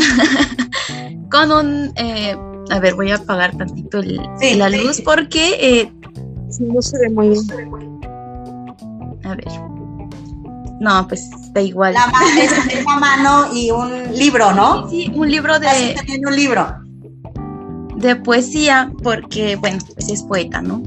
con 1.31 1.51
un... 1.51 1.91
Eh, 1.95 2.35
a 2.69 2.79
ver, 2.79 2.95
voy 2.95 3.11
a 3.11 3.15
apagar 3.15 3.55
tantito 3.57 4.01
la 4.01 4.69
luz 4.69 5.01
porque... 5.01 5.57
Eh, 5.59 5.91
no 6.59 6.81
se 6.81 6.99
ve 6.99 7.09
muy 7.09 7.29
bien. 7.29 8.01
A 9.23 9.35
ver. 9.35 9.47
No, 10.79 11.07
pues 11.07 11.29
da 11.53 11.61
igual. 11.61 11.93
La 11.93 12.07
mano 12.07 12.25
es 12.41 12.83
una 12.83 12.97
mano 12.97 13.53
y 13.53 13.71
un 13.71 14.13
libro, 14.13 14.53
¿no? 14.53 14.89
Sí, 14.89 15.11
un 15.13 15.29
libro 15.29 15.59
de... 15.59 15.95
Tiene 16.05 16.27
un 16.27 16.35
libro. 16.35 16.75
De 17.97 18.15
poesía, 18.15 18.91
porque, 19.03 19.57
bueno, 19.57 19.77
pues 19.93 20.09
es 20.09 20.23
poeta, 20.23 20.61
¿no? 20.61 20.81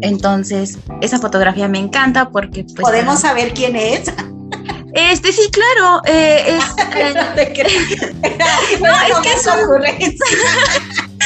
Entonces, 0.00 0.78
esa 1.00 1.18
fotografía 1.18 1.68
me 1.68 1.78
encanta 1.78 2.30
porque... 2.30 2.64
Pues, 2.64 2.80
¿Podemos 2.80 3.20
saber 3.20 3.54
quién 3.54 3.76
es? 3.76 4.10
Este, 4.96 5.30
sí, 5.30 5.50
claro. 5.50 6.00
Eh, 6.06 6.56
es, 6.56 7.14
no 7.14 7.22
te 7.34 7.52
no, 8.80 8.88
es 8.88 9.18
que 9.22 9.32
es 9.32 9.46
ocurrencia. 9.46 10.26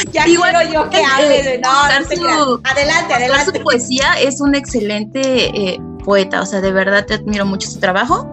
ya 0.11 0.27
Igual, 0.27 0.51
quiero 0.51 0.73
yo 0.73 0.89
que 0.89 1.01
hable 1.01 1.41
de 1.41 1.57
no, 1.59 1.69
su, 2.13 2.61
adelante, 2.65 3.13
adelante. 3.13 3.57
Su 3.57 3.63
poesía 3.63 4.13
es 4.19 4.41
un 4.41 4.55
excelente 4.55 5.21
eh, 5.57 5.79
poeta, 6.03 6.41
o 6.41 6.45
sea, 6.45 6.59
de 6.59 6.73
verdad 6.73 7.05
te 7.05 7.13
admiro 7.13 7.45
mucho 7.45 7.69
su 7.69 7.79
trabajo. 7.79 8.29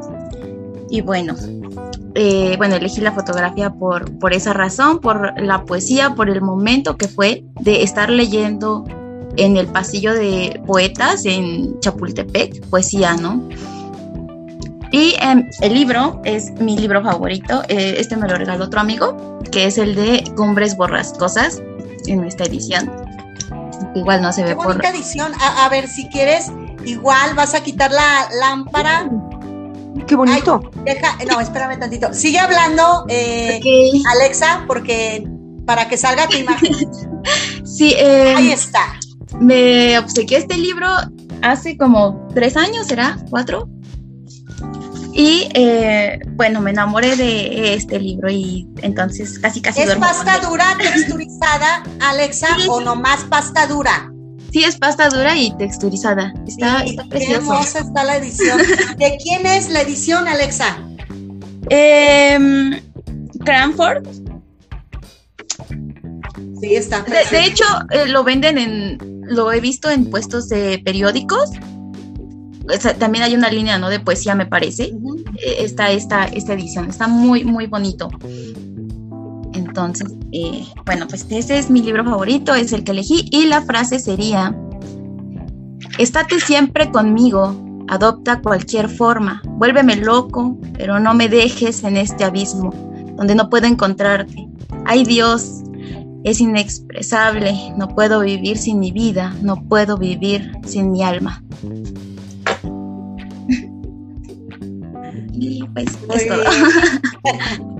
Y 0.91 1.03
bueno, 1.03 1.37
eh, 2.17 2.57
bueno, 2.57 2.75
elegí 2.75 3.01
la 3.01 3.13
fotografía 3.13 3.71
por, 3.71 4.19
por 4.19 4.33
esa 4.33 4.55
razón, 4.55 4.99
por 4.99 5.41
la 5.41 5.65
poesía, 5.65 6.17
por 6.17 6.31
el 6.31 6.41
momento 6.41 6.97
que 6.97 7.07
fue 7.07 7.45
de 7.61 7.85
estar 7.85 8.11
leyendo 8.11 8.85
en 9.37 9.57
el 9.57 9.69
pasillo 9.69 10.15
de 10.15 10.61
poetas 10.67 11.25
en 11.27 11.79
Chapultepec, 11.79 12.67
poesía, 12.67 13.15
¿no? 13.15 13.49
Y 14.91 15.17
em, 15.21 15.49
el 15.61 15.75
libro 15.75 16.21
es 16.25 16.53
mi 16.53 16.79
libro 16.79 17.03
favorito. 17.03 17.63
Eh, 17.69 17.97
este 17.99 18.17
me 18.17 18.29
lo 18.29 18.37
regaló 18.37 18.65
otro 18.65 18.81
amigo, 18.81 19.41
que 19.51 19.67
es 19.67 19.79
el 19.79 19.95
de 19.95 20.25
Cumbres 20.37 20.77
Borrascosas 20.77 21.63
en 22.07 22.25
esta 22.25 22.45
edición. 22.45 22.91
Igual 23.95 24.23
no 24.23 24.33
se 24.33 24.43
ve 24.43 24.51
Qué 24.51 24.57
por. 24.57 24.85
edición. 24.85 25.33
A, 25.41 25.69
ver, 25.69 25.89
si 25.89 26.09
quieres, 26.09 26.51
igual 26.85 27.35
vas 27.35 27.55
a 27.55 27.63
quitar 27.63 27.91
la 27.91 28.29
lámpara. 28.41 29.09
Qué 30.07 30.15
bonito. 30.15 30.71
deja, 30.85 31.17
no, 31.31 31.41
espérame 31.41 31.79
tantito. 31.79 32.15
Sigue 32.15 32.39
hablando, 32.39 33.05
eh, 33.09 33.61
Alexa, 34.11 34.65
porque 34.67 35.27
para 35.67 35.89
que 35.89 35.99
salga 35.99 36.27
tu 36.29 36.37
imagen. 36.37 36.75
sí, 37.65 37.95
eh, 37.99 38.35
ahí 38.37 38.53
está. 38.53 38.99
Me 39.39 39.99
obsequió 39.99 40.39
este 40.39 40.57
libro 40.57 40.89
hace 41.43 41.77
como 41.77 42.27
tres 42.35 42.57
años, 42.57 42.87
¿será? 42.87 43.19
¿Cuatro? 43.29 43.69
Y 45.19 45.49
eh, 45.53 46.21
bueno, 46.37 46.61
me 46.61 46.71
enamoré 46.71 47.17
de 47.17 47.75
este 47.75 47.99
libro 47.99 48.31
y 48.31 48.69
entonces 48.83 49.41
casi 49.41 49.61
casi... 49.61 49.83
¿Es 49.83 49.97
pasta 49.97 50.39
dura 50.39 50.77
texturizada, 50.79 51.83
Alexa, 51.99 52.47
o 52.69 52.81
nomás 52.81 53.25
pasta 53.25 53.67
dura? 53.67 54.13
Sí, 54.53 54.63
es 54.63 54.77
pasta 54.77 55.09
dura 55.09 55.37
y 55.37 55.51
texturizada. 55.57 56.33
Está, 56.47 56.85
Qué 57.11 57.33
hermosa 57.33 57.81
está 57.81 58.05
la 58.05 58.19
edición. 58.19 58.59
¿De 58.97 59.19
quién 59.21 59.45
es 59.45 59.69
la 59.71 59.81
edición, 59.81 60.29
Alexa? 60.29 60.79
Eh, 61.69 62.81
Cranford. 63.45 64.07
Sí, 66.61 66.77
está. 66.77 67.03
De, 67.03 67.45
hecho, 67.45 67.65
eh, 67.91 68.07
lo 68.07 68.23
venden 68.23 68.57
en, 68.57 68.99
lo 69.25 69.53
he 69.53 69.59
visto 69.59 69.91
en 69.91 70.09
puestos 70.11 70.49
de 70.49 70.81
periódicos. 70.85 71.51
También 72.99 73.25
hay 73.25 73.35
una 73.35 73.51
línea, 73.51 73.79
¿no? 73.79 73.89
De 73.89 74.01
poesía, 74.01 74.35
me 74.35 74.47
parece. 74.47 74.85
Eh, 74.85 75.57
está 75.61 75.91
esta, 75.91 76.27
esta 76.27 76.53
edición. 76.53 76.89
Está 76.89 77.09
muy, 77.09 77.45
muy 77.45 77.67
bonito. 77.67 78.11
Entonces, 79.55 80.13
eh, 80.33 80.65
bueno, 80.85 81.07
pues 81.09 81.27
ese 81.31 81.59
es 81.59 81.71
mi 81.71 81.83
libro 81.83 82.05
favorito, 82.05 82.55
es 82.55 82.73
el 82.73 82.85
que 82.85 82.93
elegí. 82.93 83.29
Y 83.31 83.47
la 83.47 83.63
frase 83.63 83.99
sería, 83.99 84.57
estate 85.99 86.41
siempre 86.41 86.91
conmigo, 86.91 87.55
adopta 87.89 88.41
cualquier 88.41 88.89
forma, 88.89 89.43
vuélveme 89.45 89.97
loco, 89.97 90.59
pero 90.75 91.01
no 91.01 91.15
me 91.15 91.29
dejes 91.29 91.83
en 91.85 91.97
este 91.97 92.25
abismo, 92.25 92.71
donde 93.17 93.35
no 93.35 93.49
puedo 93.49 93.67
encontrarte. 93.67 94.47
Ay 94.85 95.05
Dios, 95.05 95.63
es 96.25 96.41
inexpresable, 96.41 97.55
no 97.77 97.89
puedo 97.89 98.21
vivir 98.21 98.59
sin 98.59 98.79
mi 98.79 98.93
vida, 98.93 99.35
no 99.43 99.57
puedo 99.69 99.97
vivir 99.97 100.53
sin 100.67 100.93
mi 100.93 101.03
alma. 101.03 101.43
Y 105.41 105.65
pues 105.69 105.87
es 106.15 106.29
todo. 106.29 106.45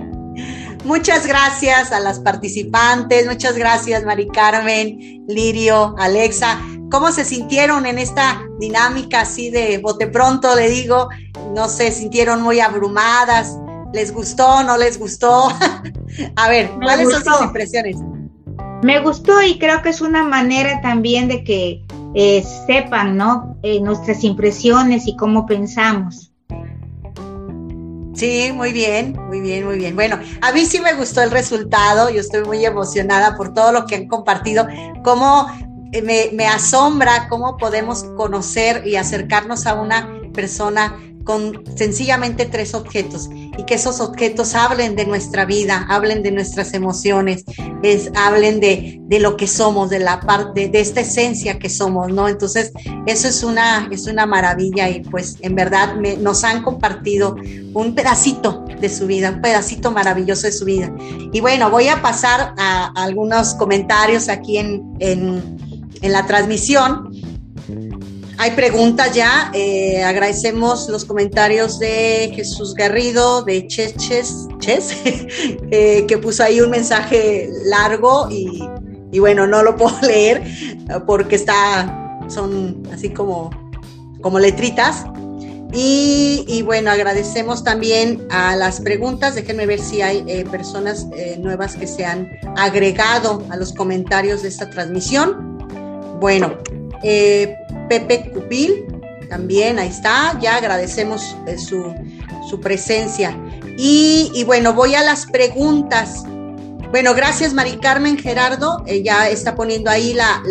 Muchas 0.85 1.27
gracias 1.27 1.91
a 1.91 1.99
las 1.99 2.19
participantes, 2.21 3.27
muchas 3.27 3.57
gracias 3.57 4.05
Mari 4.05 4.27
Carmen, 4.29 5.25
Lirio, 5.27 5.93
Alexa. 5.99 6.57
¿Cómo 6.89 7.11
se 7.11 7.25
sintieron 7.25 7.85
en 7.85 7.99
esta 7.99 8.41
dinámica 8.59 9.21
así 9.21 9.49
de 9.49 9.77
bote 9.79 10.07
pronto, 10.07 10.55
le 10.55 10.69
digo? 10.69 11.09
No 11.53 11.67
se 11.67 11.91
sintieron 11.91 12.41
muy 12.41 12.61
abrumadas. 12.61 13.57
¿Les 13.93 14.13
gustó? 14.13 14.63
¿No 14.63 14.77
les 14.77 14.97
gustó? 14.97 15.49
a 16.35 16.49
ver, 16.49 16.71
¿cuáles 16.81 17.11
son 17.11 17.23
sus 17.23 17.41
impresiones? 17.41 17.97
Me 18.81 19.01
gustó 19.01 19.41
y 19.41 19.59
creo 19.59 19.81
que 19.81 19.89
es 19.89 19.99
una 19.99 20.23
manera 20.23 20.79
también 20.81 21.27
de 21.27 21.43
que 21.43 21.83
eh, 22.15 22.43
sepan, 22.65 23.17
¿no? 23.17 23.57
Eh, 23.61 23.81
nuestras 23.81 24.23
impresiones 24.23 25.05
y 25.07 25.15
cómo 25.17 25.45
pensamos. 25.45 26.28
Sí, 28.19 28.51
muy 28.53 28.73
bien, 28.73 29.13
muy 29.29 29.39
bien, 29.39 29.63
muy 29.63 29.77
bien. 29.77 29.95
Bueno, 29.95 30.19
a 30.41 30.51
mí 30.51 30.65
sí 30.65 30.81
me 30.81 30.93
gustó 30.93 31.21
el 31.21 31.31
resultado, 31.31 32.09
yo 32.09 32.19
estoy 32.19 32.43
muy 32.43 32.65
emocionada 32.65 33.37
por 33.37 33.53
todo 33.53 33.71
lo 33.71 33.85
que 33.85 33.95
han 33.95 34.07
compartido, 34.09 34.67
cómo 35.05 35.47
eh, 35.93 36.01
me, 36.01 36.29
me 36.33 36.45
asombra 36.45 37.29
cómo 37.29 37.55
podemos 37.55 38.03
conocer 38.17 38.85
y 38.85 38.97
acercarnos 38.97 39.65
a 39.67 39.75
una 39.75 40.19
persona 40.33 40.99
con 41.29 41.63
sencillamente 41.77 42.47
tres 42.47 42.73
objetos 42.73 43.29
y 43.31 43.63
que 43.65 43.75
esos 43.75 44.01
objetos 44.01 44.55
hablen 44.55 44.95
de 44.95 45.05
nuestra 45.05 45.45
vida, 45.45 45.85
hablen 45.87 46.23
de 46.23 46.31
nuestras 46.31 46.73
emociones, 46.73 47.43
es, 47.83 48.09
hablen 48.15 48.59
de, 48.59 48.99
de 49.03 49.19
lo 49.19 49.37
que 49.37 49.45
somos, 49.45 49.91
de 49.91 49.99
la 49.99 50.21
parte, 50.21 50.69
de 50.69 50.79
esta 50.79 51.01
esencia 51.01 51.59
que 51.59 51.69
somos, 51.69 52.11
¿no? 52.11 52.27
Entonces, 52.27 52.71
eso 53.05 53.27
es 53.27 53.43
una, 53.43 53.87
es 53.91 54.07
una 54.07 54.25
maravilla 54.25 54.89
y 54.89 55.01
pues 55.01 55.37
en 55.41 55.53
verdad 55.53 55.97
nos 56.19 56.43
han 56.43 56.63
compartido 56.63 57.35
un 57.75 57.93
pedacito 57.93 58.65
de 58.81 58.89
su 58.89 59.05
vida, 59.05 59.29
un 59.29 59.41
pedacito 59.41 59.91
maravilloso 59.91 60.47
de 60.47 60.51
su 60.51 60.65
vida. 60.65 60.91
Y 61.31 61.41
bueno, 61.41 61.69
voy 61.69 61.89
a 61.89 62.01
pasar 62.01 62.55
a, 62.57 62.91
algunos 62.95 63.53
comentarios 63.53 64.29
aquí 64.29 64.57
en, 64.57 64.81
en, 64.97 65.59
en 66.01 66.11
la 66.11 66.25
transmisión. 66.25 67.08
Hay 68.41 68.51
preguntas 68.51 69.13
ya. 69.13 69.51
Eh, 69.53 70.01
agradecemos 70.01 70.87
los 70.87 71.03
comentarios 71.03 71.77
de 71.77 72.31
Jesús 72.33 72.73
Garrido, 72.73 73.43
de 73.43 73.67
Cheches, 73.67 74.47
Ches, 74.59 74.95
eh, 75.71 76.05
que 76.07 76.17
puso 76.17 76.45
ahí 76.45 76.61
un 76.61 76.69
mensaje 76.69 77.49
largo 77.65 78.29
y, 78.31 79.19
bueno, 79.19 79.45
no 79.45 79.61
lo 79.61 79.75
puedo 79.77 79.99
leer 80.03 80.41
porque 81.05 81.35
está, 81.35 82.21
son 82.29 82.81
así 82.93 83.09
como, 83.09 83.49
como 84.21 84.39
letritas. 84.39 85.03
Y, 85.73 86.61
bueno, 86.65 86.91
agradecemos 86.91 87.65
también 87.65 88.25
a 88.31 88.55
las 88.55 88.79
preguntas. 88.79 89.35
Déjenme 89.35 89.65
ver 89.65 89.81
si 89.81 90.01
hay 90.01 90.23
eh, 90.27 90.45
personas 90.49 91.07
nuevas 91.39 91.75
que 91.75 91.87
se 91.87 92.05
han 92.05 92.29
agregado 92.55 93.43
a 93.49 93.57
los 93.57 93.73
comentarios 93.73 94.43
de 94.43 94.47
esta 94.47 94.69
transmisión. 94.69 95.59
Bueno, 96.21 96.57
eh, 97.03 97.55
Pepe 97.89 98.29
Cupil, 98.31 98.85
también 99.29 99.79
ahí 99.79 99.89
está, 99.89 100.37
ya 100.39 100.55
agradecemos 100.55 101.35
eh, 101.47 101.57
su, 101.57 102.59
presencia. 102.61 103.37
Y, 103.77 104.43
bueno, 104.45 104.73
voy 104.73 104.95
a 104.95 105.03
las 105.03 105.25
preguntas. 105.25 106.23
Bueno, 106.91 107.13
gracias 107.13 107.53
Mari 107.53 107.77
Carmen 107.77 108.17
Gerardo, 108.17 108.83
ella 108.87 109.29
está 109.29 109.55
poniendo 109.55 109.91
ahí 109.91 110.13
la, 110.13 110.41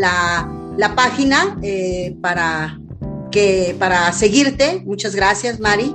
la, 0.77 0.95
página 0.95 1.59
eh, 1.63 2.17
para, 2.23 2.79
que, 3.33 3.75
para 3.79 4.13
seguirte. 4.13 4.83
Muchas 4.87 5.15
gracias, 5.17 5.59
Mari. 5.59 5.93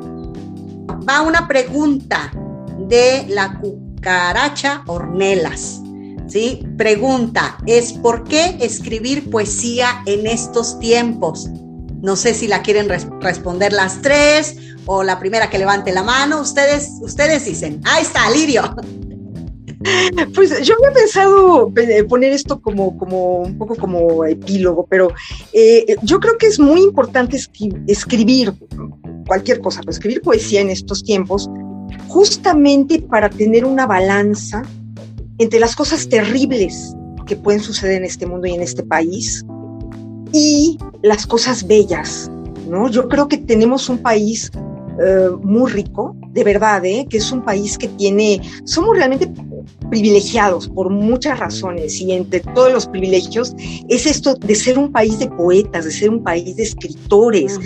Va 1.09 1.21
una 1.21 1.47
pregunta 1.47 2.31
de 2.77 3.25
la 3.29 3.59
cucaracha 3.59 4.83
Ornelas. 4.85 5.82
¿Sí? 6.34 6.65
Pregunta, 6.77 7.57
es 7.67 7.93
¿por 7.93 8.23
qué 8.23 8.57
escribir 8.59 9.29
poesía 9.29 10.01
en 10.07 10.25
estos 10.25 10.79
tiempos? 10.79 11.47
No 12.01 12.15
sé 12.15 12.34
si 12.34 12.47
la 12.47 12.63
quieren 12.63 12.89
responder 13.21 13.71
las 13.71 14.01
tres 14.01 14.57
o 14.88 15.03
la 15.03 15.19
primera 15.19 15.51
que 15.51 15.59
levante 15.59 15.93
la 15.93 16.01
mano. 16.01 16.41
Ustedes, 16.41 16.89
ustedes 17.01 17.45
dicen. 17.45 17.81
Ahí 17.86 18.01
está, 18.01 18.29
Lirio. 18.31 18.63
Pues 20.34 20.65
yo 20.65 20.75
había 20.75 20.93
pensado 20.93 21.69
eh, 21.75 22.05
poner 22.05 22.31
esto 22.31 22.61
como, 22.61 22.97
como 22.97 23.39
un 23.39 23.57
poco 23.57 23.75
como 23.75 24.23
epílogo, 24.23 24.88
pero 24.89 25.09
eh, 25.51 25.97
yo 26.03 26.21
creo 26.21 26.38
que 26.38 26.47
es 26.47 26.57
muy 26.57 26.84
importante 26.84 27.38
escribir 27.88 28.53
cualquier 29.27 29.59
cosa, 29.59 29.81
pero 29.81 29.91
escribir 29.91 30.21
poesía 30.21 30.61
en 30.61 30.69
estos 30.69 31.03
tiempos, 31.03 31.49
justamente 32.07 33.01
para 33.01 33.29
tener 33.29 33.65
una 33.65 33.86
balanza 33.86 34.63
entre 35.43 35.59
las 35.59 35.75
cosas 35.75 36.07
terribles 36.07 36.95
que 37.27 37.35
pueden 37.35 37.61
suceder 37.61 37.97
en 37.97 38.05
este 38.05 38.25
mundo 38.25 38.47
y 38.47 38.53
en 38.53 38.61
este 38.61 38.83
país 38.83 39.45
y 40.31 40.77
las 41.03 41.27
cosas 41.27 41.67
bellas, 41.67 42.31
¿no? 42.69 42.89
Yo 42.89 43.07
creo 43.07 43.27
que 43.27 43.37
tenemos 43.37 43.89
un 43.89 43.99
país 43.99 44.51
eh, 44.99 45.29
muy 45.41 45.71
rico, 45.71 46.15
de 46.31 46.43
verdad, 46.43 46.83
¿eh? 46.85 47.05
que 47.09 47.17
es 47.17 47.31
un 47.31 47.43
país 47.43 47.77
que 47.77 47.87
tiene, 47.87 48.41
somos 48.63 48.95
realmente 48.95 49.31
privilegiados 49.89 50.69
por 50.69 50.89
muchas 50.89 51.39
razones 51.39 51.99
y 51.99 52.11
entre 52.11 52.39
todos 52.39 52.71
los 52.71 52.87
privilegios 52.87 53.53
es 53.89 54.05
esto 54.05 54.35
de 54.35 54.55
ser 54.55 54.79
un 54.79 54.91
país 54.91 55.19
de 55.19 55.29
poetas, 55.29 55.85
de 55.85 55.91
ser 55.91 56.09
un 56.09 56.23
país 56.23 56.55
de 56.55 56.63
escritores, 56.63 57.59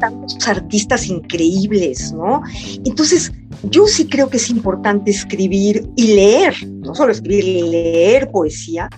tantos 0.00 0.48
artistas 0.48 1.06
increíbles, 1.08 2.12
¿no? 2.12 2.42
Entonces, 2.84 3.32
yo 3.64 3.86
sí 3.86 4.08
creo 4.08 4.28
que 4.28 4.36
es 4.36 4.50
importante 4.50 5.10
escribir 5.10 5.88
y 5.96 6.14
leer, 6.14 6.54
no 6.66 6.94
solo 6.94 7.12
escribir, 7.12 7.64
leer 7.64 8.30
poesía, 8.30 8.88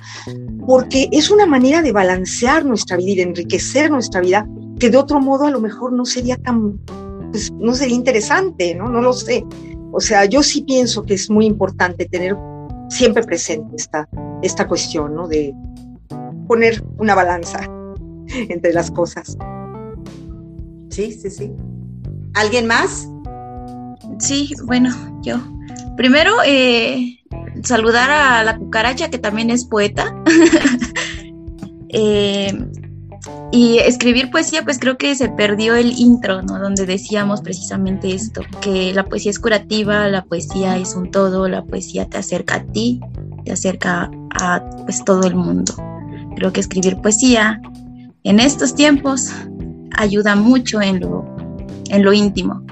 porque 0.66 1.08
es 1.12 1.30
una 1.30 1.46
manera 1.46 1.82
de 1.82 1.92
balancear 1.92 2.64
nuestra 2.64 2.96
vida 2.96 3.10
y 3.10 3.16
de 3.16 3.22
enriquecer 3.22 3.90
nuestra 3.90 4.20
vida 4.20 4.46
que 4.78 4.90
de 4.90 4.96
otro 4.96 5.20
modo 5.20 5.46
a 5.46 5.50
lo 5.50 5.60
mejor 5.60 5.92
no 5.92 6.04
sería 6.04 6.36
tan, 6.36 6.78
pues 7.32 7.52
no 7.52 7.74
sería 7.74 7.96
interesante, 7.96 8.74
¿no? 8.74 8.88
No 8.88 9.00
lo 9.00 9.12
sé. 9.12 9.44
O 9.92 10.00
sea, 10.00 10.24
yo 10.26 10.42
sí 10.42 10.62
pienso 10.62 11.02
que 11.02 11.14
es 11.14 11.30
muy 11.30 11.46
importante 11.46 12.06
tener 12.06 12.36
siempre 12.88 13.22
presente 13.22 13.76
esta, 13.76 14.08
esta 14.42 14.68
cuestión, 14.68 15.14
¿no? 15.14 15.26
De 15.26 15.54
poner 16.46 16.82
una 16.98 17.14
balanza 17.14 17.60
entre 18.26 18.72
las 18.72 18.90
cosas. 18.90 19.36
Sí, 20.90 21.12
sí, 21.12 21.30
sí. 21.30 21.52
¿Alguien 22.34 22.66
más? 22.66 23.08
Sí, 24.18 24.54
bueno, 24.64 25.20
yo. 25.22 25.38
Primero, 25.96 26.34
eh, 26.44 27.18
saludar 27.62 28.10
a 28.10 28.44
la 28.44 28.56
cucaracha, 28.56 29.10
que 29.10 29.18
también 29.18 29.50
es 29.50 29.64
poeta. 29.64 30.14
Eh, 31.90 32.52
y 33.50 33.78
escribir 33.78 34.30
poesía, 34.30 34.62
pues 34.62 34.78
creo 34.78 34.98
que 34.98 35.14
se 35.14 35.30
perdió 35.30 35.74
el 35.74 35.98
intro, 35.98 36.42
¿no? 36.42 36.58
Donde 36.58 36.84
decíamos 36.84 37.40
precisamente 37.40 38.14
esto, 38.14 38.42
que 38.60 38.92
la 38.92 39.04
poesía 39.04 39.30
es 39.30 39.38
curativa, 39.38 40.06
la 40.08 40.24
poesía 40.24 40.76
es 40.76 40.94
un 40.94 41.10
todo, 41.10 41.48
la 41.48 41.64
poesía 41.64 42.06
te 42.06 42.18
acerca 42.18 42.56
a 42.56 42.64
ti, 42.64 43.00
te 43.46 43.52
acerca 43.52 44.10
a 44.38 44.62
pues 44.84 45.02
todo 45.02 45.26
el 45.26 45.34
mundo. 45.34 45.72
Creo 46.36 46.52
que 46.52 46.60
escribir 46.60 46.98
poesía 46.98 47.60
en 48.22 48.38
estos 48.38 48.74
tiempos 48.74 49.32
ayuda 49.96 50.36
mucho 50.36 50.82
en 50.82 51.00
lo, 51.00 51.24
en 51.88 52.04
lo 52.04 52.12
íntimo. 52.12 52.62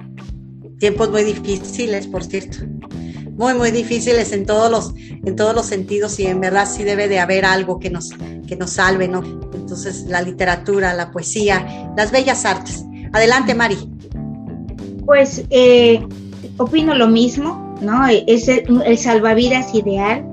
Tiempos 0.78 1.10
muy 1.10 1.24
difíciles, 1.24 2.06
por 2.06 2.24
cierto. 2.24 2.58
Muy, 3.36 3.54
muy 3.54 3.70
difíciles 3.70 4.32
en 4.32 4.46
todos 4.46 4.70
los, 4.70 4.94
en 5.24 5.36
todos 5.36 5.54
los 5.54 5.66
sentidos 5.66 6.18
y 6.20 6.26
en 6.26 6.40
verdad 6.40 6.68
sí 6.70 6.84
debe 6.84 7.08
de 7.08 7.18
haber 7.18 7.44
algo 7.44 7.78
que 7.78 7.90
nos, 7.90 8.10
que 8.46 8.56
nos 8.56 8.70
salve, 8.70 9.08
¿no? 9.08 9.22
Entonces, 9.54 10.06
la 10.08 10.22
literatura, 10.22 10.94
la 10.94 11.10
poesía, 11.10 11.92
las 11.96 12.12
bellas 12.12 12.44
artes. 12.44 12.84
Adelante, 13.12 13.54
Mari. 13.54 13.76
Pues 15.04 15.44
eh, 15.50 16.00
opino 16.56 16.94
lo 16.94 17.08
mismo, 17.08 17.74
¿no? 17.80 18.06
Es 18.08 18.48
el, 18.48 18.82
el 18.84 18.98
salvavidas 18.98 19.74
ideal. 19.74 20.24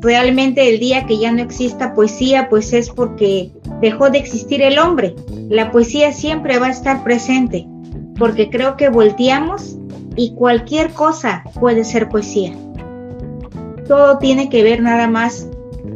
Realmente 0.00 0.68
el 0.68 0.80
día 0.80 1.06
que 1.06 1.18
ya 1.18 1.32
no 1.32 1.42
exista 1.42 1.94
poesía, 1.94 2.48
pues 2.48 2.72
es 2.72 2.90
porque 2.90 3.52
dejó 3.80 4.10
de 4.10 4.18
existir 4.18 4.60
el 4.62 4.78
hombre. 4.78 5.14
La 5.48 5.70
poesía 5.70 6.12
siempre 6.12 6.58
va 6.58 6.66
a 6.68 6.70
estar 6.70 7.04
presente, 7.04 7.66
porque 8.18 8.50
creo 8.50 8.76
que 8.76 8.88
volteamos 8.88 9.76
y 10.16 10.34
cualquier 10.34 10.92
cosa 10.92 11.44
puede 11.58 11.84
ser 11.84 12.08
poesía. 12.08 12.52
Todo 13.86 14.18
tiene 14.18 14.48
que 14.48 14.62
ver 14.62 14.82
nada 14.82 15.08
más 15.08 15.48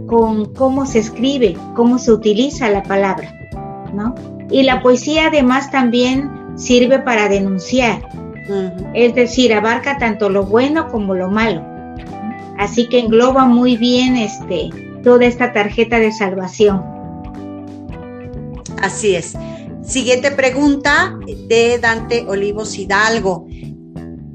con 0.06 0.52
cómo 0.54 0.86
se 0.86 1.00
escribe, 1.00 1.56
cómo 1.74 1.98
se 1.98 2.12
utiliza 2.12 2.68
la 2.70 2.82
palabra, 2.82 3.32
¿no? 3.92 4.14
Y 4.50 4.62
la 4.62 4.80
poesía 4.82 5.28
además 5.28 5.70
también 5.70 6.30
sirve 6.56 6.98
para 7.00 7.28
denunciar, 7.28 8.08
es 8.94 9.14
decir, 9.14 9.52
abarca 9.52 9.98
tanto 9.98 10.28
lo 10.28 10.44
bueno 10.44 10.88
como 10.88 11.14
lo 11.14 11.28
malo. 11.28 11.62
Así 12.58 12.88
que 12.88 13.00
engloba 13.00 13.44
muy 13.44 13.76
bien 13.76 14.16
este, 14.16 14.70
toda 15.02 15.26
esta 15.26 15.52
tarjeta 15.52 15.98
de 15.98 16.12
salvación. 16.12 16.82
Así 18.80 19.14
es. 19.14 19.36
Siguiente 19.86 20.32
pregunta 20.32 21.16
de 21.48 21.78
Dante 21.78 22.26
Olivos 22.26 22.76
Hidalgo. 22.76 23.46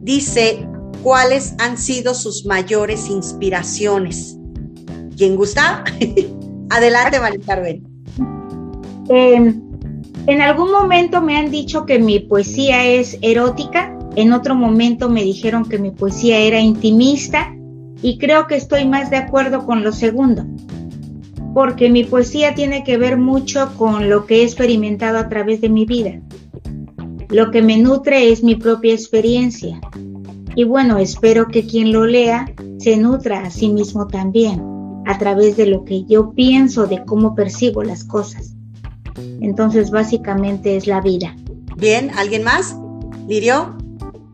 Dice, 0.02 0.66
¿cuáles 1.04 1.56
han 1.60 1.78
sido 1.78 2.14
sus 2.14 2.46
mayores 2.46 3.10
inspiraciones? 3.10 4.38
¿Quién 5.18 5.36
gusta? 5.36 5.84
Adelante, 6.70 7.20
María. 7.20 7.82
Eh, 9.10 9.54
en 10.28 10.42
algún 10.42 10.72
momento 10.72 11.22
me 11.22 11.36
han 11.36 11.52
dicho 11.52 11.86
que 11.86 12.00
mi 12.00 12.20
poesía 12.20 12.86
es 12.86 13.18
erótica, 13.22 13.98
en 14.16 14.32
otro 14.32 14.56
momento 14.56 15.10
me 15.10 15.24
dijeron 15.24 15.66
que 15.66 15.78
mi 15.78 15.92
poesía 15.92 16.40
era 16.40 16.62
intimista 16.62 17.54
y 18.02 18.18
creo 18.18 18.48
que 18.48 18.56
estoy 18.56 18.88
más 18.88 19.10
de 19.10 19.18
acuerdo 19.18 19.66
con 19.66 19.84
lo 19.84 19.92
segundo, 19.92 20.46
porque 21.54 21.90
mi 21.90 22.04
poesía 22.04 22.56
tiene 22.56 22.84
que 22.84 22.98
ver 22.98 23.18
mucho 23.18 23.72
con 23.78 24.10
lo 24.10 24.26
que 24.26 24.42
he 24.42 24.44
experimentado 24.44 25.18
a 25.18 25.30
través 25.30 25.62
de 25.62 25.70
mi 25.70 25.86
vida. 25.86 26.22
Lo 27.30 27.52
que 27.52 27.62
me 27.62 27.78
nutre 27.78 28.32
es 28.32 28.44
mi 28.44 28.56
propia 28.56 28.94
experiencia. 28.94 29.80
Y 30.56 30.64
bueno, 30.64 30.98
espero 30.98 31.48
que 31.48 31.66
quien 31.66 31.92
lo 31.92 32.06
lea 32.06 32.52
se 32.78 32.98
nutra 32.98 33.44
a 33.44 33.52
sí 33.52 33.70
mismo 33.70 34.08
también 34.08 34.62
a 35.06 35.18
través 35.18 35.58
de 35.58 35.66
lo 35.66 35.84
que 35.84 36.04
yo 36.06 36.32
pienso, 36.32 36.88
de 36.88 37.04
cómo 37.06 37.36
percibo 37.36 37.84
las 37.84 38.04
cosas. 38.04 38.54
Entonces, 39.42 39.92
básicamente 39.92 40.76
es 40.76 40.88
la 40.88 41.02
vida. 41.02 41.36
Bien, 41.78 42.12
¿alguien 42.18 42.44
más? 42.44 42.78
Lirio. 43.28 43.76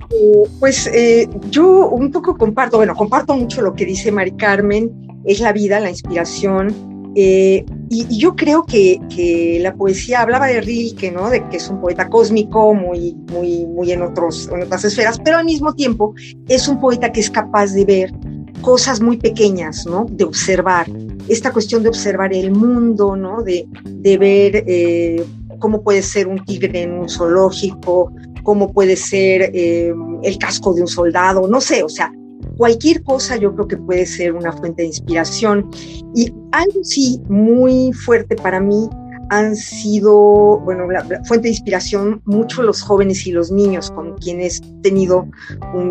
Eh, 0.09 0.43
pues 0.59 0.87
eh, 0.87 1.29
yo 1.49 1.89
un 1.89 2.11
poco 2.11 2.37
comparto, 2.37 2.77
bueno, 2.77 2.95
comparto 2.95 3.35
mucho 3.35 3.61
lo 3.61 3.73
que 3.73 3.85
dice 3.85 4.11
Mari 4.11 4.31
Carmen, 4.31 5.21
es 5.25 5.39
la 5.39 5.51
vida, 5.51 5.79
la 5.79 5.89
inspiración, 5.89 6.96
eh, 7.19 7.65
y, 7.89 8.15
yo 8.15 8.35
creo 8.35 8.63
que, 8.63 8.99
que, 9.09 9.57
la 9.59 9.73
poesía 9.73 10.21
hablaba 10.21 10.45
de 10.45 10.61
Rilke, 10.61 11.11
¿no? 11.11 11.31
De 11.31 11.49
que 11.49 11.57
es 11.57 11.67
un 11.67 11.81
poeta 11.81 12.09
cósmico, 12.09 12.75
muy, 12.75 13.15
muy, 13.31 13.65
muy 13.65 13.91
en, 13.91 14.03
otros, 14.03 14.47
en 14.53 14.61
otras 14.61 14.85
esferas, 14.85 15.19
pero 15.25 15.37
al 15.37 15.45
mismo 15.45 15.73
tiempo 15.73 16.13
es 16.47 16.67
un 16.67 16.79
poeta 16.79 17.11
que 17.11 17.21
es 17.21 17.31
capaz 17.31 17.73
de 17.73 17.85
ver 17.85 18.13
cosas 18.61 19.01
muy 19.01 19.17
pequeñas, 19.17 19.87
¿no? 19.87 20.05
De 20.07 20.25
observar, 20.25 20.85
esta 21.27 21.51
cuestión 21.51 21.81
de 21.81 21.89
observar 21.89 22.35
el 22.35 22.51
mundo, 22.51 23.15
¿no? 23.15 23.41
De, 23.41 23.67
de 23.83 24.17
ver 24.19 24.63
eh, 24.67 25.25
cómo 25.57 25.81
puede 25.81 26.03
ser 26.03 26.27
un 26.27 26.45
tigre 26.45 26.83
en 26.83 26.99
un 26.99 27.09
zoológico, 27.09 28.13
cómo 28.43 28.71
puede 28.71 28.95
ser 28.95 29.49
eh, 29.55 29.91
el 30.21 30.37
casco 30.37 30.71
de 30.75 30.81
un 30.81 30.87
soldado, 30.87 31.47
no 31.47 31.61
sé, 31.61 31.81
o 31.81 31.89
sea, 31.89 32.11
cualquier 32.57 33.03
cosa 33.03 33.37
yo 33.37 33.53
creo 33.53 33.67
que 33.67 33.77
puede 33.77 34.05
ser 34.05 34.33
una 34.33 34.51
fuente 34.51 34.81
de 34.81 34.89
inspiración. 34.89 35.69
Y 36.15 36.33
algo 36.51 36.83
sí 36.83 37.21
muy 37.27 37.93
fuerte 37.93 38.35
para 38.35 38.59
mí 38.59 38.89
han 39.29 39.55
sido, 39.55 40.59
bueno, 40.59 40.89
la, 40.89 41.03
fuente 41.25 41.47
de 41.47 41.49
inspiración 41.49 42.21
mucho 42.25 42.61
los 42.63 42.81
jóvenes 42.81 43.27
y 43.27 43.31
los 43.31 43.51
niños 43.51 43.91
con 43.91 44.17
quienes 44.17 44.61
he 44.61 44.81
tenido 44.81 45.27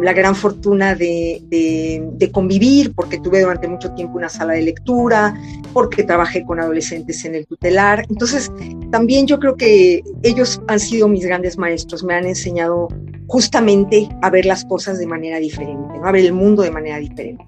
la 0.02 0.12
gran 0.12 0.34
fortuna 0.34 0.94
de, 0.94 1.42
de, 1.50 2.30
convivir, 2.32 2.94
porque 2.94 3.18
tuve 3.18 3.42
durante 3.42 3.68
mucho 3.68 3.92
tiempo 3.92 4.16
una 4.16 4.28
sala 4.28 4.54
de 4.54 4.62
lectura, 4.62 5.34
porque 5.72 6.02
trabajé 6.02 6.44
con 6.44 6.60
adolescentes 6.60 7.24
en 7.24 7.34
el 7.34 7.46
tutelar. 7.46 8.04
Entonces, 8.08 8.50
también 8.90 9.26
yo 9.26 9.38
creo 9.38 9.56
que 9.56 10.02
ellos 10.22 10.60
han 10.68 10.80
sido 10.80 11.08
mis 11.08 11.24
grandes 11.24 11.58
maestros, 11.58 12.04
me 12.04 12.14
han 12.14 12.26
enseñado 12.26 12.88
justamente 13.26 14.08
a 14.22 14.30
ver 14.30 14.46
las 14.46 14.64
cosas 14.64 14.98
de 14.98 15.06
manera 15.06 15.38
diferente, 15.38 15.94
a 16.04 16.12
ver 16.12 16.24
el 16.24 16.32
mundo 16.32 16.62
de 16.62 16.70
manera 16.70 16.98
diferente. 16.98 17.44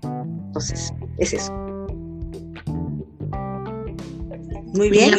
Entonces, 0.47 0.93
es 1.19 1.33
eso. 1.33 1.53
Muy 4.75 4.91
bien. 4.91 5.15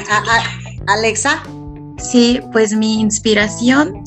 Alexa. 0.88 1.43
Sí, 1.97 2.39
pues 2.51 2.76
mi 2.76 2.99
inspiración, 3.01 4.03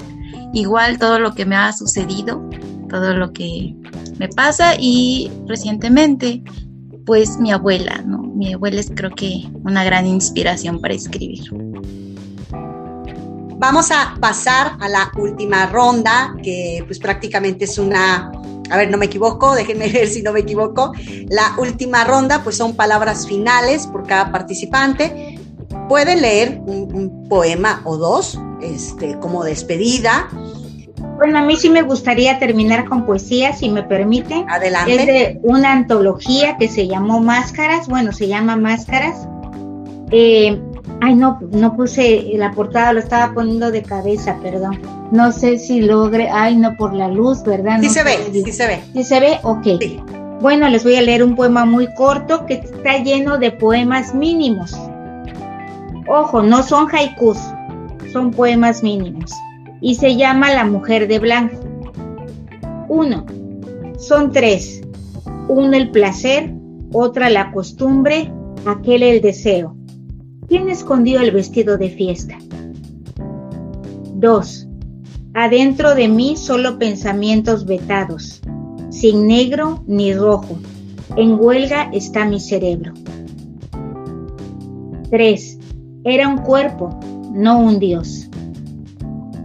igual 0.52 0.98
todo 0.98 1.18
lo 1.18 1.34
que 1.34 1.44
me 1.44 1.56
ha 1.56 1.72
sucedido, 1.72 2.42
todo 2.88 3.14
lo 3.14 3.32
que 3.32 3.74
me 4.18 4.28
pasa 4.28 4.74
y 4.78 5.30
recientemente, 5.46 6.42
pues 7.04 7.38
mi 7.38 7.52
abuela, 7.52 8.02
¿no? 8.06 8.18
Mi 8.18 8.54
abuela 8.54 8.80
es 8.80 8.90
creo 8.94 9.10
que 9.10 9.46
una 9.64 9.84
gran 9.84 10.06
inspiración 10.06 10.80
para 10.80 10.94
escribir. 10.94 11.42
Vamos 13.62 13.92
a 13.92 14.16
pasar 14.18 14.72
a 14.80 14.88
la 14.88 15.12
última 15.16 15.66
ronda, 15.66 16.34
que 16.42 16.82
pues 16.84 16.98
prácticamente 16.98 17.66
es 17.66 17.78
una 17.78 18.32
a 18.68 18.76
ver, 18.76 18.90
no 18.90 18.98
me 18.98 19.06
equivoco, 19.06 19.54
déjenme 19.54 19.88
ver 19.88 20.08
si 20.08 20.20
no 20.20 20.32
me 20.32 20.40
equivoco. 20.40 20.92
La 21.28 21.54
última 21.58 22.02
ronda, 22.02 22.42
pues 22.42 22.56
son 22.56 22.74
palabras 22.74 23.28
finales 23.28 23.86
por 23.86 24.04
cada 24.04 24.32
participante. 24.32 25.38
Pueden 25.88 26.22
leer 26.22 26.60
un, 26.66 27.28
poema 27.28 27.82
o 27.84 27.96
dos, 27.96 28.36
este, 28.60 29.16
como 29.20 29.44
despedida. 29.44 30.28
Bueno, 31.18 31.38
a 31.38 31.42
mí 31.42 31.54
sí 31.56 31.70
me 31.70 31.82
gustaría 31.82 32.40
terminar 32.40 32.88
con 32.88 33.06
poesía, 33.06 33.52
si 33.52 33.68
me 33.68 33.84
permiten. 33.84 34.44
Adelante. 34.50 34.96
Es 34.96 35.06
de 35.06 35.40
una 35.44 35.70
antología 35.70 36.56
que 36.58 36.66
se 36.66 36.88
llamó 36.88 37.20
Máscaras, 37.20 37.86
bueno, 37.86 38.10
se 38.10 38.26
llama 38.26 38.56
Máscaras. 38.56 39.28
Eh, 40.10 40.60
ay, 41.02 41.16
no, 41.16 41.40
no 41.50 41.76
puse 41.76 42.30
la 42.34 42.52
portada, 42.52 42.92
lo 42.92 43.00
estaba 43.00 43.34
poniendo 43.34 43.72
de 43.72 43.82
cabeza, 43.82 44.38
perdón. 44.40 44.80
No 45.10 45.32
sé 45.32 45.58
si 45.58 45.80
logre, 45.80 46.30
ay, 46.30 46.56
no, 46.56 46.76
por 46.76 46.94
la 46.94 47.08
luz, 47.08 47.42
¿verdad? 47.42 47.80
Sí 47.80 47.88
se 47.88 48.04
ve, 48.04 48.18
sí 48.32 48.52
se 48.52 48.66
ve. 48.68 48.80
¿Sí 48.92 49.02
se 49.02 49.18
ve? 49.18 49.40
Ok. 49.42 49.66
Bueno, 50.40 50.68
les 50.68 50.84
voy 50.84 50.94
a 50.94 51.02
leer 51.02 51.24
un 51.24 51.34
poema 51.34 51.64
muy 51.64 51.92
corto 51.94 52.46
que 52.46 52.54
está 52.54 52.98
lleno 52.98 53.38
de 53.38 53.50
poemas 53.50 54.14
mínimos. 54.14 54.78
Ojo, 56.06 56.42
no 56.42 56.62
son 56.62 56.86
haikus, 56.94 57.38
son 58.12 58.30
poemas 58.30 58.84
mínimos. 58.84 59.32
Y 59.80 59.96
se 59.96 60.14
llama 60.14 60.54
La 60.54 60.64
mujer 60.64 61.08
de 61.08 61.18
blanco. 61.18 61.56
Uno, 62.88 63.26
son 63.98 64.30
tres. 64.30 64.82
Uno 65.48 65.76
el 65.76 65.90
placer, 65.90 66.52
otra 66.92 67.28
la 67.28 67.50
costumbre, 67.50 68.32
aquel 68.66 69.02
el 69.02 69.20
deseo. 69.20 69.81
¿Quién 70.52 70.68
escondió 70.68 71.22
el 71.22 71.30
vestido 71.30 71.78
de 71.78 71.88
fiesta? 71.88 72.36
Dos, 74.16 74.68
Adentro 75.32 75.94
de 75.94 76.08
mí 76.08 76.36
solo 76.36 76.78
pensamientos 76.78 77.64
vetados, 77.64 78.42
sin 78.90 79.26
negro 79.26 79.82
ni 79.86 80.12
rojo. 80.12 80.58
En 81.16 81.40
huelga 81.40 81.88
está 81.94 82.26
mi 82.26 82.38
cerebro. 82.38 82.92
3. 85.08 85.58
Era 86.04 86.28
un 86.28 86.36
cuerpo, 86.36 87.00
no 87.32 87.58
un 87.58 87.78
dios. 87.78 88.28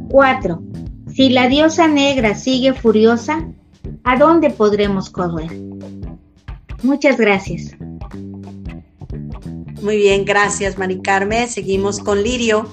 4. 0.10 0.62
Si 1.16 1.30
la 1.30 1.48
diosa 1.48 1.88
negra 1.88 2.36
sigue 2.36 2.74
furiosa, 2.74 3.48
¿a 4.04 4.18
dónde 4.18 4.50
podremos 4.50 5.10
correr? 5.10 5.58
Muchas 6.84 7.16
gracias. 7.16 7.77
Muy 9.82 9.98
bien, 9.98 10.26
gracias, 10.26 10.78
Mari 10.78 11.00
Carmen. 11.02 11.48
Seguimos 11.48 12.00
con 12.00 12.24
Lirio. 12.24 12.68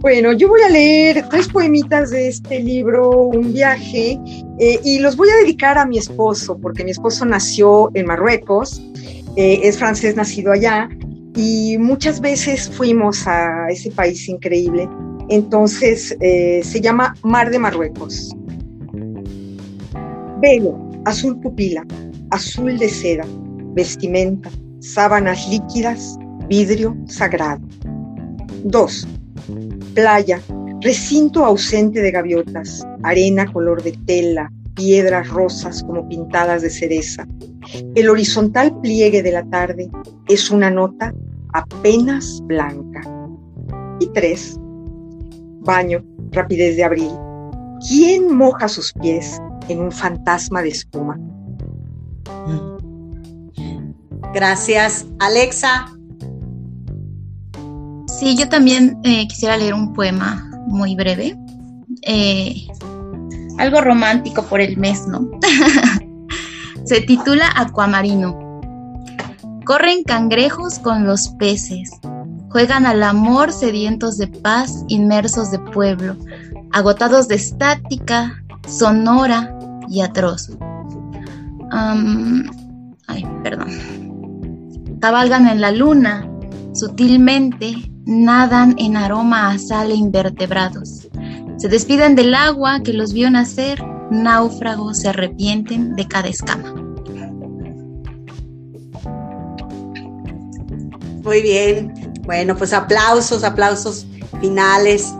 Bueno, 0.00 0.32
yo 0.32 0.48
voy 0.48 0.60
a 0.62 0.68
leer 0.68 1.26
tres 1.30 1.48
poemitas 1.48 2.10
de 2.10 2.28
este 2.28 2.60
libro, 2.60 3.28
Un 3.28 3.52
viaje, 3.52 4.18
eh, 4.58 4.80
y 4.84 4.98
los 4.98 5.16
voy 5.16 5.28
a 5.30 5.36
dedicar 5.36 5.78
a 5.78 5.86
mi 5.86 5.98
esposo, 5.98 6.58
porque 6.58 6.84
mi 6.84 6.90
esposo 6.90 7.24
nació 7.24 7.90
en 7.94 8.06
Marruecos, 8.06 8.82
eh, 9.36 9.60
es 9.62 9.78
francés 9.78 10.16
nacido 10.16 10.52
allá, 10.52 10.88
y 11.34 11.78
muchas 11.78 12.20
veces 12.20 12.68
fuimos 12.68 13.26
a 13.26 13.68
ese 13.68 13.90
país 13.90 14.28
increíble. 14.28 14.88
Entonces 15.28 16.16
eh, 16.20 16.62
se 16.62 16.80
llama 16.80 17.14
Mar 17.22 17.50
de 17.50 17.58
Marruecos. 17.58 18.34
Velo, 20.40 20.78
azul 21.04 21.40
pupila, 21.40 21.84
azul 22.30 22.78
de 22.78 22.88
seda, 22.88 23.24
vestimenta, 23.74 24.50
sábanas 24.80 25.48
líquidas, 25.48 26.18
vidrio 26.48 26.96
sagrado. 27.06 27.62
2. 28.64 29.08
Playa, 29.94 30.40
recinto 30.80 31.44
ausente 31.44 32.00
de 32.00 32.10
gaviotas, 32.10 32.86
arena 33.02 33.50
color 33.52 33.82
de 33.82 33.92
tela, 34.06 34.52
piedras 34.74 35.28
rosas 35.28 35.82
como 35.82 36.08
pintadas 36.08 36.62
de 36.62 36.70
cereza. 36.70 37.26
El 37.94 38.08
horizontal 38.08 38.78
pliegue 38.80 39.22
de 39.22 39.32
la 39.32 39.44
tarde 39.44 39.90
es 40.28 40.50
una 40.50 40.70
nota 40.70 41.12
apenas 41.52 42.40
blanca. 42.44 43.00
Y 43.98 44.06
tres, 44.08 44.56
baño, 45.60 46.04
rapidez 46.30 46.76
de 46.76 46.84
abril. 46.84 47.10
¿Quién 47.88 48.36
moja 48.36 48.68
sus 48.68 48.92
pies 48.92 49.40
en 49.68 49.80
un 49.80 49.90
fantasma 49.90 50.62
de 50.62 50.68
espuma? 50.68 51.18
Gracias, 54.36 55.06
Alexa. 55.18 55.86
Sí, 58.06 58.36
yo 58.36 58.46
también 58.50 59.00
eh, 59.02 59.26
quisiera 59.28 59.56
leer 59.56 59.72
un 59.72 59.94
poema 59.94 60.46
muy 60.66 60.94
breve. 60.94 61.34
Eh, 62.02 62.66
algo 63.56 63.80
romántico 63.80 64.42
por 64.42 64.60
el 64.60 64.76
mes, 64.76 65.06
¿no? 65.06 65.26
Se 66.84 67.00
titula 67.00 67.50
Acuamarino. 67.56 68.38
Corren 69.64 70.02
cangrejos 70.02 70.80
con 70.80 71.06
los 71.06 71.28
peces, 71.38 71.90
juegan 72.50 72.84
al 72.84 73.02
amor 73.04 73.54
sedientos 73.54 74.18
de 74.18 74.26
paz, 74.26 74.84
inmersos 74.88 75.50
de 75.50 75.60
pueblo, 75.60 76.14
agotados 76.72 77.26
de 77.28 77.36
estática, 77.36 78.44
sonora 78.68 79.58
y 79.88 80.02
atroz. 80.02 80.50
ay, 81.70 83.26
perdón. 83.42 84.05
Cabalgan 85.00 85.46
en 85.48 85.60
la 85.60 85.70
luna, 85.70 86.28
sutilmente, 86.74 87.74
nadan 88.06 88.74
en 88.78 88.96
aroma 88.96 89.50
a 89.50 89.58
sal 89.58 89.90
e 89.90 89.94
invertebrados. 89.94 91.08
Se 91.58 91.68
despiden 91.68 92.14
del 92.14 92.34
agua 92.34 92.80
que 92.82 92.92
los 92.92 93.12
vio 93.12 93.30
nacer, 93.30 93.82
náufragos 94.10 94.98
se 94.98 95.08
arrepienten 95.08 95.96
de 95.96 96.06
cada 96.06 96.28
escama. 96.28 96.74
Muy 101.22 101.42
bien. 101.42 101.92
Bueno, 102.22 102.56
pues 102.56 102.72
aplausos, 102.72 103.42
aplausos 103.42 104.06
finales. 104.40 105.12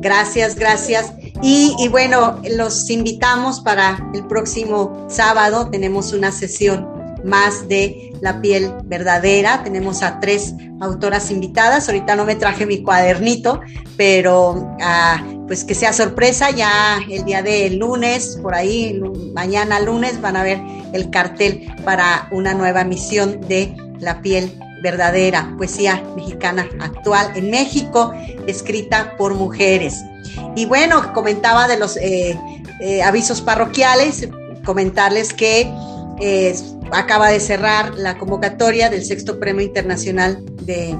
Gracias, 0.00 0.56
gracias. 0.56 1.12
Y, 1.42 1.88
bueno, 1.88 2.40
los 2.56 2.88
invitamos 2.90 3.60
para 3.60 3.98
el 4.14 4.26
próximo 4.26 5.06
sábado. 5.08 5.68
Tenemos 5.70 6.12
una 6.12 6.32
sesión 6.32 6.93
más 7.24 7.68
de 7.68 8.12
la 8.20 8.40
piel 8.40 8.72
verdadera. 8.84 9.62
Tenemos 9.64 10.02
a 10.02 10.20
tres 10.20 10.54
autoras 10.80 11.30
invitadas. 11.30 11.88
Ahorita 11.88 12.16
no 12.16 12.24
me 12.24 12.36
traje 12.36 12.66
mi 12.66 12.82
cuadernito, 12.82 13.60
pero 13.96 14.76
ah, 14.80 15.22
pues 15.46 15.64
que 15.64 15.74
sea 15.74 15.92
sorpresa. 15.92 16.50
Ya 16.50 16.98
el 17.10 17.24
día 17.24 17.42
de 17.42 17.70
lunes, 17.70 18.38
por 18.42 18.54
ahí, 18.54 19.00
mañana 19.34 19.80
lunes, 19.80 20.20
van 20.20 20.36
a 20.36 20.42
ver 20.42 20.60
el 20.92 21.10
cartel 21.10 21.72
para 21.84 22.28
una 22.30 22.54
nueva 22.54 22.84
misión 22.84 23.40
de 23.40 23.74
la 24.00 24.20
piel 24.20 24.58
verdadera 24.82 25.54
poesía 25.56 26.04
mexicana 26.14 26.68
actual 26.78 27.32
en 27.34 27.50
México, 27.50 28.12
escrita 28.46 29.16
por 29.16 29.34
mujeres. 29.34 30.04
Y 30.54 30.66
bueno, 30.66 31.12
comentaba 31.14 31.66
de 31.66 31.78
los 31.78 31.96
eh, 31.96 32.38
eh, 32.80 33.02
avisos 33.02 33.40
parroquiales, 33.40 34.28
comentarles 34.62 35.32
que 35.32 35.72
eh, 36.20 36.54
acaba 36.92 37.30
de 37.30 37.40
cerrar 37.40 37.94
la 37.94 38.18
convocatoria 38.18 38.90
del 38.90 39.04
sexto 39.04 39.38
premio 39.38 39.62
internacional 39.64 40.44
de 40.62 40.96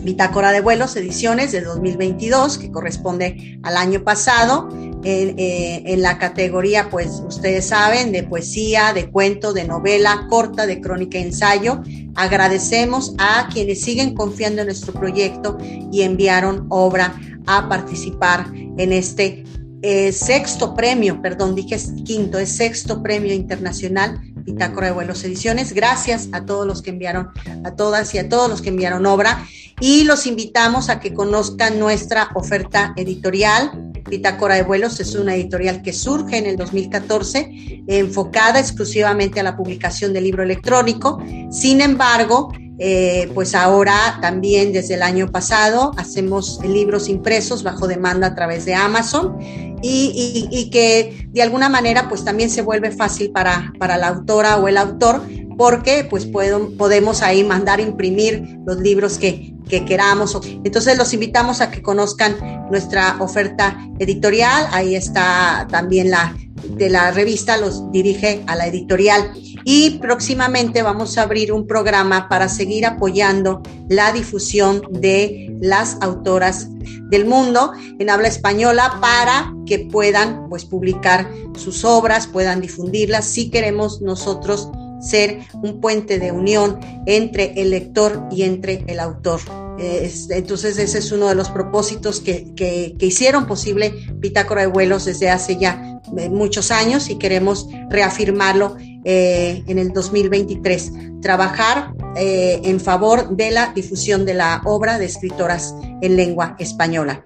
Bitácora 0.00 0.52
de 0.52 0.60
Vuelos, 0.60 0.96
ediciones 0.96 1.52
de 1.52 1.62
2022, 1.62 2.58
que 2.58 2.70
corresponde 2.70 3.58
al 3.62 3.76
año 3.76 4.04
pasado, 4.04 4.68
en, 5.06 6.02
la 6.02 6.18
categoría, 6.18 6.88
pues 6.90 7.22
ustedes 7.26 7.66
saben, 7.66 8.10
de 8.10 8.22
poesía, 8.22 8.92
de 8.94 9.10
cuento, 9.10 9.52
de 9.52 9.64
novela 9.64 10.26
corta, 10.30 10.66
de 10.66 10.80
crónica 10.80 11.18
ensayo, 11.18 11.82
Agradecemos 12.16 13.14
a 13.18 13.48
quienes 13.52 13.80
siguen 13.82 14.14
confiando 14.14 14.60
en 14.60 14.68
nuestro 14.68 14.92
proyecto 14.92 15.58
y 15.90 16.02
enviaron 16.02 16.66
obra 16.68 17.20
a 17.46 17.68
participar 17.68 18.46
en 18.54 18.92
este 18.92 19.42
eh, 19.82 20.12
sexto 20.12 20.74
premio, 20.74 21.20
perdón, 21.20 21.56
dije 21.56 21.76
quinto, 22.04 22.38
es 22.38 22.50
sexto 22.50 23.02
premio 23.02 23.34
internacional 23.34 24.20
Bitácora 24.54 24.86
de 24.86 24.92
Vuelos 24.92 25.24
Ediciones. 25.24 25.72
Gracias 25.72 26.28
a 26.30 26.46
todos 26.46 26.64
los 26.64 26.80
que 26.80 26.90
enviaron, 26.90 27.30
a 27.64 27.72
todas 27.72 28.14
y 28.14 28.18
a 28.18 28.28
todos 28.28 28.48
los 28.48 28.62
que 28.62 28.68
enviaron 28.68 29.04
obra. 29.04 29.44
Y 29.80 30.04
los 30.04 30.28
invitamos 30.28 30.90
a 30.90 31.00
que 31.00 31.12
conozcan 31.12 31.80
nuestra 31.80 32.28
oferta 32.34 32.94
editorial. 32.96 33.72
Bitácora 34.08 34.54
de 34.54 34.62
Vuelos 34.62 35.00
es 35.00 35.16
una 35.16 35.34
editorial 35.34 35.82
que 35.82 35.92
surge 35.92 36.38
en 36.38 36.46
el 36.46 36.56
2014, 36.56 37.82
enfocada 37.88 38.60
exclusivamente 38.60 39.40
a 39.40 39.42
la 39.42 39.56
publicación 39.56 40.12
de 40.12 40.20
libro 40.20 40.44
electrónico. 40.44 41.20
Sin 41.50 41.80
embargo, 41.80 42.52
eh, 42.78 43.30
pues 43.34 43.54
ahora 43.54 44.18
también 44.20 44.72
desde 44.72 44.94
el 44.94 45.02
año 45.02 45.30
pasado 45.30 45.92
hacemos 45.96 46.58
libros 46.64 47.08
impresos 47.08 47.62
bajo 47.62 47.86
demanda 47.86 48.28
a 48.28 48.34
través 48.34 48.64
de 48.64 48.74
Amazon 48.74 49.38
y, 49.86 50.70
que 50.72 51.28
de 51.30 51.42
alguna 51.42 51.68
manera 51.68 52.08
pues 52.08 52.24
también 52.24 52.50
se 52.50 52.62
vuelve 52.62 52.90
fácil 52.90 53.30
para, 53.30 53.72
para 53.78 53.96
la 53.96 54.08
autora 54.08 54.56
o 54.56 54.66
el 54.66 54.76
autor 54.76 55.22
porque 55.56 56.06
pues 56.08 56.26
podemos 56.26 57.22
ahí 57.22 57.44
mandar 57.44 57.80
imprimir 57.80 58.58
los 58.66 58.78
libros 58.78 59.18
que, 59.18 59.54
que 59.68 59.84
queramos. 59.84 60.38
Entonces 60.64 60.98
los 60.98 61.12
invitamos 61.14 61.60
a 61.60 61.70
que 61.70 61.82
conozcan 61.82 62.36
nuestra 62.70 63.16
oferta 63.20 63.78
editorial. 63.98 64.66
Ahí 64.70 64.94
está 64.94 65.66
también 65.70 66.10
la 66.10 66.34
de 66.68 66.88
la 66.88 67.10
revista, 67.10 67.56
los 67.56 67.90
dirige 67.92 68.42
a 68.46 68.56
la 68.56 68.66
editorial. 68.66 69.32
Y 69.64 69.98
próximamente 69.98 70.82
vamos 70.82 71.16
a 71.16 71.22
abrir 71.22 71.52
un 71.52 71.66
programa 71.66 72.28
para 72.28 72.48
seguir 72.48 72.86
apoyando 72.86 73.62
la 73.88 74.12
difusión 74.12 74.82
de 74.90 75.56
las 75.60 75.98
autoras 76.00 76.68
del 77.08 77.24
mundo 77.26 77.72
en 77.98 78.10
habla 78.10 78.28
española 78.28 78.98
para 79.00 79.54
que 79.66 79.78
puedan 79.78 80.48
pues 80.48 80.64
publicar 80.64 81.30
sus 81.56 81.84
obras, 81.84 82.26
puedan 82.26 82.60
difundirlas 82.60 83.26
si 83.26 83.50
queremos 83.50 84.02
nosotros 84.02 84.68
ser 85.04 85.40
un 85.62 85.80
puente 85.80 86.18
de 86.18 86.32
unión 86.32 86.80
entre 87.06 87.52
el 87.60 87.70
lector 87.70 88.26
y 88.30 88.42
entre 88.42 88.84
el 88.86 89.00
autor. 89.00 89.40
entonces 89.78 90.78
ese 90.78 90.98
es 90.98 91.12
uno 91.12 91.28
de 91.28 91.34
los 91.34 91.50
propósitos 91.50 92.20
que, 92.20 92.54
que, 92.54 92.94
hicieron 93.00 93.46
posible 93.46 93.92
Pitácora 94.20 94.62
de 94.62 94.68
Vuelos 94.68 95.04
desde 95.04 95.30
hace 95.30 95.56
ya 95.56 95.94
eh, 96.16 96.28
muchos 96.28 96.70
años 96.70 97.08
y 97.08 97.16
queremos 97.16 97.68
reafirmarlo 97.90 98.76
eh, 99.04 99.64
en 99.66 99.78
el 99.78 99.92
2023. 99.92 100.92
Trabajar 101.22 101.92
eh, 102.16 102.60
en 102.64 102.78
favor 102.78 103.36
de 103.36 103.50
la 103.50 103.72
difusión 103.74 104.24
de 104.24 104.34
la 104.34 104.62
obra 104.64 104.98
de 104.98 105.06
escritoras 105.06 105.74
en 106.02 106.16
lengua 106.16 106.56
española. 106.58 107.22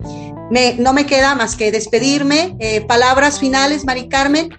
Me, 0.50 0.74
no 0.74 0.92
me 0.92 1.04
queda 1.04 1.34
más 1.34 1.56
que 1.56 1.70
despedirme. 1.70 2.56
palabras 2.86 3.38
finales, 3.38 3.84
Mari 3.84 4.08
Carmen. 4.08 4.50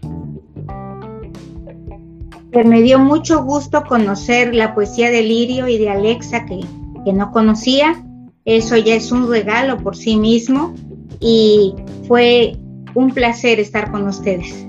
Pues 2.52 2.66
me 2.66 2.82
dio 2.82 2.98
mucho 2.98 3.44
gusto 3.44 3.84
conocer 3.84 4.56
la 4.56 4.74
poesía 4.74 5.12
de 5.12 5.22
Lirio 5.22 5.68
y 5.68 5.78
de 5.78 5.90
Alexa 5.90 6.46
que, 6.46 6.60
que 7.06 7.14
no 7.14 7.32
conocía. 7.32 8.04
Eso 8.46 8.76
ya 8.78 8.96
es 8.96 9.12
un 9.12 9.30
regalo 9.30 9.78
por 9.78 9.96
sí 9.96 10.18
mismo 10.18 10.74
y 11.20 11.76
fue 12.08 12.58
un 12.96 13.12
placer 13.12 13.60
estar 13.60 13.92
con 13.92 14.08
ustedes. 14.08 14.66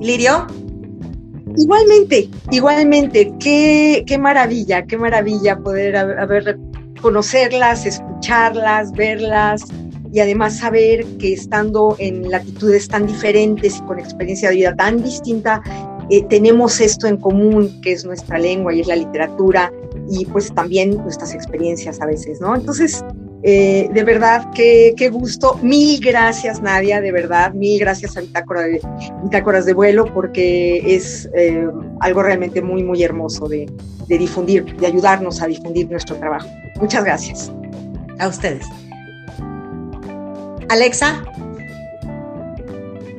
Lirio. 0.00 0.46
Igualmente, 1.56 2.30
igualmente, 2.50 3.34
qué, 3.38 4.04
qué 4.06 4.16
maravilla, 4.16 4.86
qué 4.86 4.96
maravilla 4.96 5.58
poder 5.58 5.96
haber, 5.96 6.58
conocerlas, 7.02 7.84
escucharlas, 7.84 8.92
verlas 8.92 9.64
y 10.12 10.20
además 10.20 10.58
saber 10.58 11.04
que 11.18 11.32
estando 11.32 11.96
en 11.98 12.30
latitudes 12.30 12.86
tan 12.88 13.06
diferentes 13.06 13.78
y 13.78 13.80
con 13.82 13.98
experiencia 13.98 14.50
de 14.50 14.56
vida 14.56 14.76
tan 14.76 15.02
distinta, 15.02 15.62
eh, 16.10 16.22
tenemos 16.28 16.80
esto 16.80 17.06
en 17.06 17.16
común, 17.16 17.80
que 17.80 17.92
es 17.92 18.04
nuestra 18.04 18.38
lengua 18.38 18.74
y 18.74 18.80
es 18.80 18.86
la 18.86 18.96
literatura, 18.96 19.72
y 20.10 20.26
pues 20.26 20.52
también 20.52 20.98
nuestras 20.98 21.32
experiencias 21.34 22.00
a 22.02 22.06
veces, 22.06 22.40
¿no? 22.40 22.54
Entonces, 22.54 23.02
eh, 23.42 23.88
de 23.92 24.04
verdad, 24.04 24.50
qué, 24.54 24.92
qué, 24.96 25.08
gusto. 25.08 25.58
Mil 25.62 25.98
gracias, 26.00 26.60
Nadia, 26.60 27.00
de 27.00 27.10
verdad. 27.10 27.54
Mil 27.54 27.80
gracias 27.80 28.16
a 28.16 28.20
Bitácora 28.20 28.62
de, 28.62 28.80
Bitácoras 29.22 29.64
de 29.64 29.72
Vuelo, 29.72 30.04
porque 30.12 30.94
es 30.94 31.28
eh, 31.34 31.66
algo 32.00 32.22
realmente 32.22 32.60
muy, 32.60 32.82
muy 32.82 33.02
hermoso 33.02 33.48
de, 33.48 33.66
de 34.06 34.18
difundir, 34.18 34.76
de 34.76 34.86
ayudarnos 34.86 35.40
a 35.40 35.46
difundir 35.46 35.90
nuestro 35.90 36.16
trabajo. 36.16 36.48
Muchas 36.78 37.04
gracias. 37.04 37.50
A 38.18 38.28
ustedes. 38.28 38.66
Alexa. 40.72 41.22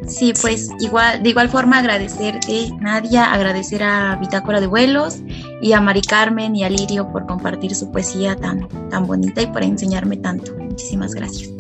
Sí, 0.08 0.34
pues 0.41 0.70
igual, 0.80 1.24
de 1.24 1.30
igual 1.30 1.49
forma 1.49 1.78
agradecerte, 1.78 2.72
Nadia, 2.82 3.32
agradecer 3.32 3.84
a 3.84 4.16
Bitácora 4.16 4.60
de 4.60 4.68
Vuelos 4.68 5.20
y 5.62 5.72
a 5.74 5.80
Mari 5.80 6.01
Carmen 6.01 6.56
y 6.56 6.64
a 6.64 6.70
Lirio 6.70 7.12
por 7.12 7.26
compartir 7.26 7.74
su 7.76 7.91
poesía 7.91 8.36
tan, 8.36 8.68
tan 8.89 9.08
bonita 9.08 9.41
y 9.41 9.47
por 9.47 9.64
enseñarme 9.64 10.18
tanto. 10.18 10.56
Muchísimas 10.58 11.14
gracias. 11.14 11.51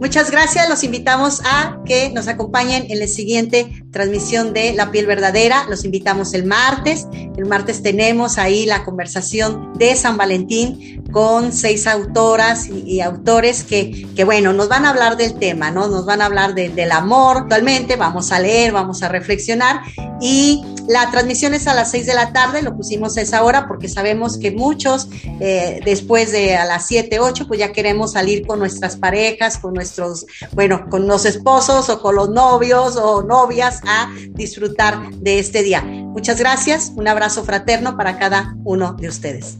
Muchas 0.00 0.30
gracias. 0.30 0.68
Los 0.68 0.84
invitamos 0.84 1.42
a 1.44 1.80
que 1.84 2.10
nos 2.10 2.28
acompañen 2.28 2.86
en 2.88 3.00
la 3.00 3.08
siguiente 3.08 3.84
transmisión 3.90 4.52
de 4.52 4.72
La 4.72 4.90
piel 4.90 5.06
verdadera. 5.06 5.66
Los 5.68 5.84
invitamos 5.84 6.34
el 6.34 6.44
martes. 6.44 7.06
El 7.36 7.46
martes 7.46 7.82
tenemos 7.82 8.38
ahí 8.38 8.66
la 8.66 8.84
conversación 8.84 9.72
de 9.74 9.94
San 9.96 10.16
Valentín 10.16 11.04
con 11.12 11.52
seis 11.52 11.86
autoras 11.86 12.68
y, 12.68 13.00
autores 13.00 13.64
que, 13.64 14.06
que, 14.14 14.24
bueno, 14.24 14.52
nos 14.52 14.68
van 14.68 14.84
a 14.84 14.90
hablar 14.90 15.16
del 15.16 15.38
tema, 15.38 15.70
¿no? 15.70 15.88
Nos 15.88 16.04
van 16.04 16.20
a 16.20 16.26
hablar 16.26 16.54
del 16.54 16.92
amor 16.92 17.38
actualmente. 17.38 17.96
Vamos 17.96 18.32
a 18.32 18.40
leer, 18.40 18.72
vamos 18.72 19.02
a 19.02 19.08
reflexionar 19.08 19.82
y 20.20 20.62
la 20.88 21.10
transmisión 21.10 21.52
es 21.52 21.66
a 21.66 21.74
las 21.74 21.90
6 21.90 22.06
de 22.06 22.14
la 22.14 22.32
tarde, 22.32 22.62
lo 22.62 22.74
pusimos 22.74 23.18
a 23.18 23.20
esa 23.20 23.44
hora 23.44 23.68
porque 23.68 23.90
sabemos 23.90 24.38
que 24.38 24.52
muchos 24.52 25.08
eh, 25.38 25.80
después 25.84 26.32
de 26.32 26.56
a 26.56 26.64
las 26.64 26.86
7, 26.86 27.20
8, 27.20 27.46
pues 27.46 27.60
ya 27.60 27.72
queremos 27.72 28.12
salir 28.12 28.46
con 28.46 28.58
nuestras 28.58 28.96
parejas, 28.96 29.58
con 29.58 29.74
nuestros, 29.74 30.24
bueno, 30.52 30.88
con 30.88 31.06
los 31.06 31.26
esposos 31.26 31.90
o 31.90 32.00
con 32.00 32.16
los 32.16 32.30
novios 32.30 32.96
o 32.96 33.22
novias 33.22 33.77
a 33.84 34.10
disfrutar 34.30 35.10
de 35.14 35.38
este 35.38 35.62
día. 35.62 35.82
Muchas 35.82 36.38
gracias, 36.38 36.92
un 36.96 37.08
abrazo 37.08 37.44
fraterno 37.44 37.96
para 37.96 38.18
cada 38.18 38.56
uno 38.64 38.94
de 38.94 39.08
ustedes. 39.08 39.58